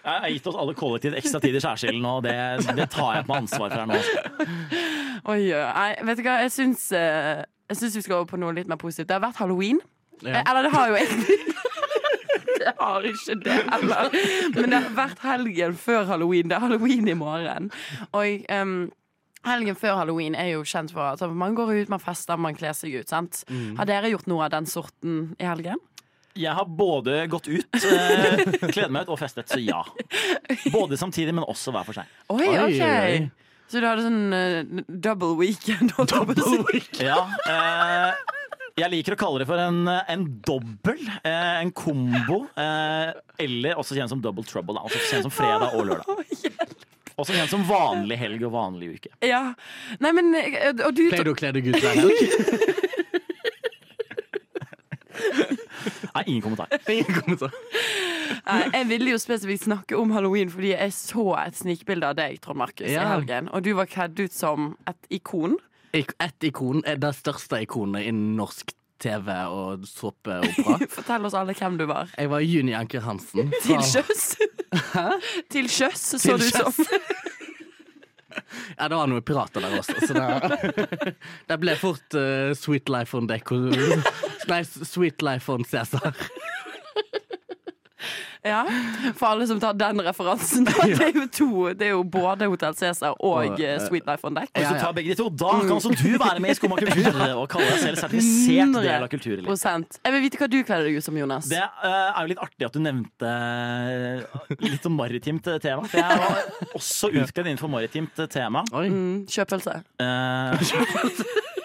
Jeg 0.00 0.20
har 0.24 0.30
gitt 0.32 0.46
oss 0.48 0.56
alle 0.56 0.74
kollektivt 0.78 1.16
ekstra 1.20 1.40
tid 1.42 1.56
i 1.58 1.60
skjærsilden, 1.60 2.04
og 2.08 2.22
det, 2.24 2.34
det 2.78 2.86
tar 2.92 3.18
jeg 3.18 3.26
på 3.26 3.34
meg 3.34 3.42
ansvar 3.44 3.72
for 3.72 3.80
her 3.80 3.88
nå. 3.90 3.98
Oi, 5.28 5.40
nei, 5.52 5.90
vet 6.08 6.20
du 6.20 6.24
hva, 6.24 6.38
jeg 6.46 6.52
syns, 6.54 6.86
eh, 6.96 7.42
jeg 7.70 7.80
syns 7.82 7.98
vi 7.98 8.04
skal 8.06 8.20
over 8.22 8.30
på 8.32 8.40
noe 8.40 8.54
litt 8.56 8.70
mer 8.70 8.80
positivt. 8.80 9.10
Det 9.10 9.18
har 9.18 9.24
vært 9.26 9.40
halloween. 9.42 9.82
Ja. 10.24 10.38
Eh, 10.40 10.50
Eller 10.50 10.68
det 10.68 10.72
har 10.76 10.88
jo 10.92 11.00
egentlig 11.00 11.38
Det 12.60 12.72
har 12.76 13.04
ikke 13.08 13.34
det 13.40 13.58
heller. 13.72 14.16
Men 14.54 14.72
det 14.72 14.80
har 14.84 14.96
vært 14.96 15.20
helgen 15.24 15.76
før 15.80 16.08
halloween. 16.10 16.48
Det 16.50 16.56
er 16.58 16.64
halloween 16.66 17.08
i 17.08 17.14
morgen. 17.16 17.70
Og 18.12 18.42
um, 18.52 18.74
helgen 19.48 19.78
før 19.80 19.96
halloween 20.02 20.36
er 20.36 20.50
jo 20.50 20.66
kjent 20.68 20.92
for 20.92 21.14
at 21.14 21.24
man 21.32 21.56
går 21.56 21.72
ut, 21.78 21.92
man 21.92 22.02
fester, 22.04 22.36
man 22.36 22.56
kler 22.58 22.76
seg 22.76 22.98
ut. 23.00 23.08
sant? 23.08 23.42
Har 23.78 23.88
dere 23.88 24.10
gjort 24.12 24.28
noe 24.28 24.44
av 24.44 24.52
den 24.52 24.68
sorten 24.68 25.22
i 25.40 25.48
helgen? 25.48 25.80
Jeg 26.38 26.54
har 26.54 26.66
både 26.66 27.24
gått 27.32 27.48
ut, 27.50 27.74
eh, 27.74 28.42
kledd 28.74 28.92
meg 28.94 29.08
ut 29.08 29.14
og 29.16 29.18
festet, 29.20 29.50
så 29.50 29.58
ja. 29.58 29.80
Både 30.76 30.98
samtidig, 31.00 31.34
men 31.34 31.44
også 31.48 31.72
hver 31.74 31.86
for 31.88 31.98
seg. 31.98 32.10
Oi, 32.30 32.46
Oi, 32.46 32.58
OK. 32.68 32.82
oi. 32.86 33.30
Så 33.70 33.78
du 33.82 33.86
hadde 33.86 34.02
sånn 34.02 34.34
eh, 34.34 34.84
double 34.88 35.34
weekend? 35.38 35.92
holdt 35.98 36.14
jeg 36.14 36.28
på 36.30 36.34
å 36.38 36.52
si. 36.74 36.82
Ja, 37.06 37.18
eh, 37.50 38.36
jeg 38.80 38.90
liker 38.94 39.14
å 39.14 39.18
kalle 39.20 39.42
det 39.42 39.46
for 39.50 39.60
en, 39.62 39.82
en 39.90 40.24
dobbel, 40.46 41.02
eh, 41.26 41.60
en 41.60 41.70
kombo, 41.76 42.44
eh, 42.58 43.10
eller 43.42 43.78
også 43.82 43.98
kjent 43.98 44.10
som 44.14 44.22
double 44.24 44.46
trouble. 44.46 44.74
Da. 44.78 44.86
Altså 44.86 45.02
kjent 45.10 45.26
som 45.28 45.34
fredag 45.34 45.74
og 45.78 45.90
lørdag. 45.90 46.24
Også 47.20 47.34
kjent 47.36 47.50
som 47.52 47.60
vanlig 47.68 48.16
helg 48.16 48.40
og 48.48 48.52
vanlig 48.54 48.94
uke. 48.96 49.10
Ja. 49.28 49.50
Nei, 50.00 50.12
men 50.16 50.30
eh, 50.38 50.70
Og 50.86 50.94
du 50.96 51.02
Pleier 51.10 51.26
du 51.28 51.34
å 51.34 51.36
kle 51.36 51.50
deg 51.52 51.66
ut 51.68 51.76
hver 51.76 51.98
helg? 51.98 52.79
Nei, 56.14 56.22
ingen 56.26 56.42
kommentar. 56.42 56.68
Ingen 56.90 57.14
kommentar. 57.20 57.52
Nei, 58.46 58.60
jeg 58.74 58.86
ville 58.90 59.10
jo 59.12 59.18
spesifikt 59.20 59.64
snakke 59.68 59.98
om 59.98 60.10
halloween 60.14 60.50
fordi 60.52 60.72
jeg 60.74 60.92
så 60.94 61.24
et 61.44 61.56
snikbilde 61.58 62.06
av 62.10 62.16
deg, 62.18 62.38
Trond 62.44 62.58
Markus, 62.62 62.86
i 62.88 62.94
Ja. 62.96 63.08
helgen. 63.14 63.48
Og 63.54 63.62
du 63.66 63.72
var 63.78 63.86
kledd 63.90 64.18
ut 64.20 64.32
som 64.34 64.76
et 64.90 65.10
ikon. 65.10 65.56
Ik- 65.94 66.14
Ett 66.22 66.42
ikon 66.46 66.82
er 66.86 66.96
det 67.02 67.14
største 67.18 67.62
ikonet 67.64 68.06
innen 68.06 68.36
norsk 68.38 68.70
TV 69.00 69.30
og 69.48 69.86
såpeopera. 69.88 70.76
Fortell 70.96 71.24
oss 71.24 71.34
alle 71.34 71.54
hvem 71.56 71.78
du 71.80 71.86
var. 71.90 72.10
Jeg 72.18 72.30
var 72.30 72.40
Juni 72.44 72.74
Anker 72.76 73.00
Hansen. 73.00 73.50
Til 73.64 73.80
sjøs. 73.82 74.36
Til 75.52 75.66
sjøs 75.72 76.02
så 76.12 76.18
Til 76.20 76.38
du 76.38 76.44
ut 76.44 76.52
som. 76.52 76.84
Ja, 78.76 78.88
det 78.88 78.96
var 78.96 79.10
noen 79.10 79.24
pirater 79.26 79.64
der 79.64 79.78
også, 79.78 79.96
så 80.06 80.16
det, 80.16 81.14
det 81.50 81.58
ble 81.62 81.76
fort 81.78 82.18
uh, 82.18 82.50
Sweet 82.58 82.90
Life 82.92 83.16
on 83.16 83.28
Deco 83.30 83.58
Nei, 84.50 84.62
Sweet 84.64 85.22
Life 85.22 85.52
on 85.52 85.66
Cæsar. 85.68 86.16
Ja, 88.42 88.64
For 89.16 89.26
alle 89.26 89.46
som 89.46 89.60
tar 89.60 89.74
den 89.76 90.00
referansen. 90.00 90.64
Da. 90.64 90.72
Det 90.86 91.08
er 91.10 91.16
jo 91.16 91.26
to. 91.32 91.48
Det 91.76 91.86
er 91.90 91.92
jo 91.92 92.02
både 92.04 92.48
Hotell 92.48 92.76
Cæsar 92.76 93.16
og 93.18 93.60
eh, 93.60 93.74
eh, 93.74 93.80
Sweet 93.84 94.08
Life 94.08 94.26
on 94.26 94.36
Deck. 94.38 94.52
Hvis 94.56 94.70
du 94.70 94.78
tar 94.80 94.94
begge 94.96 95.12
de 95.12 95.18
to, 95.20 95.28
da 95.28 95.52
kan 95.60 95.74
også 95.76 95.92
du 95.92 96.16
være 96.20 96.40
med 96.40 96.54
i 96.54 96.56
Skumma 96.56 96.78
kultur 96.80 97.20
og 97.40 97.46
kalle 97.52 97.68
deg 97.68 97.82
selv 97.84 98.00
sertifisert 98.00 98.78
del 98.80 99.06
av 99.06 99.10
kulturlivet. 99.12 99.66
Jeg 100.00 100.14
vil 100.16 100.24
vite 100.24 100.40
hva 100.40 100.50
du 100.50 100.58
kler 100.64 100.86
deg 100.88 100.96
ut 100.96 101.06
som, 101.06 101.20
Jonas. 101.20 101.50
Det 101.52 101.60
eh, 101.60 101.92
er 101.92 102.20
jo 102.24 102.32
litt 102.32 102.44
artig 102.46 102.68
at 102.70 102.76
du 102.76 102.82
nevnte 102.84 103.34
litt 104.64 104.88
sånn 104.88 104.96
maritimt 104.96 105.52
tema. 105.60 105.84
For 105.84 106.00
jeg 106.00 106.24
var 106.24 106.74
også 106.80 107.12
utkledd 107.12 107.52
innenfor 107.52 107.72
maritimt 107.72 108.24
tema. 108.32 108.64
Oi. 108.72 108.88
Mm, 108.88 109.16
kjøpelse. 109.30 109.80
Uh, 110.00 110.56
ja, 110.64 111.59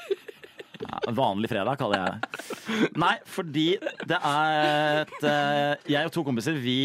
vanlig 1.13 1.50
fredag, 1.52 1.78
kaller 1.78 2.02
jeg 2.02 2.13
det. 2.13 2.89
Nei, 2.98 3.13
fordi 3.30 3.65
det 4.10 4.18
er 4.18 5.04
et 5.04 5.28
eh, 5.30 5.91
Jeg 5.94 6.10
og 6.10 6.13
to 6.15 6.24
kompiser, 6.26 6.58
vi 6.58 6.80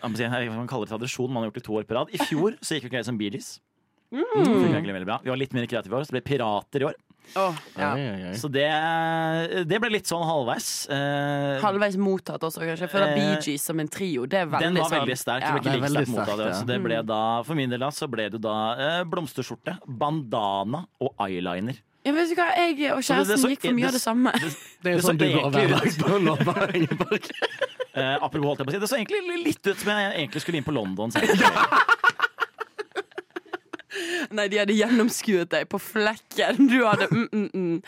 Man 0.00 0.14
må 0.14 0.16
kan 0.62 0.70
kalle 0.70 0.86
det 0.88 0.94
tradisjon, 0.94 1.28
man 1.28 1.42
har 1.42 1.50
gjort 1.50 1.58
det 1.60 1.64
i 1.64 1.68
to 1.68 1.76
år 1.76 1.84
på 1.88 1.98
rad. 1.98 2.14
I 2.16 2.22
fjor 2.24 2.56
så 2.64 2.76
gikk 2.78 2.88
vi 2.88 2.94
kledd 2.96 3.08
som 3.10 3.18
veldig 4.96 5.06
bra. 5.06 5.20
Vi 5.22 5.30
var 5.30 5.38
litt 5.38 5.52
mer 5.54 5.68
kreative 5.70 5.92
i 5.94 5.98
år, 6.00 6.06
så 6.08 6.10
det 6.14 6.18
ble 6.18 6.26
pirater 6.32 6.82
i 6.82 6.88
år. 6.88 6.96
Oh, 7.38 7.54
ja. 7.78 7.92
Oi, 7.94 8.00
oi, 8.10 8.22
oi. 8.30 8.32
Så 8.40 8.48
det, 8.50 8.64
det 9.70 9.78
ble 9.82 9.90
litt 9.92 10.08
sånn 10.10 10.24
halvveis. 10.26 10.70
Eh, 10.90 11.60
Halvveis 11.62 11.98
mottatt 12.00 12.42
også, 12.48 12.64
kanskje. 12.66 12.88
For 12.90 13.04
det 13.04 13.10
Eh, 13.12 13.18
Bee 13.20 13.36
Gees 13.44 13.66
som 13.68 13.78
en 13.82 13.90
trio, 13.92 14.24
det 14.26 14.40
er 14.40 14.48
veldig 14.50 14.66
Den 14.66 14.80
var 14.80 14.88
sånn 14.90 15.04
veldig 15.04 15.18
sterk. 15.20 15.44
Ja. 15.46 15.52
Ikke 15.60 15.74
er 15.76 15.84
veldig 15.84 16.00
sterkt 16.00 16.14
mottatt. 16.16 16.42
ja. 16.48 16.56
Så 16.58 16.66
det 16.66 16.80
ble 16.82 16.98
da, 17.06 17.20
for 17.46 17.60
min 17.60 17.70
del 17.70 17.84
da, 17.84 17.92
så 17.94 18.08
ble 18.10 18.26
det 18.34 18.40
da 18.42 18.56
eh, 18.74 19.04
blomsterskjorte, 19.12 19.76
bandana 19.86 20.82
og 20.98 21.14
eyeliner. 21.22 21.78
Ja, 22.04 22.12
vet 22.16 22.30
du 22.30 22.34
hva, 22.38 22.46
Jeg 22.56 22.70
og 22.72 22.76
det- 22.76 22.80
det 22.80 22.90
er 22.90 23.02
kjæresten 23.04 23.38
så- 23.42 23.50
gikk 23.52 23.60
for 23.66 23.72
mye 23.76 23.86
av 23.86 23.92
det 23.92 24.00
samme. 24.00 24.32
Det 24.32 24.40
er 24.42 24.96
Det 24.96 25.02
så 25.04 25.08
sånn 25.10 25.18
du 25.18 25.24
går 25.32 25.50
hver 25.52 25.68
dag 25.68 25.88
på. 25.98 27.18
Eh, 27.90 28.14
apropos 28.22 28.46
holdt 28.46 28.58
jeg 28.60 28.66
på 28.66 28.70
å 28.70 28.72
si, 28.72 28.78
Det 28.78 28.88
så 28.88 28.96
egentlig 29.00 29.44
litt 29.44 29.66
ut 29.66 29.76
som 29.76 29.88
jeg 29.90 30.12
egentlig 30.14 30.40
skulle 30.44 30.58
inn 30.60 30.64
på 30.64 30.72
London. 30.72 31.10
Nei, 34.30 34.44
de 34.46 34.60
hadde 34.60 34.76
gjennomskuet 34.78 35.48
deg 35.50 35.66
på 35.68 35.78
flekken. 35.82 36.68
Du 36.70 36.84
hadde 36.86 37.08
mm, 37.10 37.28
mm, 37.32 37.50
mm. 37.50 37.82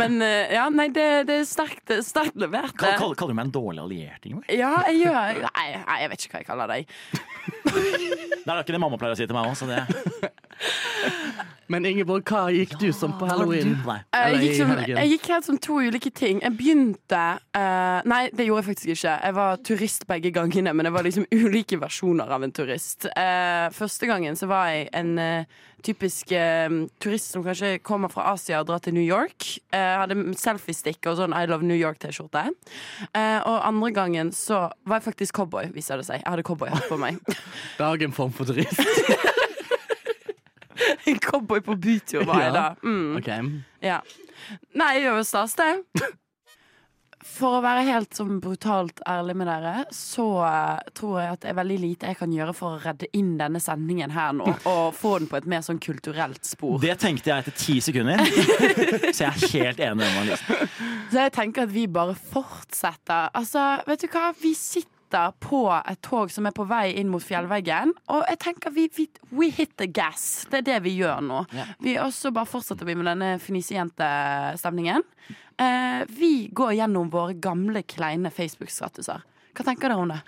Men 0.00 0.22
eh, 0.24 0.54
ja, 0.56 0.64
nei, 0.72 0.86
det, 0.88 1.26
det 1.28 1.34
er 1.42 1.44
sterkt, 1.44 1.92
sterkt 2.06 2.38
levert. 2.40 2.72
Kall, 2.80 2.96
kall, 2.96 3.12
kaller 3.14 3.34
du 3.34 3.36
meg 3.36 3.44
en 3.50 3.52
dårlig 3.52 3.82
alliert, 3.84 4.24
Ingeborg? 4.24 4.48
Ja, 4.56 4.72
jeg 4.88 5.02
gjør 5.04 5.42
Nei, 5.44 5.66
nei, 5.84 5.98
jeg 6.00 6.10
vet 6.14 6.24
ikke 6.24 6.32
hva 6.32 6.40
jeg 6.40 6.48
kaller 6.48 6.66
deg. 6.72 6.82
Det 8.46 8.54
er 8.54 8.62
ikke 8.62 8.72
det 8.76 8.80
mamma 8.80 8.96
pleier 8.96 9.12
å 9.12 9.18
si 9.18 9.26
til 9.26 9.36
meg 9.36 9.50
òg, 9.50 9.56
så 9.58 9.66
det 9.68 9.84
Men 11.72 11.86
Ingeborg, 11.88 12.24
hva 12.30 12.46
gikk 12.54 12.76
du 12.80 12.88
som 12.94 13.14
på 13.18 13.28
halloween? 13.28 13.76
Nei. 13.86 13.98
Jeg 14.14 14.40
gikk, 14.40 14.52
i 14.52 14.58
som, 14.60 14.72
jeg 14.90 15.12
gikk 15.12 15.28
helt 15.34 15.48
som 15.48 15.60
to 15.62 15.78
ulike 15.82 16.12
ting. 16.14 16.40
Jeg 16.44 16.56
begynte 16.58 17.22
uh, 17.56 18.00
Nei, 18.06 18.22
det 18.32 18.48
gjorde 18.48 18.62
jeg 18.62 18.68
faktisk 18.70 18.92
ikke. 18.94 19.14
Jeg 19.26 19.38
var 19.38 19.62
turist 19.66 20.06
begge 20.10 20.32
gangene, 20.34 20.74
men 20.76 20.88
jeg 20.88 20.96
var 20.96 21.06
liksom 21.06 21.28
ulike 21.42 21.80
versjoner 21.82 22.36
av 22.36 22.46
en 22.46 22.54
turist. 22.54 23.08
Uh, 23.12 23.66
første 23.76 24.10
gangen 24.10 24.38
så 24.38 24.50
var 24.50 24.70
jeg 24.72 24.90
en 24.96 25.16
uh, 25.18 25.64
typisk 25.86 26.32
eh, 26.32 26.70
turist 27.02 27.30
som 27.30 27.44
kanskje 27.44 27.78
kommer 27.86 28.10
fra 28.12 28.30
Asia 28.32 28.60
og 28.60 28.68
drar 28.70 28.82
til 28.82 28.96
New 28.96 29.04
York. 29.04 29.46
Jeg 29.72 30.00
hadde 30.00 30.18
selfiestick 30.40 31.06
og 31.06 31.20
sånn 31.20 31.36
I 31.36 31.46
Love 31.50 31.66
New 31.66 31.78
York-T-skjorte. 31.78 32.46
Eh, 33.12 33.38
og 33.46 33.60
andre 33.60 33.92
gangen 33.94 34.32
så 34.34 34.66
var 34.86 35.00
jeg 35.00 35.08
faktisk 35.10 35.38
cowboy, 35.42 35.70
viser 35.76 36.00
det 36.00 36.08
seg. 36.08 36.22
Jeg 36.22 36.30
hadde 36.32 36.46
cowboyhatt 36.46 36.90
på 36.90 37.00
meg. 37.00 37.20
Det 37.26 37.82
er 37.82 37.88
også 37.90 38.10
en 38.10 38.20
form 38.20 38.36
for 38.36 38.48
turist. 38.48 38.82
En 41.10 41.18
cowboy 41.22 41.64
på 41.64 41.76
bytur 41.80 42.26
var 42.28 42.44
jeg 42.44 42.54
da. 42.56 42.68
Mm. 42.82 43.16
Okay. 43.20 43.50
Ja. 43.84 44.00
Nei, 44.76 44.94
jeg 44.96 45.08
gjør 45.08 45.20
jo 45.20 45.26
stas, 45.26 45.56
det. 45.58 45.72
For 47.26 47.58
å 47.58 47.62
være 47.64 47.82
helt 47.88 48.14
sånn 48.16 48.38
brutalt 48.40 49.00
ærlig 49.08 49.34
med 49.40 49.48
dere, 49.50 49.72
så 49.94 50.24
eh, 50.46 50.92
tror 50.96 51.16
jeg 51.20 51.34
at 51.34 51.42
det 51.42 51.50
er 51.50 51.58
veldig 51.58 51.78
lite 51.82 52.12
jeg 52.12 52.18
kan 52.20 52.32
gjøre 52.32 52.54
for 52.56 52.76
å 52.76 52.80
redde 52.84 53.08
inn 53.18 53.34
denne 53.40 53.60
sendingen 53.62 54.14
her 54.14 54.32
nå, 54.36 54.46
og 54.72 54.94
få 54.96 55.16
den 55.18 55.28
på 55.30 55.40
et 55.40 55.48
mer 55.50 55.64
sånn 55.66 55.80
kulturelt 55.82 56.46
spor. 56.46 56.78
Det 56.82 56.94
tenkte 57.02 57.32
jeg 57.32 57.44
etter 57.44 57.56
ti 57.58 57.78
sekunder, 57.84 58.22
så 59.16 59.26
jeg 59.26 59.32
er 59.32 59.54
helt 59.56 59.82
enig 59.88 60.00
med 60.00 60.10
analysen. 60.12 60.74
Så 61.10 61.24
jeg 61.24 61.34
tenker 61.36 61.66
at 61.66 61.74
vi 61.74 61.86
bare 61.90 62.14
fortsetter. 62.16 63.32
Altså, 63.36 63.66
vet 63.90 64.06
du 64.06 64.08
hva? 64.14 64.30
Vi 64.40 64.54
sitter 64.56 64.95
på 65.40 65.60
et 65.76 66.00
tog 66.02 66.30
som 66.32 66.46
er 66.46 66.54
på 66.56 66.64
vei 66.68 66.92
inn 66.98 67.08
mot 67.12 67.22
fjellveggen, 67.22 67.92
og 68.12 68.24
jeg 68.28 68.38
tenker 68.42 68.74
vi, 68.74 68.88
vi 68.96 69.06
we 69.30 69.50
hit 69.54 69.76
the 69.78 69.86
gas. 69.86 70.46
Det 70.50 70.58
er 70.58 70.66
det 70.66 70.78
vi 70.82 70.96
gjør 70.98 71.22
nå. 71.22 71.44
Vi 71.84 71.96
også 72.02 72.32
bare 72.34 72.46
fortsetter 72.50 72.86
vi 72.88 72.94
med 72.98 73.06
denne 73.06 73.38
fnisejentestemningen. 73.42 75.02
Eh, 75.58 76.02
vi 76.08 76.48
går 76.52 76.74
gjennom 76.80 77.10
våre 77.12 77.34
gamle, 77.40 77.82
kleine 77.88 78.30
Facebook-statuser. 78.34 79.22
Hva 79.56 79.64
tenker 79.64 79.88
dere 79.88 80.02
om 80.02 80.10
det? 80.12 80.20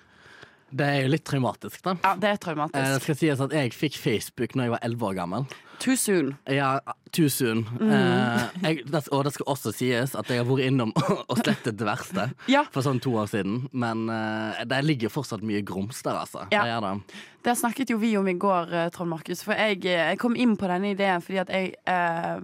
Det 0.68 0.84
er 0.84 1.02
jo 1.06 1.12
litt 1.14 1.24
traumatisk, 1.24 1.80
da. 1.84 1.94
Ja, 2.04 2.14
det 2.20 2.28
er 2.28 2.40
Eh, 2.76 2.94
Det 2.94 3.02
skal 3.02 3.16
sies 3.16 3.40
at 3.40 3.52
jeg 3.56 3.72
fikk 3.72 3.96
Facebook 3.96 4.54
når 4.54 4.64
jeg 4.68 4.70
var 4.76 4.84
11 4.84 5.06
år 5.08 5.14
gammel. 5.16 5.46
Too 5.78 5.96
soon. 5.96 6.34
Ja, 6.50 6.80
too 7.14 7.28
soon. 7.32 7.64
Eh, 7.80 8.42
jeg, 8.62 8.82
det, 8.90 9.02
og 9.14 9.24
det 9.24 9.32
skal 9.36 9.46
også 9.54 9.72
sies 9.72 10.14
at 10.18 10.28
jeg 10.30 10.42
har 10.42 10.48
vært 10.48 10.66
innom 10.66 10.92
og 11.30 11.38
slettet 11.40 11.78
det 11.78 11.86
verste 11.88 12.28
Ja. 12.50 12.64
for 12.74 12.84
sånn 12.84 13.00
to 13.04 13.14
år 13.20 13.30
siden. 13.30 13.68
Men 13.72 14.08
eh, 14.12 14.64
det 14.68 14.82
ligger 14.84 15.12
fortsatt 15.12 15.44
mye 15.46 15.62
grums 15.66 16.02
der, 16.02 16.18
altså. 16.24 16.46
Ja. 16.52 16.66
Det 16.66 17.02
det. 17.42 17.54
Snakket 17.56 17.88
jo 17.94 17.96
vi 17.96 18.10
om 18.18 18.26
i 18.28 18.34
går, 18.36 18.72
eh, 18.74 18.88
Trond 18.92 19.08
Markus. 19.08 19.40
For 19.46 19.56
jeg, 19.56 19.78
eh, 19.86 20.10
jeg 20.10 20.18
kom 20.20 20.34
inn 20.36 20.56
på 20.58 20.68
denne 20.68 20.90
ideen 20.92 21.22
fordi 21.24 21.38
at 21.40 21.48
jeg 21.54 21.70
eh, 21.88 22.42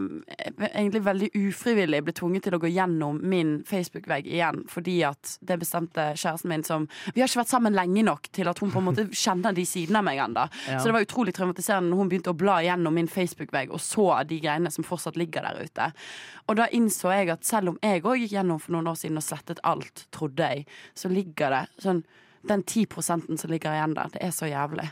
egentlig 0.70 1.03
veldig 1.05 1.29
ufrivillig 1.37 2.01
ble 2.07 2.14
tvunget 2.16 2.47
til 2.47 2.57
å 2.57 2.61
gå 2.62 2.70
gjennom 2.73 3.18
min 3.20 3.59
Facebook-vegg 3.68 4.31
igjen. 4.31 4.62
Fordi 4.70 4.94
at 5.05 5.35
det 5.44 5.59
bestemte 5.61 6.07
kjæresten 6.16 6.49
min 6.49 6.64
som 6.64 6.87
Vi 7.12 7.20
har 7.20 7.29
ikke 7.29 7.42
vært 7.42 7.53
sammen 7.53 7.77
lenge 7.77 8.05
nok 8.07 8.31
til 8.33 8.49
at 8.49 8.59
hun 8.62 8.73
på 8.73 8.81
en 8.81 8.88
måte 8.88 9.07
kjenner 9.25 9.53
de 9.57 9.66
sidene 9.68 10.01
av 10.01 10.07
meg 10.09 10.23
ennå. 10.25 10.47
Ja. 10.70 10.79
Så 10.79 10.88
det 10.88 10.97
var 10.97 11.05
utrolig 11.05 11.35
traumatiserende 11.37 11.90
når 11.90 12.01
hun 12.01 12.12
begynte 12.14 12.33
å 12.33 12.38
bla 12.38 12.61
gjennom 12.64 12.94
min 12.97 13.11
Facebook-vegg 13.25 13.73
og 13.75 13.83
så 13.83 14.11
de 14.29 14.39
greiene 14.45 14.73
som 14.73 14.87
fortsatt 14.87 15.19
ligger 15.21 15.47
der 15.49 15.65
ute. 15.65 15.89
Og 16.49 16.61
da 16.61 16.69
innså 16.77 17.13
jeg 17.15 17.33
at 17.35 17.49
selv 17.49 17.75
om 17.75 17.81
jeg 17.83 18.05
òg 18.05 18.21
gikk 18.23 18.37
gjennom 18.37 18.61
for 18.63 18.77
noen 18.77 18.93
år 18.93 19.01
siden 19.01 19.21
og 19.21 19.27
slettet 19.27 19.63
alt, 19.67 20.07
trodde 20.15 20.53
jeg, 20.53 20.69
så 20.95 21.11
ligger 21.13 21.57
det 21.57 21.65
sånn 21.87 22.05
den 22.45 22.63
10 22.63 22.87
som 23.09 23.51
ligger 23.51 23.73
igjen 23.73 23.97
der. 23.97 24.11
Det 24.13 24.23
er 24.23 24.33
så 24.37 24.49
jævlig. 24.51 24.87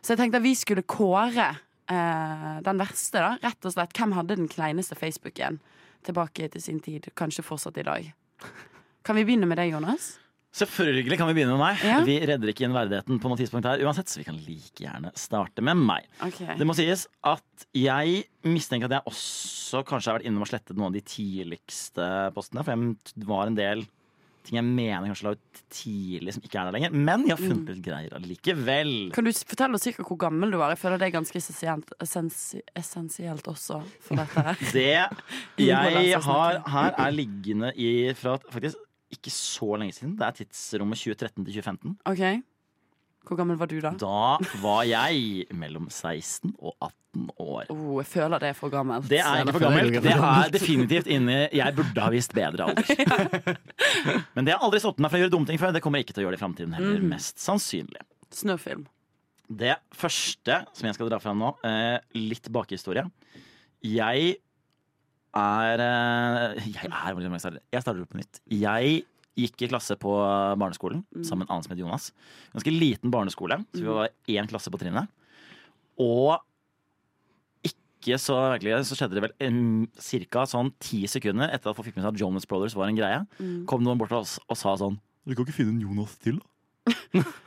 Så 0.00 0.14
jeg 0.14 0.22
tenkte 0.22 0.40
at 0.40 0.46
vi 0.46 0.54
skulle 0.56 0.84
kåre 0.88 1.50
eh, 1.92 2.52
den 2.64 2.80
verste, 2.80 3.20
da. 3.20 3.34
Rett 3.42 3.68
og 3.68 3.74
slett. 3.74 3.92
Hvem 3.96 4.14
hadde 4.16 4.38
den 4.38 4.48
kleineste 4.48 4.96
Facebooken 4.98 5.60
tilbake 6.08 6.48
til 6.48 6.62
sin 6.62 6.80
tid? 6.80 7.10
Kanskje 7.18 7.44
fortsatt 7.44 7.76
i 7.82 7.84
dag. 7.86 8.12
Kan 9.04 9.18
vi 9.18 9.26
begynne 9.28 9.48
med 9.50 9.60
deg, 9.60 9.74
Jonas? 9.76 10.16
Selvfølgelig 10.56 11.18
kan 11.20 11.28
vi 11.28 11.36
begynne 11.36 11.56
med 11.56 11.60
meg. 11.60 11.82
Ja. 11.84 11.98
Vi 12.06 12.16
redder 12.30 12.52
ikke 12.52 12.64
inn 12.64 12.76
verdigheten 12.76 13.18
på 13.20 13.28
noe 13.28 13.36
tidspunkt 13.36 13.68
her 13.68 13.82
uansett, 13.84 14.08
så 14.08 14.22
vi 14.22 14.26
kan 14.28 14.38
like 14.46 14.80
gjerne 14.86 15.12
starte 15.18 15.64
med 15.64 15.76
meg. 15.82 16.06
Okay. 16.24 16.56
Det 16.56 16.68
må 16.68 16.76
sies 16.78 17.04
at 17.28 17.66
jeg 17.76 18.22
mistenker 18.46 18.88
at 18.88 18.96
jeg 18.98 19.12
også 19.12 19.82
kanskje 19.84 20.12
har 20.12 20.18
vært 20.20 20.30
innom 20.30 20.46
og 20.46 20.48
slettet 20.48 20.78
noen 20.78 20.88
av 20.88 20.96
de 20.96 21.04
tidligste 21.04 22.08
postene. 22.36 22.64
For 22.64 22.72
jeg 22.72 23.28
var 23.28 23.50
en 23.50 23.58
del 23.58 23.84
ting 24.46 24.60
jeg 24.60 24.66
mener 24.66 25.10
kanskje 25.10 25.26
la 25.26 25.34
ut 25.34 25.60
tidlig 25.74 26.34
som 26.36 26.44
ikke 26.46 26.60
er 26.60 26.68
der 26.68 26.76
lenger. 26.76 26.96
Men 27.10 27.26
jeg 27.26 27.34
har 27.34 27.42
funnet 27.42 27.72
litt 27.72 27.84
greier 27.84 28.16
allikevel. 28.16 28.94
Kan 29.16 29.26
du 29.26 29.32
fortelle 29.34 29.78
oss 29.78 29.86
cirka 29.88 30.06
hvor 30.06 30.20
gammel 30.22 30.54
du 30.54 30.60
var? 30.60 30.72
Jeg 30.74 30.80
føler 30.82 31.02
det 31.02 31.10
er 31.10 31.16
ganske 31.18 31.40
essensielt, 32.80 33.50
også 33.52 33.80
for 34.06 34.22
dette. 34.22 34.46
her. 34.48 34.64
Det 34.76 34.88
jeg 35.70 36.24
har 36.30 36.60
her, 36.72 36.90
er 37.06 37.14
liggende 37.14 37.72
i 37.76 38.12
fra 38.16 38.38
faktisk 38.52 38.85
ikke 39.12 39.30
så 39.30 39.76
lenge 39.78 39.92
siden. 39.94 40.16
Det 40.18 40.26
er 40.26 40.36
tidsrommet 40.42 40.98
2013 40.98 41.44
til 41.44 41.54
2015. 41.62 41.96
OK? 42.10 42.42
Hvor 43.26 43.36
gammel 43.40 43.56
var 43.58 43.66
du 43.66 43.80
da? 43.82 43.90
Da 43.98 44.38
var 44.62 44.82
jeg 44.86 45.46
mellom 45.58 45.88
16 45.90 46.52
og 46.62 46.76
18 46.80 47.30
år. 47.42 47.64
Oh, 47.74 47.96
jeg 47.98 48.06
føler 48.06 48.38
det 48.38 48.48
er 48.52 48.54
for 48.54 48.70
gammelt. 48.70 49.08
Det 49.10 49.18
er 49.18 49.40
ikke 49.42 49.52
for 49.56 49.64
gammelt. 49.66 49.96
Det 50.04 50.12
er 50.14 50.50
definitivt 50.54 51.08
inni 51.10 51.38
Jeg 51.58 51.74
burde 51.74 52.04
ha 52.04 52.10
visst 52.14 52.34
bedre 52.36 52.68
alder. 52.68 53.56
Men 54.36 54.46
det 54.46 54.54
har 54.54 54.62
aldri 54.62 54.78
stoppet 54.82 55.02
meg 55.02 55.10
fra 55.10 55.18
å 55.18 55.24
gjøre 55.24 55.34
dumme 55.34 55.48
ting 55.50 55.58
før. 55.58 55.74
Det 55.74 55.82
kommer 55.82 55.98
jeg 55.98 56.06
ikke 56.06 56.14
til 56.18 56.22
å 56.22 56.26
gjøre 56.28 56.36
det 56.36 56.40
i 56.40 56.44
framtiden 56.44 56.76
heller, 56.78 57.00
Mhm. 57.00 57.08
mest 57.16 57.42
sannsynlig. 57.42 58.04
Snøfilm. 58.30 58.86
Det 59.50 59.76
første 59.94 60.60
som 60.74 60.86
jeg 60.86 60.94
skal 60.94 61.08
dra 61.10 61.18
fram 61.22 61.38
nå, 61.42 61.52
eh, 61.66 61.98
litt 62.14 62.48
bakhistorie. 62.52 63.04
Jeg 63.82 64.36
er 65.36 65.82
eh, 65.84 66.64
Jeg 66.72 66.88
er 66.90 67.14
veldig 67.16 67.30
mange? 67.32 67.60
Jeg 67.72 67.84
starter 67.84 68.08
på 68.08 68.18
nytt. 68.20 68.40
Jeg 68.52 69.04
gikk 69.36 69.66
i 69.66 69.68
klasse 69.68 69.96
på 70.00 70.12
barneskolen 70.56 71.02
sammen 71.20 71.44
med 71.44 71.50
en 71.50 71.54
annen 71.58 71.64
som 71.66 71.74
het 71.74 71.80
Jonas. 71.82 72.10
Ganske 72.54 72.72
liten 72.72 73.12
barneskole, 73.12 73.58
så 73.76 73.82
vi 73.84 73.96
var 73.98 74.12
én 74.32 74.48
klasse 74.48 74.72
på 74.72 74.80
trinnet. 74.80 75.10
Og 76.00 76.38
ikke 77.66 78.16
så 78.22 78.36
virkelig, 78.54 78.78
så 78.88 78.96
skjedde 78.96 79.16
det 79.18 79.24
vel 79.26 79.34
en, 79.44 79.58
cirka 80.00 80.44
sånn 80.48 80.70
ti 80.80 81.02
sekunder 81.10 81.50
etter 81.52 81.68
at 81.72 81.76
folk 81.76 81.88
fikk 81.88 81.98
med 81.98 82.06
seg 82.06 82.14
at 82.14 82.20
Jonas 82.22 82.46
Brothers 82.48 82.76
var 82.78 82.88
en 82.88 82.96
greie, 82.96 83.20
kom 83.68 83.82
noen 83.84 83.98
bort 84.00 84.12
til 84.12 84.22
oss 84.22 84.36
og 84.46 84.56
sa 84.60 84.76
sånn 84.80 84.96
Du 85.26 85.34
kan 85.34 85.44
ikke 85.44 85.56
finne 85.58 85.74
en 85.74 85.82
Jonas 85.84 86.14
til, 86.22 86.38
da? 86.40 87.24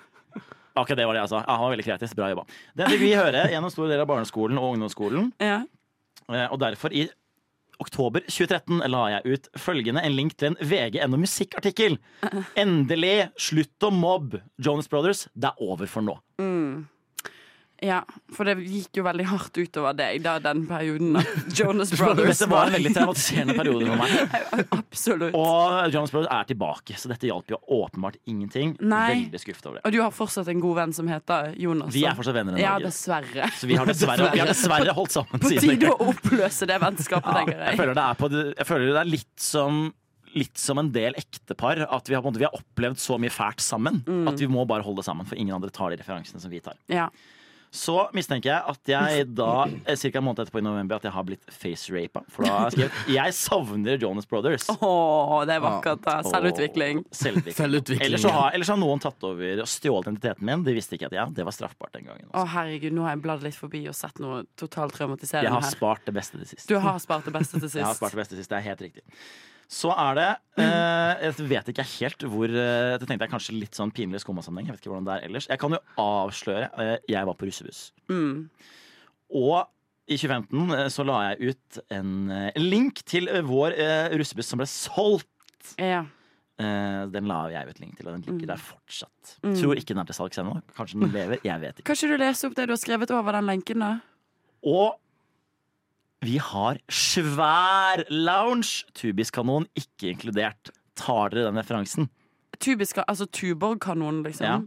Ok, 0.80 0.94
det 0.96 1.04
var 1.10 1.18
det 1.18 1.24
jeg 1.26 1.32
sa. 1.34 1.40
Ja, 1.44 1.56
Han 1.58 1.66
var 1.66 1.72
veldig 1.74 1.84
kreativ. 1.84 2.12
Bra 2.16 2.28
jobba. 2.32 2.44
Det 2.78 2.86
fikk 2.88 3.02
vi 3.02 3.08
høre 3.18 3.42
gjennom 3.52 3.72
stor 3.74 3.90
del 3.92 4.00
av 4.00 4.08
barneskolen 4.08 4.60
og 4.62 4.76
ungdomsskolen. 4.78 5.26
Ja. 5.44 5.58
Eh, 6.30 6.46
Og 6.54 6.60
derfor, 6.62 6.94
i 6.96 7.10
oktober 7.80 8.24
2013, 8.28 8.82
la 8.92 9.04
jeg 9.16 9.36
ut 9.36 9.50
følgende 9.60 10.04
en 10.06 10.16
link 10.16 10.36
til 10.40 10.52
en 10.52 10.60
VG.no 10.62 11.20
musikkartikkel. 11.20 11.98
Endelig! 12.60 13.30
Slutt 13.40 13.88
å 13.88 13.92
mobbe 13.94 14.44
Jonas 14.62 14.90
Brothers. 14.92 15.28
Det 15.34 15.52
er 15.52 15.64
over 15.64 15.90
for 15.90 16.06
nå. 16.06 16.20
Ja, 17.82 18.02
for 18.36 18.44
det 18.50 18.58
gikk 18.68 18.98
jo 19.00 19.04
veldig 19.06 19.26
hardt 19.30 19.56
utover 19.56 19.94
deg 19.96 20.18
da 20.26 20.34
den 20.44 20.66
perioden 20.68 21.16
av 21.20 21.28
Jonas 21.60 21.94
Brothers 21.96 22.40
Dette 22.42 22.48
var 22.52 22.68
en 22.68 22.74
veldig 22.76 22.92
traumatiserende 22.98 23.56
periode 23.56 23.88
for 23.88 24.02
meg. 24.02 24.66
Absolutt. 24.80 25.38
Og 25.40 25.94
Jonas 25.94 26.12
Brothers 26.12 26.32
er 26.36 26.50
tilbake, 26.50 26.98
så 27.00 27.12
dette 27.14 27.30
hjalp 27.30 27.54
jo 27.54 27.60
åpenbart 27.80 28.18
ingenting. 28.28 28.74
Nei. 28.82 29.26
Veldig 29.30 29.42
skuffet 29.46 29.70
over 29.70 29.80
det. 29.80 29.86
Og 29.88 29.96
du 29.96 30.00
har 30.04 30.12
fortsatt 30.16 30.52
en 30.52 30.60
god 30.64 30.76
venn 30.82 30.96
som 30.98 31.08
heter 31.12 31.54
Jonas. 31.62 31.94
Vi 31.96 32.04
er 32.10 32.18
fortsatt 32.20 32.36
venner 32.36 32.58
Norge 32.58 32.66
Ja, 32.68 32.76
dessverre. 32.84 33.48
Så 33.60 33.70
vi 33.72 33.80
har 33.80 33.88
dessverre, 33.88 34.28
vi 34.36 34.44
har 34.44 34.52
dessverre 34.52 34.98
holdt 34.98 35.16
sammen 35.16 35.40
På 35.44 35.54
siden 35.54 35.80
tide 35.80 35.94
å 35.96 36.10
oppløse 36.12 36.68
det 36.70 36.82
vennskapet, 36.84 37.32
Ja, 37.32 37.38
tenker 37.40 37.58
jeg 37.64 37.72
jeg. 37.74 37.80
føler 37.84 37.96
det 38.02 38.06
er, 38.10 38.20
på, 38.20 38.30
jeg 38.60 38.70
føler 38.74 38.92
det 38.94 39.02
er 39.06 39.12
litt 39.16 39.34
som 39.50 39.82
Litt 40.38 40.60
som 40.62 40.78
en 40.78 40.92
del 40.94 41.16
ektepar. 41.18 41.80
At 41.90 42.06
vi 42.06 42.14
har, 42.14 42.22
på 42.22 42.30
måte, 42.30 42.38
vi 42.38 42.46
har 42.46 42.54
opplevd 42.54 43.00
så 43.02 43.16
mye 43.18 43.32
fælt 43.34 43.64
sammen 43.66 44.04
Mm. 44.06 44.28
at 44.30 44.38
vi 44.38 44.46
må 44.52 44.62
bare 44.70 44.86
holde 44.86 45.02
det 45.02 45.08
sammen. 45.08 45.26
For 45.26 45.34
ingen 45.42 45.56
andre 45.56 45.72
tar 45.74 45.90
de 45.90 45.98
referansene 45.98 46.38
som 46.44 46.52
vi 46.54 46.60
tar. 46.62 46.76
Ja. 46.86 47.08
Så 47.72 47.96
mistenker 48.18 48.50
jeg 48.50 48.64
at 48.72 48.90
jeg 48.90 49.26
da, 49.38 49.68
ca. 49.70 50.10
en 50.10 50.26
måned 50.26 50.42
etterpå 50.42 50.62
i 50.62 50.66
november, 50.66 50.98
at 50.98 51.06
jeg 51.06 51.14
har 51.14 51.26
blitt 51.28 51.52
face-rapa. 51.54 52.24
For 52.34 52.46
da 52.46 52.54
har 52.54 52.70
jeg 52.70 52.78
skrevet 52.78 53.12
'Jeg 53.16 53.36
savner 53.38 54.02
Jonas 54.02 54.26
Brothers'. 54.26 54.70
Åh, 54.74 55.46
det 55.46 55.56
er 55.56 55.62
vakkert. 55.62 56.02
da. 56.02 56.22
Selvutvikling. 56.26 57.04
Selvutvikling. 57.12 57.56
Selvutvikling, 57.60 58.06
ellers, 58.06 58.22
så, 58.22 58.34
har, 58.34 58.52
ellers 58.58 58.72
har 58.74 58.80
noen 58.82 59.00
tatt 59.00 59.24
over 59.24 59.62
og 59.62 59.68
stjålet 59.70 60.10
identiteten 60.10 60.46
min. 60.46 60.64
Det 60.66 60.74
visste 60.76 60.98
ikke 60.98 61.10
at 61.12 61.14
jeg 61.14 61.36
Det 61.36 61.46
var 61.46 61.52
straffbart 61.54 61.94
den 61.94 62.06
gangen. 62.10 62.26
Å 62.34 62.42
Også. 62.42 62.48
herregud, 62.56 62.94
nå 62.94 63.06
har 63.06 63.16
jeg 63.16 63.22
bladd 63.22 63.44
litt 63.46 63.56
forbi 63.56 63.88
og 63.88 63.96
sett 63.96 64.20
noe 64.20 64.44
totalt 64.58 64.94
traumatiserende 64.98 65.50
her. 65.50 65.62
Jeg 65.62 65.70
har 65.70 65.78
spart 65.78 66.06
det 66.06 66.14
beste 66.14 66.38
til 66.38 66.48
sist. 66.48 66.68
Du 66.68 66.80
har 66.80 66.98
spart 67.00 67.26
det 67.26 67.34
beste 67.34 67.60
til 67.60 67.70
sist. 67.70 67.76
Jeg 67.80 67.86
har 67.86 67.96
spart 67.96 68.12
det 68.12 68.24
beste 68.24 68.36
til 68.36 68.44
sist, 68.44 68.50
det 68.50 68.58
er 68.58 68.66
helt 68.66 68.82
riktig. 68.82 69.04
Så 69.70 69.92
er 69.94 70.16
det 70.18 70.28
eh, 70.64 71.28
Jeg 71.28 71.48
vet 71.52 71.68
ikke 71.70 71.86
helt 71.86 72.24
hvor 72.26 72.50
eh, 72.50 72.96
Det 72.98 73.06
tenkte 73.06 73.28
jeg 73.28 73.34
kanskje 73.36 73.58
litt 73.58 73.78
sånn 73.78 73.94
pinlig 73.94 74.24
skummasammenheng. 74.24 74.72
Jeg 74.72 74.78
vet 74.78 74.84
ikke 74.84 74.94
hvordan 74.96 75.10
det 75.10 75.18
er 75.18 75.28
ellers. 75.28 75.50
Jeg 75.52 75.62
kan 75.62 75.76
jo 75.76 75.82
avsløre 76.02 76.70
eh, 76.82 76.96
Jeg 77.12 77.30
var 77.30 77.38
på 77.38 77.50
russebuss. 77.50 77.84
Mm. 78.10 78.48
Og 79.38 79.60
i 80.10 80.18
2015 80.18 80.74
eh, 80.74 80.88
så 80.90 81.06
la 81.06 81.20
jeg 81.30 81.52
ut 81.54 81.82
en 81.94 82.14
eh, 82.34 82.62
link 82.62 83.04
til 83.06 83.30
vår 83.46 83.78
russebuss 84.18 84.50
som 84.50 84.62
ble 84.62 84.70
solgt. 84.70 85.76
Ja. 85.78 86.08
Eh, 86.60 87.04
den 87.14 87.30
la 87.30 87.44
jeg 87.54 87.70
ut 87.70 87.84
link 87.84 88.00
til, 88.00 88.10
og 88.10 88.18
den 88.18 88.26
ligger 88.26 88.56
der 88.56 88.64
fortsatt. 88.64 89.36
Mm. 89.46 89.54
Tror 89.62 89.80
ikke 89.80 89.94
den 89.94 90.02
er 90.02 90.10
til 90.10 90.18
salgs 90.18 90.42
ennå. 90.42 90.58
Kanskje 90.76 91.04
den 91.04 91.14
lever. 91.14 91.44
Jeg 91.46 91.62
vet 91.62 91.78
ikke. 91.78 91.92
Kanskje 91.92 92.10
du 92.12 92.18
leser 92.20 92.50
opp 92.50 92.58
det 92.58 92.66
du 92.68 92.74
har 92.74 92.82
skrevet 92.82 93.14
over 93.16 93.38
den 93.38 93.48
lenken, 93.48 93.86
da? 93.86 93.92
Og 94.68 94.98
vi 96.26 96.40
har 96.44 96.80
svær 96.92 98.04
lounge. 98.12 98.84
Tubiskanon 98.98 99.68
ikke 99.80 100.12
inkludert. 100.12 100.72
Tar 101.00 101.32
dere 101.32 101.48
den 101.48 101.60
referansen? 101.62 102.10
Tubiska, 102.60 103.06
altså 103.08 103.26
Tuborg-kanonen, 103.32 104.26
liksom? 104.26 104.46
Ja. 104.46 104.58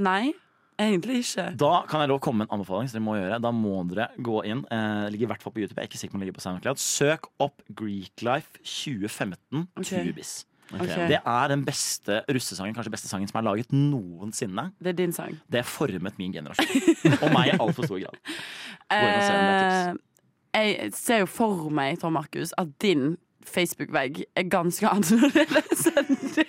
Nei, 0.00 0.32
egentlig 0.80 1.20
ikke. 1.20 1.50
Da 1.60 1.74
kan 1.90 2.00
jeg 2.00 2.10
lov 2.10 2.22
komme 2.24 2.42
med 2.42 2.48
en 2.48 2.56
anbefaling. 2.56 2.88
Så 2.88 2.96
dere 2.96 3.04
må 3.04 3.18
gjøre 3.18 3.36
Da 3.44 3.52
må 3.52 3.82
dere 3.90 4.08
gå 4.16 4.40
inn. 4.48 4.64
Eh, 4.72 5.04
ligger 5.12 5.28
i 5.28 5.30
hvert 5.34 5.44
fall 5.44 5.52
på 5.52 5.60
YouTube. 5.60 5.76
Jeg 5.76 5.84
er 5.84 5.92
ikke 5.92 6.00
sikker 6.00 6.14
på 6.14 6.18
om 6.18 6.24
det 6.24 6.30
ligger 6.30 6.40
på 6.40 6.46
SoundCloud. 6.46 6.80
Søk 6.80 7.28
opp 7.44 7.60
Greeklife 7.68 8.64
2015 8.64 9.68
okay. 9.76 10.08
Tubis. 10.08 10.32
Ok. 10.72 10.88
Det 10.88 11.20
er 11.20 11.52
den 11.52 11.66
beste 11.66 12.22
russesangen 12.32 12.72
kanskje 12.74 12.94
beste 12.94 13.10
sangen 13.10 13.28
som 13.28 13.42
er 13.42 13.46
laget 13.50 13.76
noensinne. 13.76 14.70
Det 14.80 14.94
er 14.94 14.98
din 15.04 15.12
sang. 15.12 15.36
Det 15.52 15.66
formet 15.68 16.16
min 16.18 16.32
generasjon. 16.32 17.20
Og 17.20 17.28
meg 17.36 17.52
i 17.52 17.58
altfor 17.60 17.84
stor 17.84 18.00
grad. 18.00 18.18
Gå 18.88 19.04
inn 19.04 19.20
og 19.20 19.22
se 19.28 19.36
om 19.36 19.44
det 19.44 19.52
er 19.52 19.92
tips. 19.92 20.10
Eh, 20.54 20.70
jeg 20.84 20.92
ser 20.94 21.22
jo 21.24 21.26
for 21.30 21.68
meg, 21.74 21.98
Tom 22.02 22.14
Markus, 22.18 22.52
at 22.58 22.70
din 22.82 23.16
Facebook-vegg 23.44 24.22
er 24.36 24.46
ganske 24.48 24.88
annerledes 24.94 25.88
enn 25.92 26.14
det, 26.36 26.46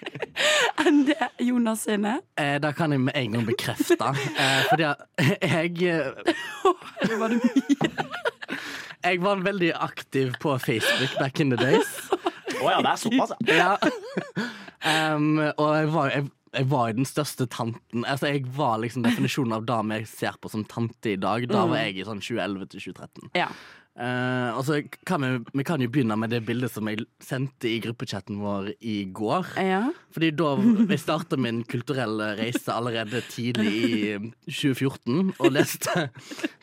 enn 0.85 1.01
det 1.09 1.29
Jonas 1.43 1.83
sine. 1.87 2.19
Eh, 2.39 2.55
det 2.63 2.71
kan 2.77 2.93
jeg 2.95 3.01
med 3.03 3.17
en 3.19 3.35
gang 3.35 3.47
bekrefte. 3.49 3.97
Eh, 3.99 4.61
fordi 4.69 4.87
jeg 4.87 5.89
eh, 5.89 6.35
Det 7.03 7.19
var 7.19 7.33
det 7.33 7.41
mye. 7.43 7.91
Jeg 9.05 9.19
var 9.21 9.43
veldig 9.45 9.73
aktiv 9.85 10.31
på 10.41 10.55
Facebook 10.57 11.11
back 11.19 11.39
in 11.43 11.51
the 11.53 11.59
days. 11.59 11.91
Å 12.61 12.71
ja, 12.71 12.79
det 12.81 12.93
er 12.93 13.01
såpass. 13.01 13.35
ja. 13.45 13.75
Um, 14.85 15.39
og 15.41 15.69
jeg 15.75 15.87
var, 15.93 16.09
jeg, 16.13 16.27
jeg 16.55 16.67
var 16.71 16.91
den 16.93 17.07
største 17.09 17.45
tanten. 17.51 18.05
Altså, 18.05 18.29
jeg 18.31 18.45
var 18.55 18.79
liksom 18.81 19.05
definisjonen 19.05 19.53
av 19.57 19.65
dame 19.67 19.99
jeg 19.99 20.09
ser 20.09 20.37
på 20.41 20.49
som 20.49 20.65
tante 20.69 21.13
i 21.13 21.19
dag. 21.21 21.45
Da 21.49 21.65
var 21.69 21.83
jeg 21.83 21.99
i 21.99 22.05
sånn 22.07 22.21
2011 22.21 22.69
til 22.73 22.85
2013. 22.93 23.31
Ja. 23.37 23.49
Eh, 23.95 24.49
altså, 24.57 24.81
kan 25.07 25.23
vi, 25.23 25.29
vi 25.55 25.63
kan 25.63 25.79
jo 25.79 25.87
begynne 25.87 26.17
med 26.19 26.33
det 26.33 26.41
bildet 26.47 26.73
som 26.73 26.89
jeg 26.91 27.05
sendte 27.23 27.69
i 27.69 27.77
gruppechatten 27.83 28.41
vår 28.43 28.73
i 28.83 29.05
går. 29.15 29.53
ja. 29.61 29.85
Fordi 30.15 30.31
da 30.35 30.49
jeg 30.91 30.99
starta 30.99 31.39
min 31.39 31.61
kulturelle 31.67 32.33
reise 32.39 32.71
allerede 32.71 33.19
tidlig 33.31 33.71
i 33.75 33.95
2014 34.47 35.33
og 35.39 35.49
leste 35.51 36.09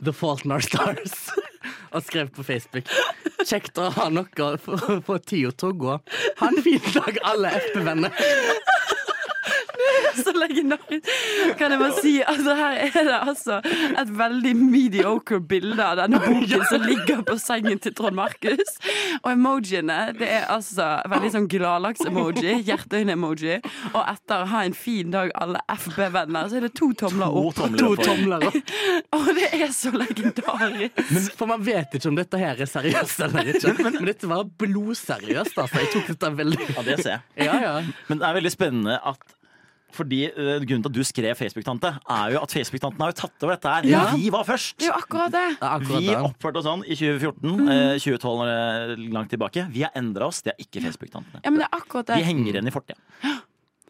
The 0.05 0.13
Fault 0.13 0.45
in 0.45 0.53
Our 0.57 0.65
Stars. 0.65 1.31
og 1.93 2.05
skrev 2.05 2.31
på 2.37 2.45
Facebook. 2.45 2.89
Kjekt 3.45 3.81
å 3.81 3.91
ha 3.97 4.09
noe 4.13 4.53
for 4.61 4.89
å 4.89 5.01
få 5.05 5.19
tida 5.25 5.53
til 5.57 5.73
å 5.73 5.79
gå. 5.85 5.99
Ha 6.41 6.49
en 6.53 6.63
fin 6.65 6.93
dag, 6.95 7.21
alle 7.33 7.53
FB-venner. 7.69 8.23
så 10.25 10.33
legendarisk. 10.37 11.09
Kan 11.59 11.75
jeg 11.75 11.81
bare 11.83 12.01
si 12.03 12.13
altså 12.23 12.55
Her 12.59 12.79
er 12.87 13.07
det 13.09 13.19
altså 13.19 13.59
et 14.03 14.13
veldig 14.19 14.53
mediocre 14.59 15.41
bilde 15.41 15.83
av 15.85 15.99
denne 16.03 16.21
boken 16.23 16.65
som 16.71 16.85
ligger 16.87 17.23
på 17.29 17.37
sengen 17.41 17.81
til 17.83 17.95
Trond 17.99 18.17
Markus. 18.19 18.77
Og 19.23 19.31
emojiene 19.33 19.99
det 20.19 20.29
er 20.29 20.47
altså 20.53 20.89
veldig 21.13 21.31
sånn 21.35 21.49
gladlaks-emoji, 21.53 22.57
hjerteøyne-emoji. 22.69 23.59
Og 23.93 24.03
etter 24.03 24.47
'ha 24.53 24.65
en 24.67 24.75
fin 24.77 25.11
dag, 25.11 25.31
alle 25.35 25.61
FB-venner', 25.69 26.49
så 26.51 26.57
er 26.61 26.67
det 26.69 26.75
to 26.79 26.93
tomler 26.93 27.27
To 27.33 27.47
opp. 27.49 27.55
tomler 27.57 27.79
To 27.79 27.97
tomler 27.97 28.47
opp. 28.49 28.73
Og 29.19 29.29
det 29.37 29.49
er 29.61 29.69
så 29.75 29.91
legendarisk. 29.95 31.37
For 31.39 31.47
man 31.51 31.63
vet 31.65 31.95
ikke 31.99 32.09
om 32.13 32.17
dette 32.19 32.39
her 32.41 32.61
er 32.61 32.67
seriøst 32.71 33.21
eller 33.29 33.53
ikke. 33.55 33.75
Men 33.83 34.05
dette 34.07 34.29
var 34.31 34.45
blodseriøst, 34.45 35.59
altså. 35.59 35.79
Jeg 35.83 35.93
tok 35.95 36.11
dette 36.15 36.33
veldig 36.43 36.61
Ja, 36.77 36.83
det 36.87 36.99
ser 37.03 37.11
jeg. 37.11 37.47
Ja, 37.47 37.55
ja. 37.61 37.73
Men 38.09 38.19
det 38.21 38.29
er 38.29 38.35
veldig 38.39 38.53
spennende 38.53 38.99
at 39.05 39.19
fordi 39.97 40.21
uh, 40.33 40.57
Grunnen 40.63 40.83
til 40.85 40.91
at 40.91 40.97
du 40.97 41.03
skrev 41.07 41.37
Facebook-tante, 41.39 41.93
er 42.17 42.35
jo 42.35 42.43
at 42.43 42.55
Facebook-tanten 42.57 43.05
har 43.05 43.13
jo 43.13 43.19
tatt 43.23 43.47
over 43.47 43.55
dette 43.57 43.73
her. 43.75 43.89
Ja. 43.91 44.03
Vi 44.17 44.31
var 44.35 44.47
først! 44.49 44.77
Det 44.81 44.89
er 44.89 44.93
jo 44.93 44.99
akkurat 45.01 45.35
det. 45.35 45.45
Akkurat 45.61 46.03
Vi 46.07 46.15
oppførte 46.17 46.63
oss 46.63 46.69
sånn 46.69 46.85
i 46.87 46.97
2014. 46.99 47.69
eh, 47.69 47.95
2012 48.01 48.43
var 48.43 48.53
det 48.53 49.09
langt 49.13 49.33
tilbake. 49.33 49.67
Vi 49.73 49.85
har 49.87 49.93
endra 49.99 50.29
oss. 50.33 50.43
Det 50.43 50.55
er 50.55 50.65
ikke 50.65 50.85
Facebook-tantene. 50.89 51.43
Ja, 51.45 51.51
men 51.53 51.63
det 51.65 51.69
er 51.69 51.79
akkurat 51.81 52.13
det. 52.13 52.21
Vi 52.23 52.29
henger 52.31 52.53
igjen 52.57 52.71
i 52.71 52.75
fortida. 52.75 52.99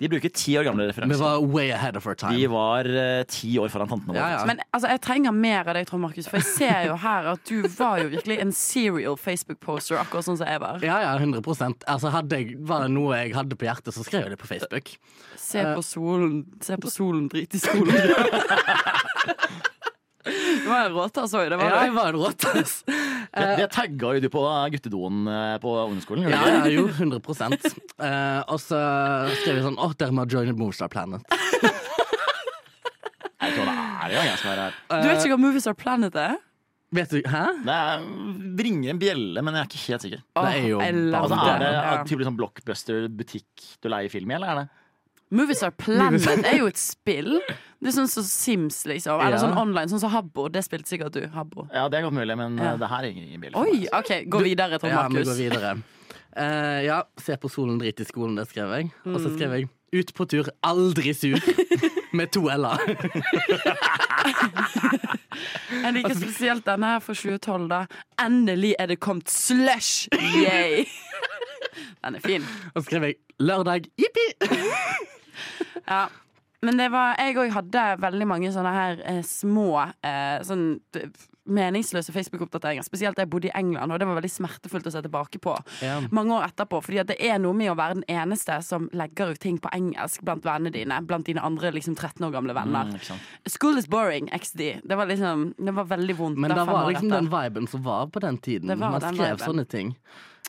De 0.03 0.09
bruker 0.11 0.33
ti 0.35 0.57
år 0.59 0.67
gamle 0.67 0.89
referanser. 0.89 1.15
Vi 1.15 1.23
var 1.23 1.45
way 1.55 1.71
ahead 1.71 1.97
of 1.97 2.07
our 2.11 2.17
time. 2.19 2.35
De 2.35 2.49
var 2.51 2.89
eh, 2.91 3.23
ti 3.31 3.53
år 3.63 3.71
foran 3.71 3.87
tantene 3.87 4.17
våre. 4.17 4.31
ja. 4.33 4.41
Men 4.49 4.59
altså, 4.75 4.91
jeg 4.91 5.03
trenger 5.05 5.37
mer 5.37 5.63
av 5.71 5.77
deg, 5.79 5.87
Trond 5.87 6.03
Markus, 6.03 6.27
for 6.27 6.43
jeg 6.43 6.49
ser 6.49 6.89
jo 6.89 6.97
her 7.05 7.29
at 7.37 7.45
du 7.47 7.69
var 7.77 8.03
jo 8.03 8.09
virkelig 8.17 8.41
en 8.43 8.51
serial 8.57 9.15
Facebook-poster, 9.21 10.01
akkurat 10.03 10.27
sånn 10.27 10.41
som 10.41 10.51
jeg 10.51 10.63
var. 10.65 10.83
Ja, 10.83 10.99
ja, 11.05 11.13
100% 11.21 11.87
altså, 11.87 12.11
hadde 12.17 12.41
jeg, 12.41 12.57
Var 12.67 12.89
det 12.89 12.91
noe 12.97 13.21
jeg 13.21 13.37
hadde 13.37 13.59
på 13.59 13.69
hjertet, 13.69 13.95
så 13.95 14.03
skrev 14.07 14.27
jeg 14.27 14.35
det 14.35 14.41
på 14.43 14.51
Facebook. 14.51 14.97
Se 15.39 15.63
på 15.71 15.87
solen, 15.87 16.43
se 16.65 16.79
på 16.83 16.91
solen, 16.91 17.29
drit 17.31 17.55
i 17.55 17.63
skolen. 17.63 17.95
Det 20.23 20.69
var 20.69 20.87
en 20.87 20.95
råtass 20.95 21.33
altså. 21.35 21.43
Det 21.51 21.59
var 21.59 21.71
Ja, 21.73 21.83
jeg 21.87 21.95
var 21.97 22.13
en 22.13 22.21
råtass. 22.21 22.75
Det, 23.33 23.45
det 23.57 23.67
tagga 23.73 24.11
jo 24.13 24.21
du 24.21 24.27
på 24.29 24.41
guttedoen 24.75 25.23
eh, 25.31 25.55
på 25.63 25.71
ungdomsskolen. 25.73 26.27
Ja, 26.29 26.43
ja, 26.53 26.67
jo, 26.69 26.83
100 26.91 27.17
eh, 27.17 28.43
Og 28.53 28.59
så 28.61 28.81
skrev 29.41 29.57
jeg 29.57 29.65
sånn 29.65 29.79
Å, 29.81 29.89
dere 29.97 30.13
må 30.13 30.27
joine 30.29 30.53
Movistar 30.59 30.91
Planet. 30.93 31.25
Jeg 33.41 33.55
tror 33.57 33.71
det 33.71 33.73
er 33.73 34.13
jo 34.13 34.27
jeg 34.27 34.37
som 34.43 34.51
er 34.53 34.61
her. 34.67 34.77
Du 34.93 35.09
vet 35.09 35.23
ikke 35.23 35.33
hva 35.33 35.41
Movistar 35.47 35.79
Planet 35.81 36.19
er? 36.21 36.37
Vet 36.93 37.15
du 37.15 37.23
Hæ? 37.25 37.43
Det 37.65 37.79
er, 37.79 38.05
ringer 38.67 38.93
en 38.93 39.01
bjelle, 39.01 39.43
men 39.45 39.57
jeg 39.57 39.65
er 39.65 39.71
ikke 39.71 39.85
helt 39.87 40.05
sikker. 40.05 40.23
Det 40.37 40.53
er 40.53 40.69
jo 40.69 40.79
Åh, 40.83 40.87
Altså, 41.23 41.39
er 41.41 41.63
det 41.63 41.73
Ja. 41.73 41.83
er 42.03 42.25
sånn 42.29 42.37
blockbuster-butikk 42.37 43.69
du 43.81 43.89
leier 43.89 44.13
film 44.13 44.31
i, 44.31 44.35
eller 44.37 44.53
er 44.53 44.61
det? 44.61 44.69
Movies 45.33 45.63
Are 45.65 45.73
Planet 45.73 46.27
er 46.45 46.59
jo 46.59 46.67
et 46.69 46.77
spill. 46.81 47.39
Det 47.83 47.89
er 47.89 47.95
sånn 47.97 48.09
som 48.13 48.23
Sims, 48.27 48.83
liksom. 48.87 49.17
Eller 49.19 49.39
Ja. 49.39 49.43
sånn 49.47 49.57
online, 49.59 49.89
sånn 49.89 50.01
som 50.03 50.11
Habbo. 50.13 50.49
Det 50.53 50.61
spilte 50.67 50.87
sikkert 50.93 51.13
du. 51.17 51.23
Habbo. 51.33 51.65
Ja, 51.73 51.89
det 51.89 51.99
er 51.99 52.03
godt 52.07 52.15
mulig, 52.19 52.37
men 52.37 52.59
Ja. 52.59 52.75
eh, 52.75 52.77
det 52.79 52.89
her 52.89 52.99
er 53.03 53.09
ingen 53.11 53.41
bil. 53.41 53.51
Oi. 53.57 53.87
OK, 53.93 54.11
gå 54.29 54.43
videre, 54.45 54.79
Trond 54.79 54.93
Ja, 54.93 55.09
vi 55.09 55.15
går 55.15 55.25
Markus. 55.25 55.39
videre. 55.39 55.83
uh, 56.37 56.81
ja, 56.85 57.03
se 57.19 57.37
på 57.37 57.49
solen, 57.51 57.79
drit 57.81 57.99
i 58.01 58.05
skolen, 58.05 58.37
det 58.37 58.47
skrev 58.49 58.69
jeg. 58.77 58.93
Og 59.07 59.21
så 59.21 59.33
skrev 59.37 59.51
jeg 59.59 59.69
ut 59.95 60.13
på 60.15 60.27
tur, 60.29 60.49
aldri 60.65 61.13
sur. 61.15 61.39
Med 62.13 62.31
to 62.31 62.43
l-er. 62.49 62.79
Jeg 65.83 65.95
liker 65.97 66.15
spesielt 66.15 66.65
denne 66.67 66.85
her 66.95 66.99
for 67.01 67.15
2012, 67.17 67.69
da. 67.71 67.87
Endelig 68.21 68.75
er 68.79 68.87
det 68.93 68.99
kommet 69.01 69.29
slush! 69.33 70.09
Yay! 70.13 70.85
Den 72.05 72.15
er 72.17 72.21
fin. 72.21 72.45
Og 72.75 72.83
så 72.83 72.87
skrev 72.91 73.03
jeg 73.09 73.17
lørdag, 73.41 73.89
jippi! 73.97 74.27
Ja. 75.93 76.07
Men 76.63 76.79
det 76.79 76.93
var, 76.95 77.17
jeg 77.19 77.35
òg 77.43 77.51
hadde 77.57 77.85
veldig 78.05 78.27
mange 78.31 78.51
sånne 78.55 78.71
her 78.71 79.01
eh, 79.11 79.23
små 79.27 79.83
eh, 79.83 80.39
sånn 80.47 80.77
meningsløse 81.51 82.13
Facebook-oppdateringer. 82.15 82.85
Spesielt 82.87 83.19
da 83.19 83.25
jeg 83.25 83.31
bodde 83.33 83.49
i 83.49 83.55
England, 83.59 83.91
og 83.91 83.99
det 83.99 84.07
var 84.07 84.19
veldig 84.21 84.31
smertefullt 84.31 84.87
å 84.87 84.93
se 84.95 85.03
tilbake 85.03 85.41
på. 85.43 85.57
Ja. 85.83 85.97
Mange 86.15 86.37
år 86.37 86.47
etterpå, 86.47 86.79
fordi 86.87 87.03
det 87.09 87.17
er 87.19 87.41
noe 87.43 87.57
med 87.59 87.73
å 87.73 87.77
være 87.79 87.99
den 87.99 88.07
eneste 88.11 88.61
som 88.63 88.87
legger 88.95 89.35
ut 89.35 89.43
ting 89.43 89.59
på 89.63 89.73
engelsk 89.75 90.23
blant 90.27 90.47
vennene 90.47 90.71
dine. 90.75 91.01
Blant 91.09 91.27
dine 91.27 91.43
andre 91.43 91.73
liksom 91.75 91.97
13 91.99 92.29
år 92.29 92.35
gamle 92.37 92.55
venner. 92.57 92.93
Mm. 92.95 93.23
School 93.51 93.81
is 93.81 93.91
boring, 93.91 94.31
XD. 94.31 94.67
Det 94.87 94.99
var 94.99 95.11
liksom, 95.11 95.49
det 95.59 95.75
var 95.75 95.91
veldig 95.91 96.19
vondt. 96.21 96.43
Men 96.43 96.55
det 96.55 96.67
var 96.69 96.91
liksom 96.93 97.11
den 97.11 97.33
viben 97.33 97.67
som 97.71 97.83
var 97.83 98.07
på 98.15 98.23
den 98.23 98.39
tiden. 98.39 98.79
Man 98.79 99.01
skrev 99.03 99.35
viben. 99.35 99.47
sånne 99.49 99.67
ting. 99.67 99.97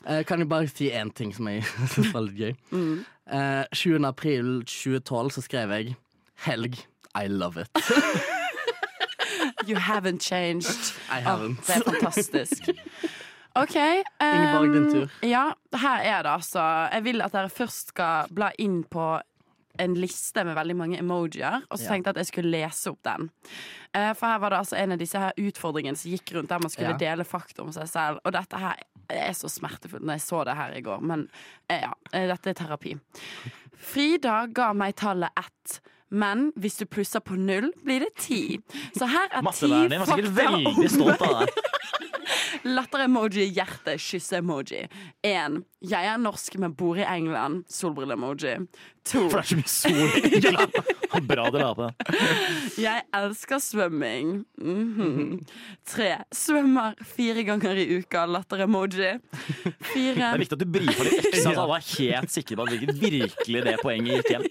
Eh, 0.06 0.24
kan 0.26 0.38
jeg 0.38 0.48
bare 0.48 0.68
si 0.68 0.90
én 0.90 1.10
ting 1.14 1.34
som 1.34 1.48
jeg 1.48 1.64
syns 1.94 2.12
var 2.14 2.26
litt 2.26 2.38
gøy? 2.38 2.54
Mm. 2.70 3.04
Uh, 3.24 3.64
20. 3.72 4.04
april 4.06 4.64
2012 4.68 5.30
så 5.30 5.40
skrev 5.46 5.70
jeg 5.72 5.94
'Helg, 6.44 6.74
I 7.16 7.26
love 7.28 7.56
it'. 7.60 7.70
You 9.66 9.76
haven't 9.76 10.20
changed. 10.20 10.92
I 11.08 11.20
haven't. 11.20 11.58
Oh, 11.58 11.64
det 11.66 11.76
er 11.76 11.90
fantastisk. 11.90 12.68
OK. 13.62 13.76
um, 14.20 14.26
Ingeborg, 14.26 14.74
din 14.74 14.90
tur. 14.92 15.08
Ja, 15.22 15.44
her 15.72 15.98
er 16.02 16.22
det 16.22 16.30
altså. 16.30 16.60
Jeg 16.92 17.04
vil 17.04 17.22
at 17.22 17.32
dere 17.32 17.48
først 17.48 17.88
skal 17.94 18.28
bla 18.34 18.50
inn 18.58 18.82
på 18.90 19.20
en 19.78 19.94
liste 19.98 20.44
med 20.44 20.54
veldig 20.54 20.76
mange 20.76 20.98
emojier, 20.98 21.64
og 21.70 21.78
så 21.78 21.88
tenkte 21.90 22.10
jeg 22.10 22.14
at 22.14 22.20
jeg 22.22 22.26
skulle 22.32 22.50
lese 22.54 22.90
opp 22.92 23.00
den. 23.02 23.30
Eh, 23.94 24.12
For 24.14 24.26
her 24.26 24.38
var 24.38 24.50
det 24.54 24.58
altså 24.58 24.76
en 24.78 24.92
av 24.92 24.98
disse 24.98 25.18
her 25.18 25.32
utfordringene 25.38 25.96
som 25.98 26.10
gikk 26.12 26.32
rundt 26.36 26.48
der 26.48 26.58
man 26.62 26.70
skulle 26.70 26.92
Ja. 26.94 26.96
dele 26.96 27.24
fakta 27.24 27.62
om 27.62 27.72
seg 27.72 27.88
selv. 27.88 28.20
Og 28.24 28.32
dette 28.32 28.56
her 28.58 28.76
er 29.10 29.32
så 29.32 29.48
smertefullt 29.50 30.02
når 30.04 30.14
jeg 30.14 30.20
så 30.28 30.44
det 30.44 30.56
her 30.56 30.72
i 30.78 30.80
går, 30.80 31.00
men 31.02 31.28
eh, 31.68 31.80
ja, 31.82 31.92
eh, 32.12 32.26
dette 32.30 32.50
er 32.50 32.54
terapi. 32.54 32.94
Frida 33.76 34.46
ga 34.54 34.72
meg 34.72 34.94
tallet 34.96 35.30
ett. 35.36 35.80
Men 36.10 36.50
hvis 36.60 36.76
du 36.80 36.86
plusser 36.86 37.20
på 37.24 37.36
null, 37.40 37.70
blir 37.84 38.04
det 38.04 38.12
ti. 38.20 38.60
Så 38.96 39.08
her 39.10 39.30
er 39.30 39.46
ti 39.52 39.70
din 39.70 39.98
var 40.00 40.06
sikkert 40.10 40.30
fakta 40.34 40.50
om 40.52 40.64
veldig 40.64 40.90
stolt 40.92 41.24
av 41.24 41.40
deg. 41.40 41.48
Latter-emoji, 42.64 43.44
hjerte, 43.52 43.96
kysse-emoji. 44.00 44.86
Én. 45.26 45.58
Jeg 45.84 46.08
er 46.08 46.20
norsk, 46.20 46.54
men 46.62 46.72
bor 46.78 46.96
i 46.96 47.04
England. 47.04 47.64
Solbrille-emoji. 47.68 48.54
To. 49.10 49.26
For 49.28 49.40
det 49.40 49.42
er 49.42 49.50
så 49.50 49.58
mye 49.58 49.72
sol 49.72 50.14
i 50.30 50.38
England. 50.38 50.78
Bra 51.28 51.48
dere 51.52 51.66
har 51.68 51.76
på 51.76 51.88
det. 51.90 52.22
Jeg 52.80 53.04
elsker 53.20 53.60
svømming. 53.60 54.32
Mhm. 54.62 55.42
Tre. 55.92 56.08
Svømmer 56.34 56.96
fire 57.04 57.44
ganger 57.50 57.82
i 57.82 57.88
uka. 57.98 58.24
Latter-emoji. 58.30 59.12
Det 59.92 60.06
er 60.16 60.40
viktig 60.40 60.56
at 60.56 60.64
du 60.64 60.70
brifer 60.78 61.10
litt 61.10 61.28
ekstra, 61.34 61.52
så 61.52 61.66
alle 61.66 61.82
er 61.82 61.90
helt 61.98 62.32
sikre 62.32 62.58
på 62.62 62.68
at 62.70 62.96
virkelig 63.04 63.64
det 63.68 63.76
poenget 63.82 64.22
gikk 64.22 64.34
hjem. 64.36 64.48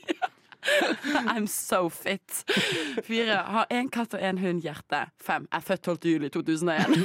I'm 1.34 1.47
so 1.47 1.89
fit. 1.89 2.43
Fire. 3.04 3.43
Har 3.56 3.67
én 3.73 3.89
katt 3.93 4.13
og 4.17 4.21
én 4.23 4.39
hund. 4.41 4.63
Hjerte. 4.63 5.06
Fem. 5.23 5.47
Er 5.52 5.63
født 5.65 5.84
12. 5.84 5.97
juli 6.13 6.30
2001. 6.34 6.97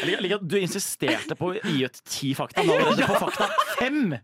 Jeg 0.00 0.20
liker, 0.22 0.38
at 0.38 0.46
du 0.46 0.56
insisterte 0.60 1.34
på 1.38 1.50
å 1.50 1.56
gi 1.58 1.84
ut 1.84 2.02
ti 2.06 2.34
fakta. 2.38 2.62
Nå 2.66 2.76
er 2.78 2.94
du 2.94 3.04
på 3.08 3.16
fakta 3.26 3.50
fem! 3.80 4.14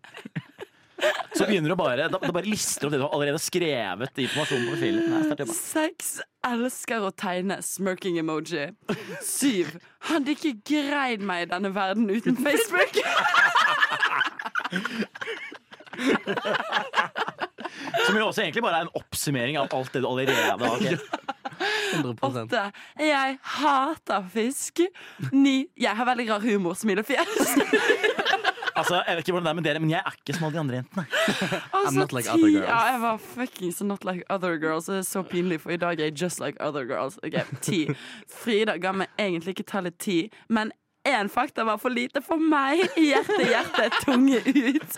Så 1.36 1.44
begynner 1.44 1.68
du 1.68 1.76
bare 1.76 2.06
Da, 2.08 2.16
da 2.22 2.32
bare 2.32 2.48
lister 2.48 2.80
du 2.80 2.86
opp 2.86 2.92
det 2.94 3.00
du 3.02 3.04
har 3.04 3.12
allerede 3.12 3.40
skrevet 3.42 4.20
Informasjonen 4.24 4.64
på 4.64 4.72
profilen. 4.72 5.52
Seks. 5.52 6.14
Elsker 6.46 7.04
å 7.04 7.10
tegne. 7.12 7.58
Smirking 7.66 8.16
emoji. 8.22 8.70
Syv. 9.26 9.74
Hadde 10.08 10.32
ikke 10.36 10.54
greid 10.70 11.20
meg 11.26 11.38
i 11.44 11.50
denne 11.52 11.74
verden 11.76 12.08
uten 12.08 12.36
Facebook. 12.40 12.94
Som 18.06 18.16
jo 18.18 18.26
også 18.28 18.44
egentlig 18.44 18.62
bare 18.64 18.82
er 18.82 18.88
en 18.88 18.94
oppsummering 18.98 19.58
av 19.60 19.72
alt 19.76 19.92
det 19.94 20.02
du 20.02 20.08
allerede 20.08 20.44
har. 20.62 21.00
100 21.94 22.14
Åtte. 22.26 22.62
Jeg 23.00 23.38
hater 23.56 24.26
fisk. 24.32 24.80
Ni. 25.32 25.66
Jeg 25.78 25.96
har 25.96 26.08
veldig 26.08 26.28
rar 26.30 26.44
humor. 26.44 26.74
Smilefjes. 26.78 27.56
Altså, 28.76 28.98
jeg 29.06 29.16
vet 29.16 29.22
ikke 29.24 29.32
hvordan 29.32 29.46
det 29.46 29.50
er 29.50 29.56
med 29.56 29.64
dere, 29.64 29.80
men 29.80 29.90
jeg 29.94 30.02
er 30.04 30.16
ikke 30.18 30.34
som 30.36 30.44
alle 30.44 30.56
de 30.58 30.60
andre 30.60 30.74
jentene. 30.76 31.04
I'm 31.72 31.96
not 31.96 32.12
like 32.12 32.28
other 32.28 32.50
girls. 32.50 32.68
Ja, 32.68 32.80
jeg 32.90 33.00
var 33.00 33.22
fuckings 33.24 33.80
not 33.82 34.04
like 34.04 34.26
other 34.28 34.58
girls. 34.60 34.90
Det 34.90 34.98
er 34.98 35.06
så 35.08 35.22
pinlig, 35.24 35.60
for 35.62 35.72
i 35.72 35.78
dag 35.80 35.96
er 36.00 36.10
jeg 36.10 36.20
just 36.22 36.42
like 36.44 36.60
other 36.60 36.84
girls. 36.84 37.16
Ok, 37.24 37.38
Ti. 37.64 37.86
Frida 38.28 38.76
ga 38.82 38.92
meg 38.92 39.08
egentlig 39.18 39.56
ikke 39.56 39.64
tallet 39.70 39.96
ti, 39.98 40.18
men 40.52 40.74
én 41.06 41.30
fakta 41.32 41.64
var 41.66 41.78
for 41.82 41.94
lite 41.94 42.22
for 42.24 42.40
meg. 42.42 42.82
Hjerte, 42.98 43.38
hjerte, 43.46 43.86
tunge 44.04 44.40
ut. 44.46 44.96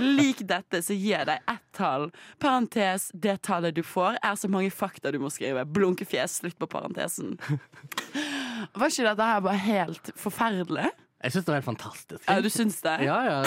Lik 0.00 0.42
dette, 0.48 0.80
så 0.84 0.96
gir 0.96 1.18
jeg 1.18 1.28
deg 1.28 1.52
ett 1.52 1.66
tall. 1.76 2.08
Parentes, 2.42 3.10
det 3.12 3.38
tallet 3.46 3.76
du 3.76 3.82
får, 3.86 4.18
er 4.24 4.40
så 4.40 4.50
mange 4.52 4.72
fakta 4.74 5.12
du 5.12 5.20
må 5.22 5.30
skrive. 5.32 5.66
Blunkefjes, 5.68 6.40
slutt 6.42 6.58
på 6.60 6.70
parentesen. 6.70 7.36
Var 8.74 8.88
ikke 8.90 9.06
dette 9.10 9.30
her 9.32 9.44
bare 9.44 9.62
helt 9.66 10.12
forferdelig? 10.18 10.90
Jeg 11.20 11.34
syns 11.34 11.44
det 11.44 11.52
var 11.52 11.60
helt 11.60 11.68
fantastisk. 11.68 12.24
Ja, 12.26 12.40
du 12.40 12.50
syns 12.52 12.80
det? 12.84 12.96
Ja, 13.04 13.20
ja. 13.28 13.40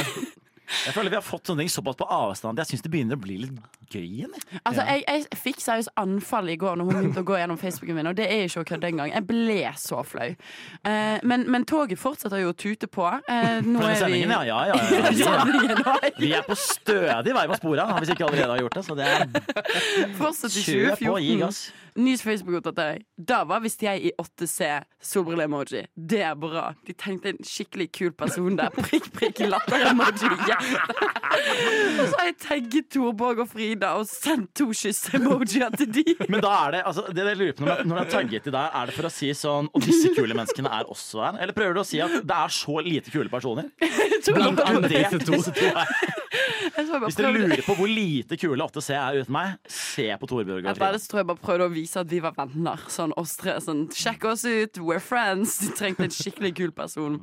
Jeg 0.86 0.94
føler 0.96 1.12
vi 1.12 1.18
har 1.20 1.26
fått 1.26 1.50
sånne 1.50 1.64
ting 1.64 1.72
såpass 1.72 1.98
på 2.00 2.06
avstand 2.08 2.60
at 2.60 2.64
jeg 2.64 2.78
syns 2.78 2.86
det 2.86 2.92
begynner 2.94 3.20
å 3.20 3.22
bli 3.24 3.38
litt 3.44 3.80
gøy 3.94 4.04
igjen. 4.04 4.32
Altså, 4.34 4.62
Altså, 4.64 4.86
jeg, 4.90 5.04
jeg 5.08 5.40
fikk 5.44 5.60
seriøst 5.62 5.92
anfall 6.02 6.50
i 6.50 6.56
går 6.60 6.80
når 6.80 6.88
hun 6.88 6.96
begynte 6.98 7.22
å 7.22 7.28
gå 7.28 7.38
gjennom 7.38 7.60
Facebooken 7.62 8.00
min, 8.00 8.10
og 8.10 8.18
det 8.18 8.26
er 8.32 8.48
ikke 8.48 8.64
å 8.64 8.68
kødde 8.72 8.90
engang. 8.90 9.12
Jeg 9.14 9.28
ble 9.30 9.60
så 9.78 10.02
flau. 10.08 10.30
Eh, 10.32 11.20
men, 11.30 11.46
men 11.52 11.68
toget 11.70 12.02
fortsetter 12.02 12.42
jo 12.42 12.54
å 12.54 12.58
tute 12.58 12.90
på. 12.92 13.06
Eh, 13.06 13.60
nå 13.68 13.84
er 13.86 14.02
vi 14.10 14.24
ja, 14.24 14.42
ja, 14.48 14.60
ja, 14.72 14.80
ja, 15.12 15.36
ja. 15.44 15.96
Vi 16.18 16.34
er 16.34 16.48
på 16.48 16.58
stødig 16.58 17.36
vei 17.38 17.46
på 17.52 17.60
sporet, 17.62 17.96
hvis 18.00 18.16
ikke 18.16 18.28
allerede 18.32 18.56
har 18.56 18.64
gjort 18.66 18.80
det. 18.80 18.86
Så 18.88 18.98
det 18.98 19.08
er 19.14 20.14
Fortsatt 20.18 20.58
i 20.58 20.66
kjør 20.66 21.00
på, 21.04 21.18
gi 21.22 21.40
gass. 21.44 21.64
Nys 22.00 22.24
Facebook-oppdatering. 22.26 23.04
Da 23.18 23.44
var 23.46 23.60
visst 23.62 23.84
jeg 23.86 24.02
i 24.08 24.12
8C 24.20 24.70
solbrille-emoji. 25.04 25.84
Det 25.94 26.22
er 26.26 26.34
bra. 26.40 26.72
De 26.88 26.94
tenkte 26.98 27.30
en 27.34 27.42
skikkelig 27.46 27.90
kul 27.94 28.12
person 28.18 28.56
der. 28.58 28.74
Prikk, 28.74 29.12
prikk, 29.14 29.44
latter-emoji, 29.52 30.32
hjerte. 30.48 30.82
Og 32.00 32.08
så 32.10 32.18
har 32.18 32.30
jeg 32.32 32.38
tagget 32.42 32.90
Torborg 32.94 33.44
og 33.46 33.50
Frida 33.52 33.92
og 34.00 34.08
sendt 34.10 34.52
to 34.58 34.70
kyss-emojier 34.74 35.74
til 35.78 35.92
de. 36.00 36.06
Men 36.30 36.42
da 36.44 36.54
er 36.66 36.76
det, 36.78 36.82
altså, 36.90 37.06
det 37.14 37.28
jeg 37.30 37.40
lurer 37.44 37.58
på 37.60 37.68
når, 37.68 37.84
når 37.90 38.02
jeg 38.04 38.12
tagget 38.16 38.48
til 38.50 38.56
deg, 38.58 38.74
er 38.82 38.90
det 38.92 38.98
for 38.98 39.10
å 39.10 39.14
si 39.14 39.30
sånn 39.38 39.70
Og 39.74 39.86
disse 39.86 40.12
kule 40.18 40.36
menneskene 40.38 40.72
er 40.74 40.90
også 40.90 41.22
her? 41.28 41.38
Eller 41.44 41.56
prøver 41.58 41.78
du 41.78 41.84
å 41.84 41.88
si 41.88 42.02
at 42.04 42.20
det 42.26 42.38
er 42.40 42.54
så 42.54 42.80
lite 42.86 43.14
kule 43.14 43.30
personer? 43.34 43.70
Blant 44.34 44.62
annet 44.66 44.90
Det- 44.90 45.06
disse 45.30 45.54
to. 45.54 45.74
Hvis 47.06 47.18
dere 47.18 47.32
lurer 47.36 47.62
på 47.66 47.76
hvor 47.78 47.90
lite 47.90 48.38
kule 48.42 48.66
8C 48.66 48.96
er 48.98 49.20
uten 49.22 49.36
meg, 49.36 49.58
se 49.70 50.08
på 50.20 50.30
Torbjørg 50.30 50.66
og 50.66 50.82
Jeg 50.82 51.02
tror 51.10 51.22
jeg 51.22 51.30
bare 51.30 51.44
prøvde 51.44 51.68
å 51.70 51.74
vise 51.74 52.02
at 52.02 52.10
vi 52.10 52.22
var 52.24 52.36
venner. 52.38 52.82
Sånn 52.92 53.14
oss 53.20 53.36
tre. 53.40 53.56
Sånn, 53.64 53.86
Sjekk 53.94 54.26
oss 54.32 54.46
ut, 54.48 54.82
we're 54.82 55.04
friends. 55.04 55.60
De 55.62 55.72
trengte 55.78 56.08
en 56.08 56.14
skikkelig 56.14 56.54
kul 56.60 56.74
person. 56.76 57.20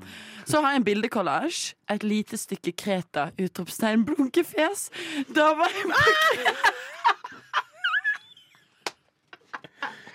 Så 0.46 0.62
har 0.62 0.74
jeg 0.74 0.82
en 0.82 0.88
bildekollasj. 0.90 1.62
Et 1.90 2.06
lite 2.06 2.38
stykke 2.38 2.74
Kreta. 2.78 3.30
Utropstegn 3.40 4.06
blunkefjes. 4.08 4.88
Da 5.34 5.52
var 5.58 5.74
jeg 5.74 5.90
på 5.90 6.70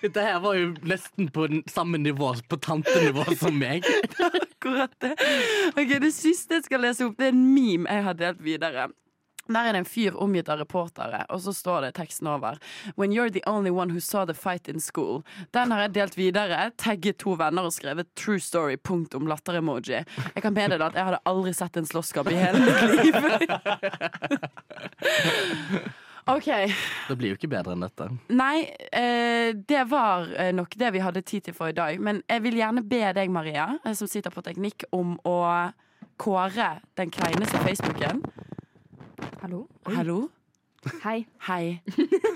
Dette 0.05 0.21
her 0.21 0.35
var 0.37 0.53
jo 0.53 0.67
nesten 0.85 1.31
på 1.33 1.47
samme 1.71 1.97
nivå, 1.97 2.35
på 2.45 2.59
tantenivå 2.61 3.23
som 3.39 3.55
meg. 3.57 3.87
akkurat 4.65 4.91
det. 4.99 5.15
Ok, 5.75 5.99
Det 5.99 6.11
siste 6.13 6.59
jeg 6.59 6.63
skal 6.65 6.81
lese 6.81 7.05
opp, 7.05 7.17
det 7.17 7.25
er 7.29 7.33
en 7.35 7.53
meme 7.53 7.89
jeg 7.89 8.03
har 8.03 8.13
delt 8.13 8.41
videre. 8.41 8.87
Der 9.45 9.61
er 9.61 9.75
det 9.75 9.83
en 9.83 9.85
fyr 9.85 10.15
omgitt 10.17 10.47
av 10.49 10.57
reportere, 10.57 11.19
og 11.29 11.37
så 11.43 11.53
står 11.53 11.81
det 11.85 11.91
teksten 11.99 12.25
over. 12.27 12.57
When 12.97 13.11
you're 13.13 13.29
the 13.29 13.43
only 13.45 13.69
one 13.69 13.91
who 13.93 13.99
saw 13.99 14.25
the 14.25 14.33
fight 14.33 14.67
in 14.67 14.79
school. 14.79 15.21
Den 15.53 15.71
har 15.71 15.81
jeg 15.81 15.93
delt 15.93 16.17
videre, 16.17 16.71
tagget 16.77 17.19
to 17.21 17.35
venner 17.37 17.61
og 17.61 17.73
skrevet 17.73 18.07
'true 18.15 18.39
story', 18.41 18.77
punktum, 18.77 19.27
latter-emoji. 19.27 20.01
Jeg 20.35 20.41
kan 20.41 20.53
meddele 20.53 20.85
at 20.85 20.95
jeg 20.95 21.05
hadde 21.05 21.19
aldri 21.25 21.53
sett 21.53 21.77
en 21.77 21.85
slåsskamp 21.85 22.27
i 22.31 22.33
hele 22.33 22.59
mitt 22.59 22.81
liv. 23.05 23.13
OK. 26.25 26.47
Det 27.07 27.15
blir 27.19 27.33
jo 27.33 27.37
ikke 27.37 27.51
bedre 27.51 27.75
enn 27.75 27.83
dette. 27.85 28.07
Nei, 28.33 28.65
eh, 28.89 29.51
det 29.53 29.83
var 29.91 30.31
eh, 30.33 30.49
nok 30.57 30.73
det 30.81 30.89
vi 30.95 31.03
hadde 31.05 31.21
tid 31.21 31.45
til 31.45 31.53
for 31.57 31.69
i 31.69 31.75
dag. 31.77 31.99
Men 32.01 32.23
jeg 32.25 32.41
vil 32.47 32.57
gjerne 32.57 32.81
be 32.81 33.01
deg, 33.13 33.29
Maria, 33.33 33.67
eh, 33.83 33.93
som 33.97 34.09
sitter 34.09 34.33
på 34.33 34.41
teknikk, 34.45 34.87
om 34.95 35.19
å 35.21 35.37
kåre 36.21 36.71
den 36.97 37.13
kleineste 37.13 37.61
Facebooken. 37.61 38.23
Hallo? 39.43 39.67
Hallo? 39.85 40.17
Hei. 41.03 41.27
Hei. 41.45 41.81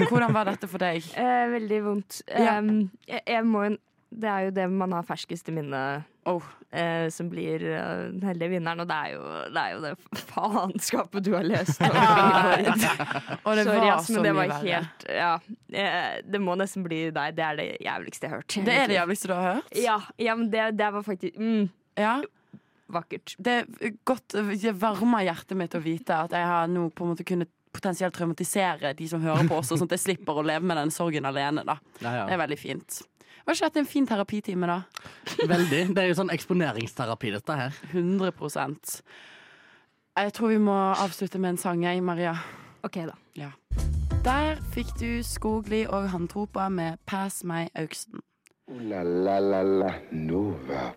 Hvordan 0.10 0.34
var 0.34 0.50
dette 0.50 0.70
for 0.70 0.82
deg? 0.82 1.06
Eh, 1.18 1.46
veldig 1.56 1.82
vondt. 1.86 2.22
Ja. 2.30 2.60
Um, 2.60 2.90
jeg, 3.10 3.24
jeg 3.26 3.46
må 3.46 3.68
jo 3.68 3.78
Det 4.10 4.26
er 4.26 4.48
jo 4.48 4.54
det 4.58 4.64
man 4.74 4.94
har 4.98 5.04
ferskest 5.06 5.52
i 5.52 5.54
minnet, 5.54 6.06
Oh. 6.30 6.46
eh, 6.72 7.08
som 7.10 7.30
blir 7.32 7.64
eh, 7.66 8.04
den 8.14 8.22
heldige 8.28 8.52
vinneren, 8.56 8.84
og 8.84 8.88
det 8.92 8.98
er 9.02 9.14
jo 9.16 9.22
det, 9.56 9.64
er 9.64 9.74
jo 9.74 9.82
det 9.88 10.24
faenskapet 10.30 11.26
du 11.26 11.32
har 11.36 11.48
lest. 11.48 11.82
ja, 11.86 12.58
Og 13.48 13.56
det 13.58 13.66
Sorry, 13.66 13.80
var 13.80 13.92
ass, 13.96 14.08
så 14.08 14.14
men 14.20 14.28
det 14.28 14.34
mye 14.34 14.40
var 14.40 14.54
verre. 14.56 14.74
helt 14.76 15.06
Ja. 15.10 15.32
eh, 15.74 16.22
Det 16.30 16.42
må 16.44 16.56
nesten 16.60 16.86
bli 16.86 17.02
deg. 17.16 17.36
Det 17.38 17.46
er 17.48 17.60
det 17.62 17.68
jævligste 17.86 18.28
jeg 18.28 18.32
har 18.36 18.44
hørt. 18.44 18.58
Det 18.70 18.76
er 18.84 18.88
det 18.94 19.00
jævligste 19.00 19.32
du 19.32 19.34
har 19.38 19.48
hørt? 19.56 19.72
Ja, 19.82 20.00
ja 20.22 20.36
men 20.40 20.50
det, 20.54 20.68
det 20.78 20.92
var 20.94 21.04
faktisk 21.08 21.38
mm, 21.40 21.70
Ja. 22.00 22.18
vakkert. 22.90 23.36
Det 23.38 23.56
er 23.82 23.96
godt 24.06 24.36
Det 24.38 24.76
varmer 24.82 25.26
hjertet 25.28 25.58
mitt 25.58 25.76
å 25.78 25.82
vite 25.84 26.24
at 26.26 26.32
jeg 26.38 26.46
har 26.46 26.68
nå 26.72 26.90
på 26.94 27.06
en 27.06 27.12
måte 27.16 27.26
kunnet 27.28 27.50
potensielt 27.72 28.16
traumatisere 28.18 28.96
de 28.98 29.06
som 29.08 29.22
hører 29.22 29.46
på 29.48 29.60
oss, 29.60 29.70
sånn 29.70 29.84
at 29.86 29.92
jeg 29.94 30.02
slipper 30.08 30.40
å 30.42 30.44
leve 30.46 30.66
med 30.66 30.78
den 30.80 30.90
sorgen 30.92 31.28
alene. 31.30 31.62
da 31.68 31.76
Ja, 32.02 32.26
Det 32.26 32.34
er 32.34 32.40
veldig 32.42 32.58
fint. 32.58 33.02
Var 33.50 33.58
ikke 33.58 33.66
dette 33.66 33.82
en 33.82 33.88
fin 33.90 34.06
terapitime, 34.06 34.68
da? 34.70 34.76
Veldig. 35.50 35.80
Det 35.98 36.04
er 36.04 36.12
jo 36.12 36.18
sånn 36.20 36.30
eksponeringsterapi, 36.30 37.32
dette 37.34 37.56
her. 37.58 37.80
100% 37.96 39.00
Jeg 40.20 40.34
tror 40.38 40.52
vi 40.54 40.60
må 40.62 40.76
avslutte 40.94 41.42
med 41.42 41.56
en 41.56 41.58
sang, 41.58 41.82
jeg, 41.82 42.04
Maria. 42.06 42.36
OK, 42.86 43.02
da. 43.10 43.50
Der 44.22 44.62
fikk 44.76 44.94
du 45.02 45.24
Skogli 45.26 45.88
og 45.88 46.12
Hantropa 46.14 46.70
med 46.70 47.02
'Pass 47.10 47.42
meg 47.44 47.72
Auksten'. 47.74 48.22
Ooh 48.70 48.86
la 48.86 49.02
la 49.02 49.40
la 49.40 49.62
la 49.64 49.94
Nova. 50.12 50.94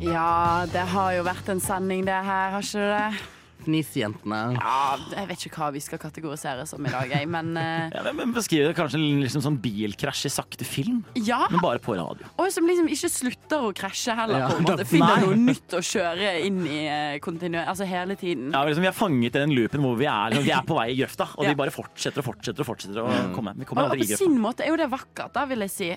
Ja, 0.00 0.64
det 0.72 0.86
har 0.94 1.12
jo 1.12 1.22
vært 1.28 1.48
en 1.52 1.60
sending, 1.60 2.06
det 2.06 2.24
her, 2.24 2.56
har 2.56 2.62
ikke 2.62 2.88
det? 2.88 3.37
Fnisjentene. 3.68 4.38
Ja, 4.56 4.96
jeg 5.12 5.28
vet 5.28 5.42
ikke 5.44 5.60
hva 5.60 5.66
vi 5.74 5.80
skal 5.84 6.00
kategorisere 6.00 6.64
som 6.68 6.86
i 6.88 6.92
dag, 6.92 7.10
jeg, 7.12 7.28
men 7.28 7.50
uh... 7.52 7.90
Ja, 7.96 8.02
men- 8.06 8.16
men 8.16 8.32
Beskriv 8.36 8.64
det 8.64 8.74
kanskje 8.78 8.98
liksom 9.02 9.42
sånn 9.44 9.58
bilkrasj 9.60 10.24
i 10.28 10.32
sakte 10.32 10.64
film, 10.64 11.02
Ja! 11.20 11.42
men 11.52 11.60
bare 11.60 11.78
på 11.84 11.96
radio. 11.98 12.24
Og 12.40 12.48
som 12.54 12.66
liksom 12.68 12.88
ikke 12.88 13.10
slutter 13.12 13.66
å 13.68 13.72
krasje 13.76 14.16
heller, 14.16 14.40
Ja, 14.46 14.48
på 14.48 14.56
en 14.62 14.68
måte. 14.70 14.88
Finner 14.94 15.20
nei. 15.20 15.26
noe 15.26 15.36
nytt 15.52 15.76
å 15.76 15.82
kjøre 15.84 16.32
inn 16.48 16.62
i 16.64 16.80
kontinuerlig. 17.24 17.68
Altså 17.68 17.84
hele 17.88 18.16
tiden. 18.18 18.50
Ja, 18.56 18.64
liksom, 18.64 18.84
vi 18.86 18.90
er 18.90 18.96
fanget 18.96 19.36
i 19.36 19.42
den 19.44 19.52
loopen 19.56 19.84
hvor 19.84 19.98
vi 20.00 20.08
er, 20.08 20.32
liksom, 20.32 20.48
vi 20.48 20.54
er 20.56 20.64
på 20.72 20.78
vei 20.80 20.88
i 20.94 20.98
grøfta, 21.02 21.28
og 21.36 21.44
Ja. 21.44 21.52
de 21.52 21.60
bare 21.60 21.74
fortsetter 21.74 22.24
og 22.24 22.30
fortsetter 22.32 22.64
og 22.64 22.70
fortsetter 22.72 23.04
å 23.04 23.34
komme. 23.36 23.52
Vi 23.58 23.68
kommer 23.68 23.84
Og, 23.84 23.92
og 23.92 23.98
aldri 23.98 24.06
på 24.06 24.08
i 24.08 24.12
grøfta. 24.14 24.24
sin 24.24 24.38
måte 24.40 24.64
er 24.64 24.72
jo 24.72 24.80
det 24.80 24.88
vakkert, 24.96 25.34
da, 25.36 25.44
vil 25.52 25.66
jeg 25.68 25.74
si. 25.76 25.90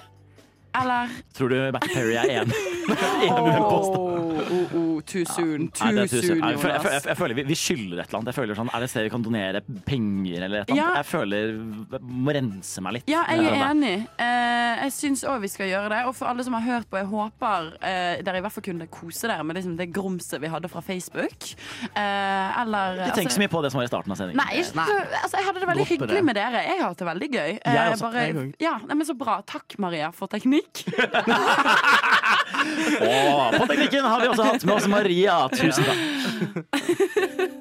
Eller 0.72 1.10
Tror 1.36 1.50
du 1.52 1.58
Matt 1.76 1.84
Perry 1.92 2.14
er 2.16 2.30
enig? 2.42 2.56
enig 2.56 3.42
med 3.44 3.58
oh, 3.60 3.90
oh, 3.92 4.76
oh, 4.80 4.91
Too 5.02 5.26
soon. 5.26 5.68
Too 5.72 5.92
Nei, 5.92 6.06
too 6.08 6.22
soon. 6.22 6.38
Jonas. 6.42 6.52
Jeg, 6.52 6.60
føler, 6.62 6.74
jeg, 6.76 6.82
føler, 6.86 7.08
jeg 7.12 7.18
føler 7.22 7.36
vi, 7.40 7.44
vi 7.52 7.56
skylder 7.58 8.02
et 8.02 8.08
eller 8.08 8.20
annet. 8.20 8.32
Jeg 8.32 8.38
føler 8.42 8.56
sånn, 8.60 8.70
Er 8.74 8.80
det 8.84 8.88
et 8.90 8.94
sted 8.94 9.04
vi 9.08 9.12
kan 9.14 9.24
donere 9.26 9.62
penger 9.88 10.46
eller 10.48 10.62
et 10.64 10.70
eller 10.70 10.82
annet? 10.82 10.82
Ja. 10.82 10.90
Jeg 11.02 11.06
føler 11.12 11.38
jeg 11.52 12.02
må 12.26 12.36
rense 12.38 12.84
meg 12.86 12.94
litt. 12.98 13.08
Ja, 13.12 13.24
jeg 13.32 13.46
er 13.52 13.58
enig. 13.72 13.94
Eh, 14.22 14.84
jeg 14.86 14.92
syns 14.98 15.24
òg 15.28 15.42
vi 15.44 15.50
skal 15.52 15.68
gjøre 15.72 15.90
det. 15.96 16.02
Og 16.10 16.16
for 16.18 16.26
alle 16.32 16.44
som 16.48 16.54
har 16.58 16.66
hørt 16.66 16.88
på, 16.92 16.98
jeg 17.02 17.10
håper 17.12 17.72
eh, 17.82 18.22
dere 18.26 18.38
i 18.42 18.46
hvert 18.46 18.56
fall 18.56 18.66
kunne 18.70 18.88
kose 18.92 19.28
dere 19.32 19.44
med 19.48 19.58
liksom 19.60 19.76
det 19.80 19.90
grumset 19.96 20.42
vi 20.44 20.50
hadde 20.52 20.70
fra 20.72 20.82
Facebook. 20.86 21.52
Eh, 21.92 22.62
eller 22.62 23.06
Ikke 23.08 23.20
tenk 23.22 23.34
så 23.36 23.42
mye 23.44 23.52
på 23.52 23.62
det 23.66 23.72
som 23.74 23.82
var 23.82 23.90
i 23.90 23.92
starten 23.92 24.12
av 24.14 24.20
sendingen. 24.22 24.42
Nei, 24.42 24.62
ikke, 24.62 24.86
altså, 25.24 25.36
jeg 25.40 25.46
hadde 25.50 25.60
det 25.64 25.70
veldig 25.72 25.86
Droppe 25.86 25.94
hyggelig 25.96 26.18
det. 26.22 26.26
med 26.32 26.36
dere. 26.40 26.64
Jeg 26.68 26.80
har 26.82 26.88
hatt 26.92 27.02
det 27.02 27.10
veldig 27.12 27.30
gøy. 27.36 27.52
Eh, 27.58 27.74
Jeg 27.76 27.96
også. 27.96 28.06
bare, 28.08 28.26
Jeg 28.28 28.54
ja, 28.62 28.76
men 28.88 29.06
Så 29.06 29.16
bra. 29.18 29.40
Takk, 29.48 29.76
Maria, 29.82 30.12
for 30.16 30.28
teknikk. 30.32 30.84
Og 33.02 33.56
på 33.58 33.66
teknikken 33.72 34.06
har 34.06 34.22
vi 34.22 34.28
også 34.32 34.46
hatt 34.46 34.66
med 34.68 34.76
oss 34.76 34.88
Maria. 34.92 35.36
Tusen 35.50 35.84
takk. 35.88 37.58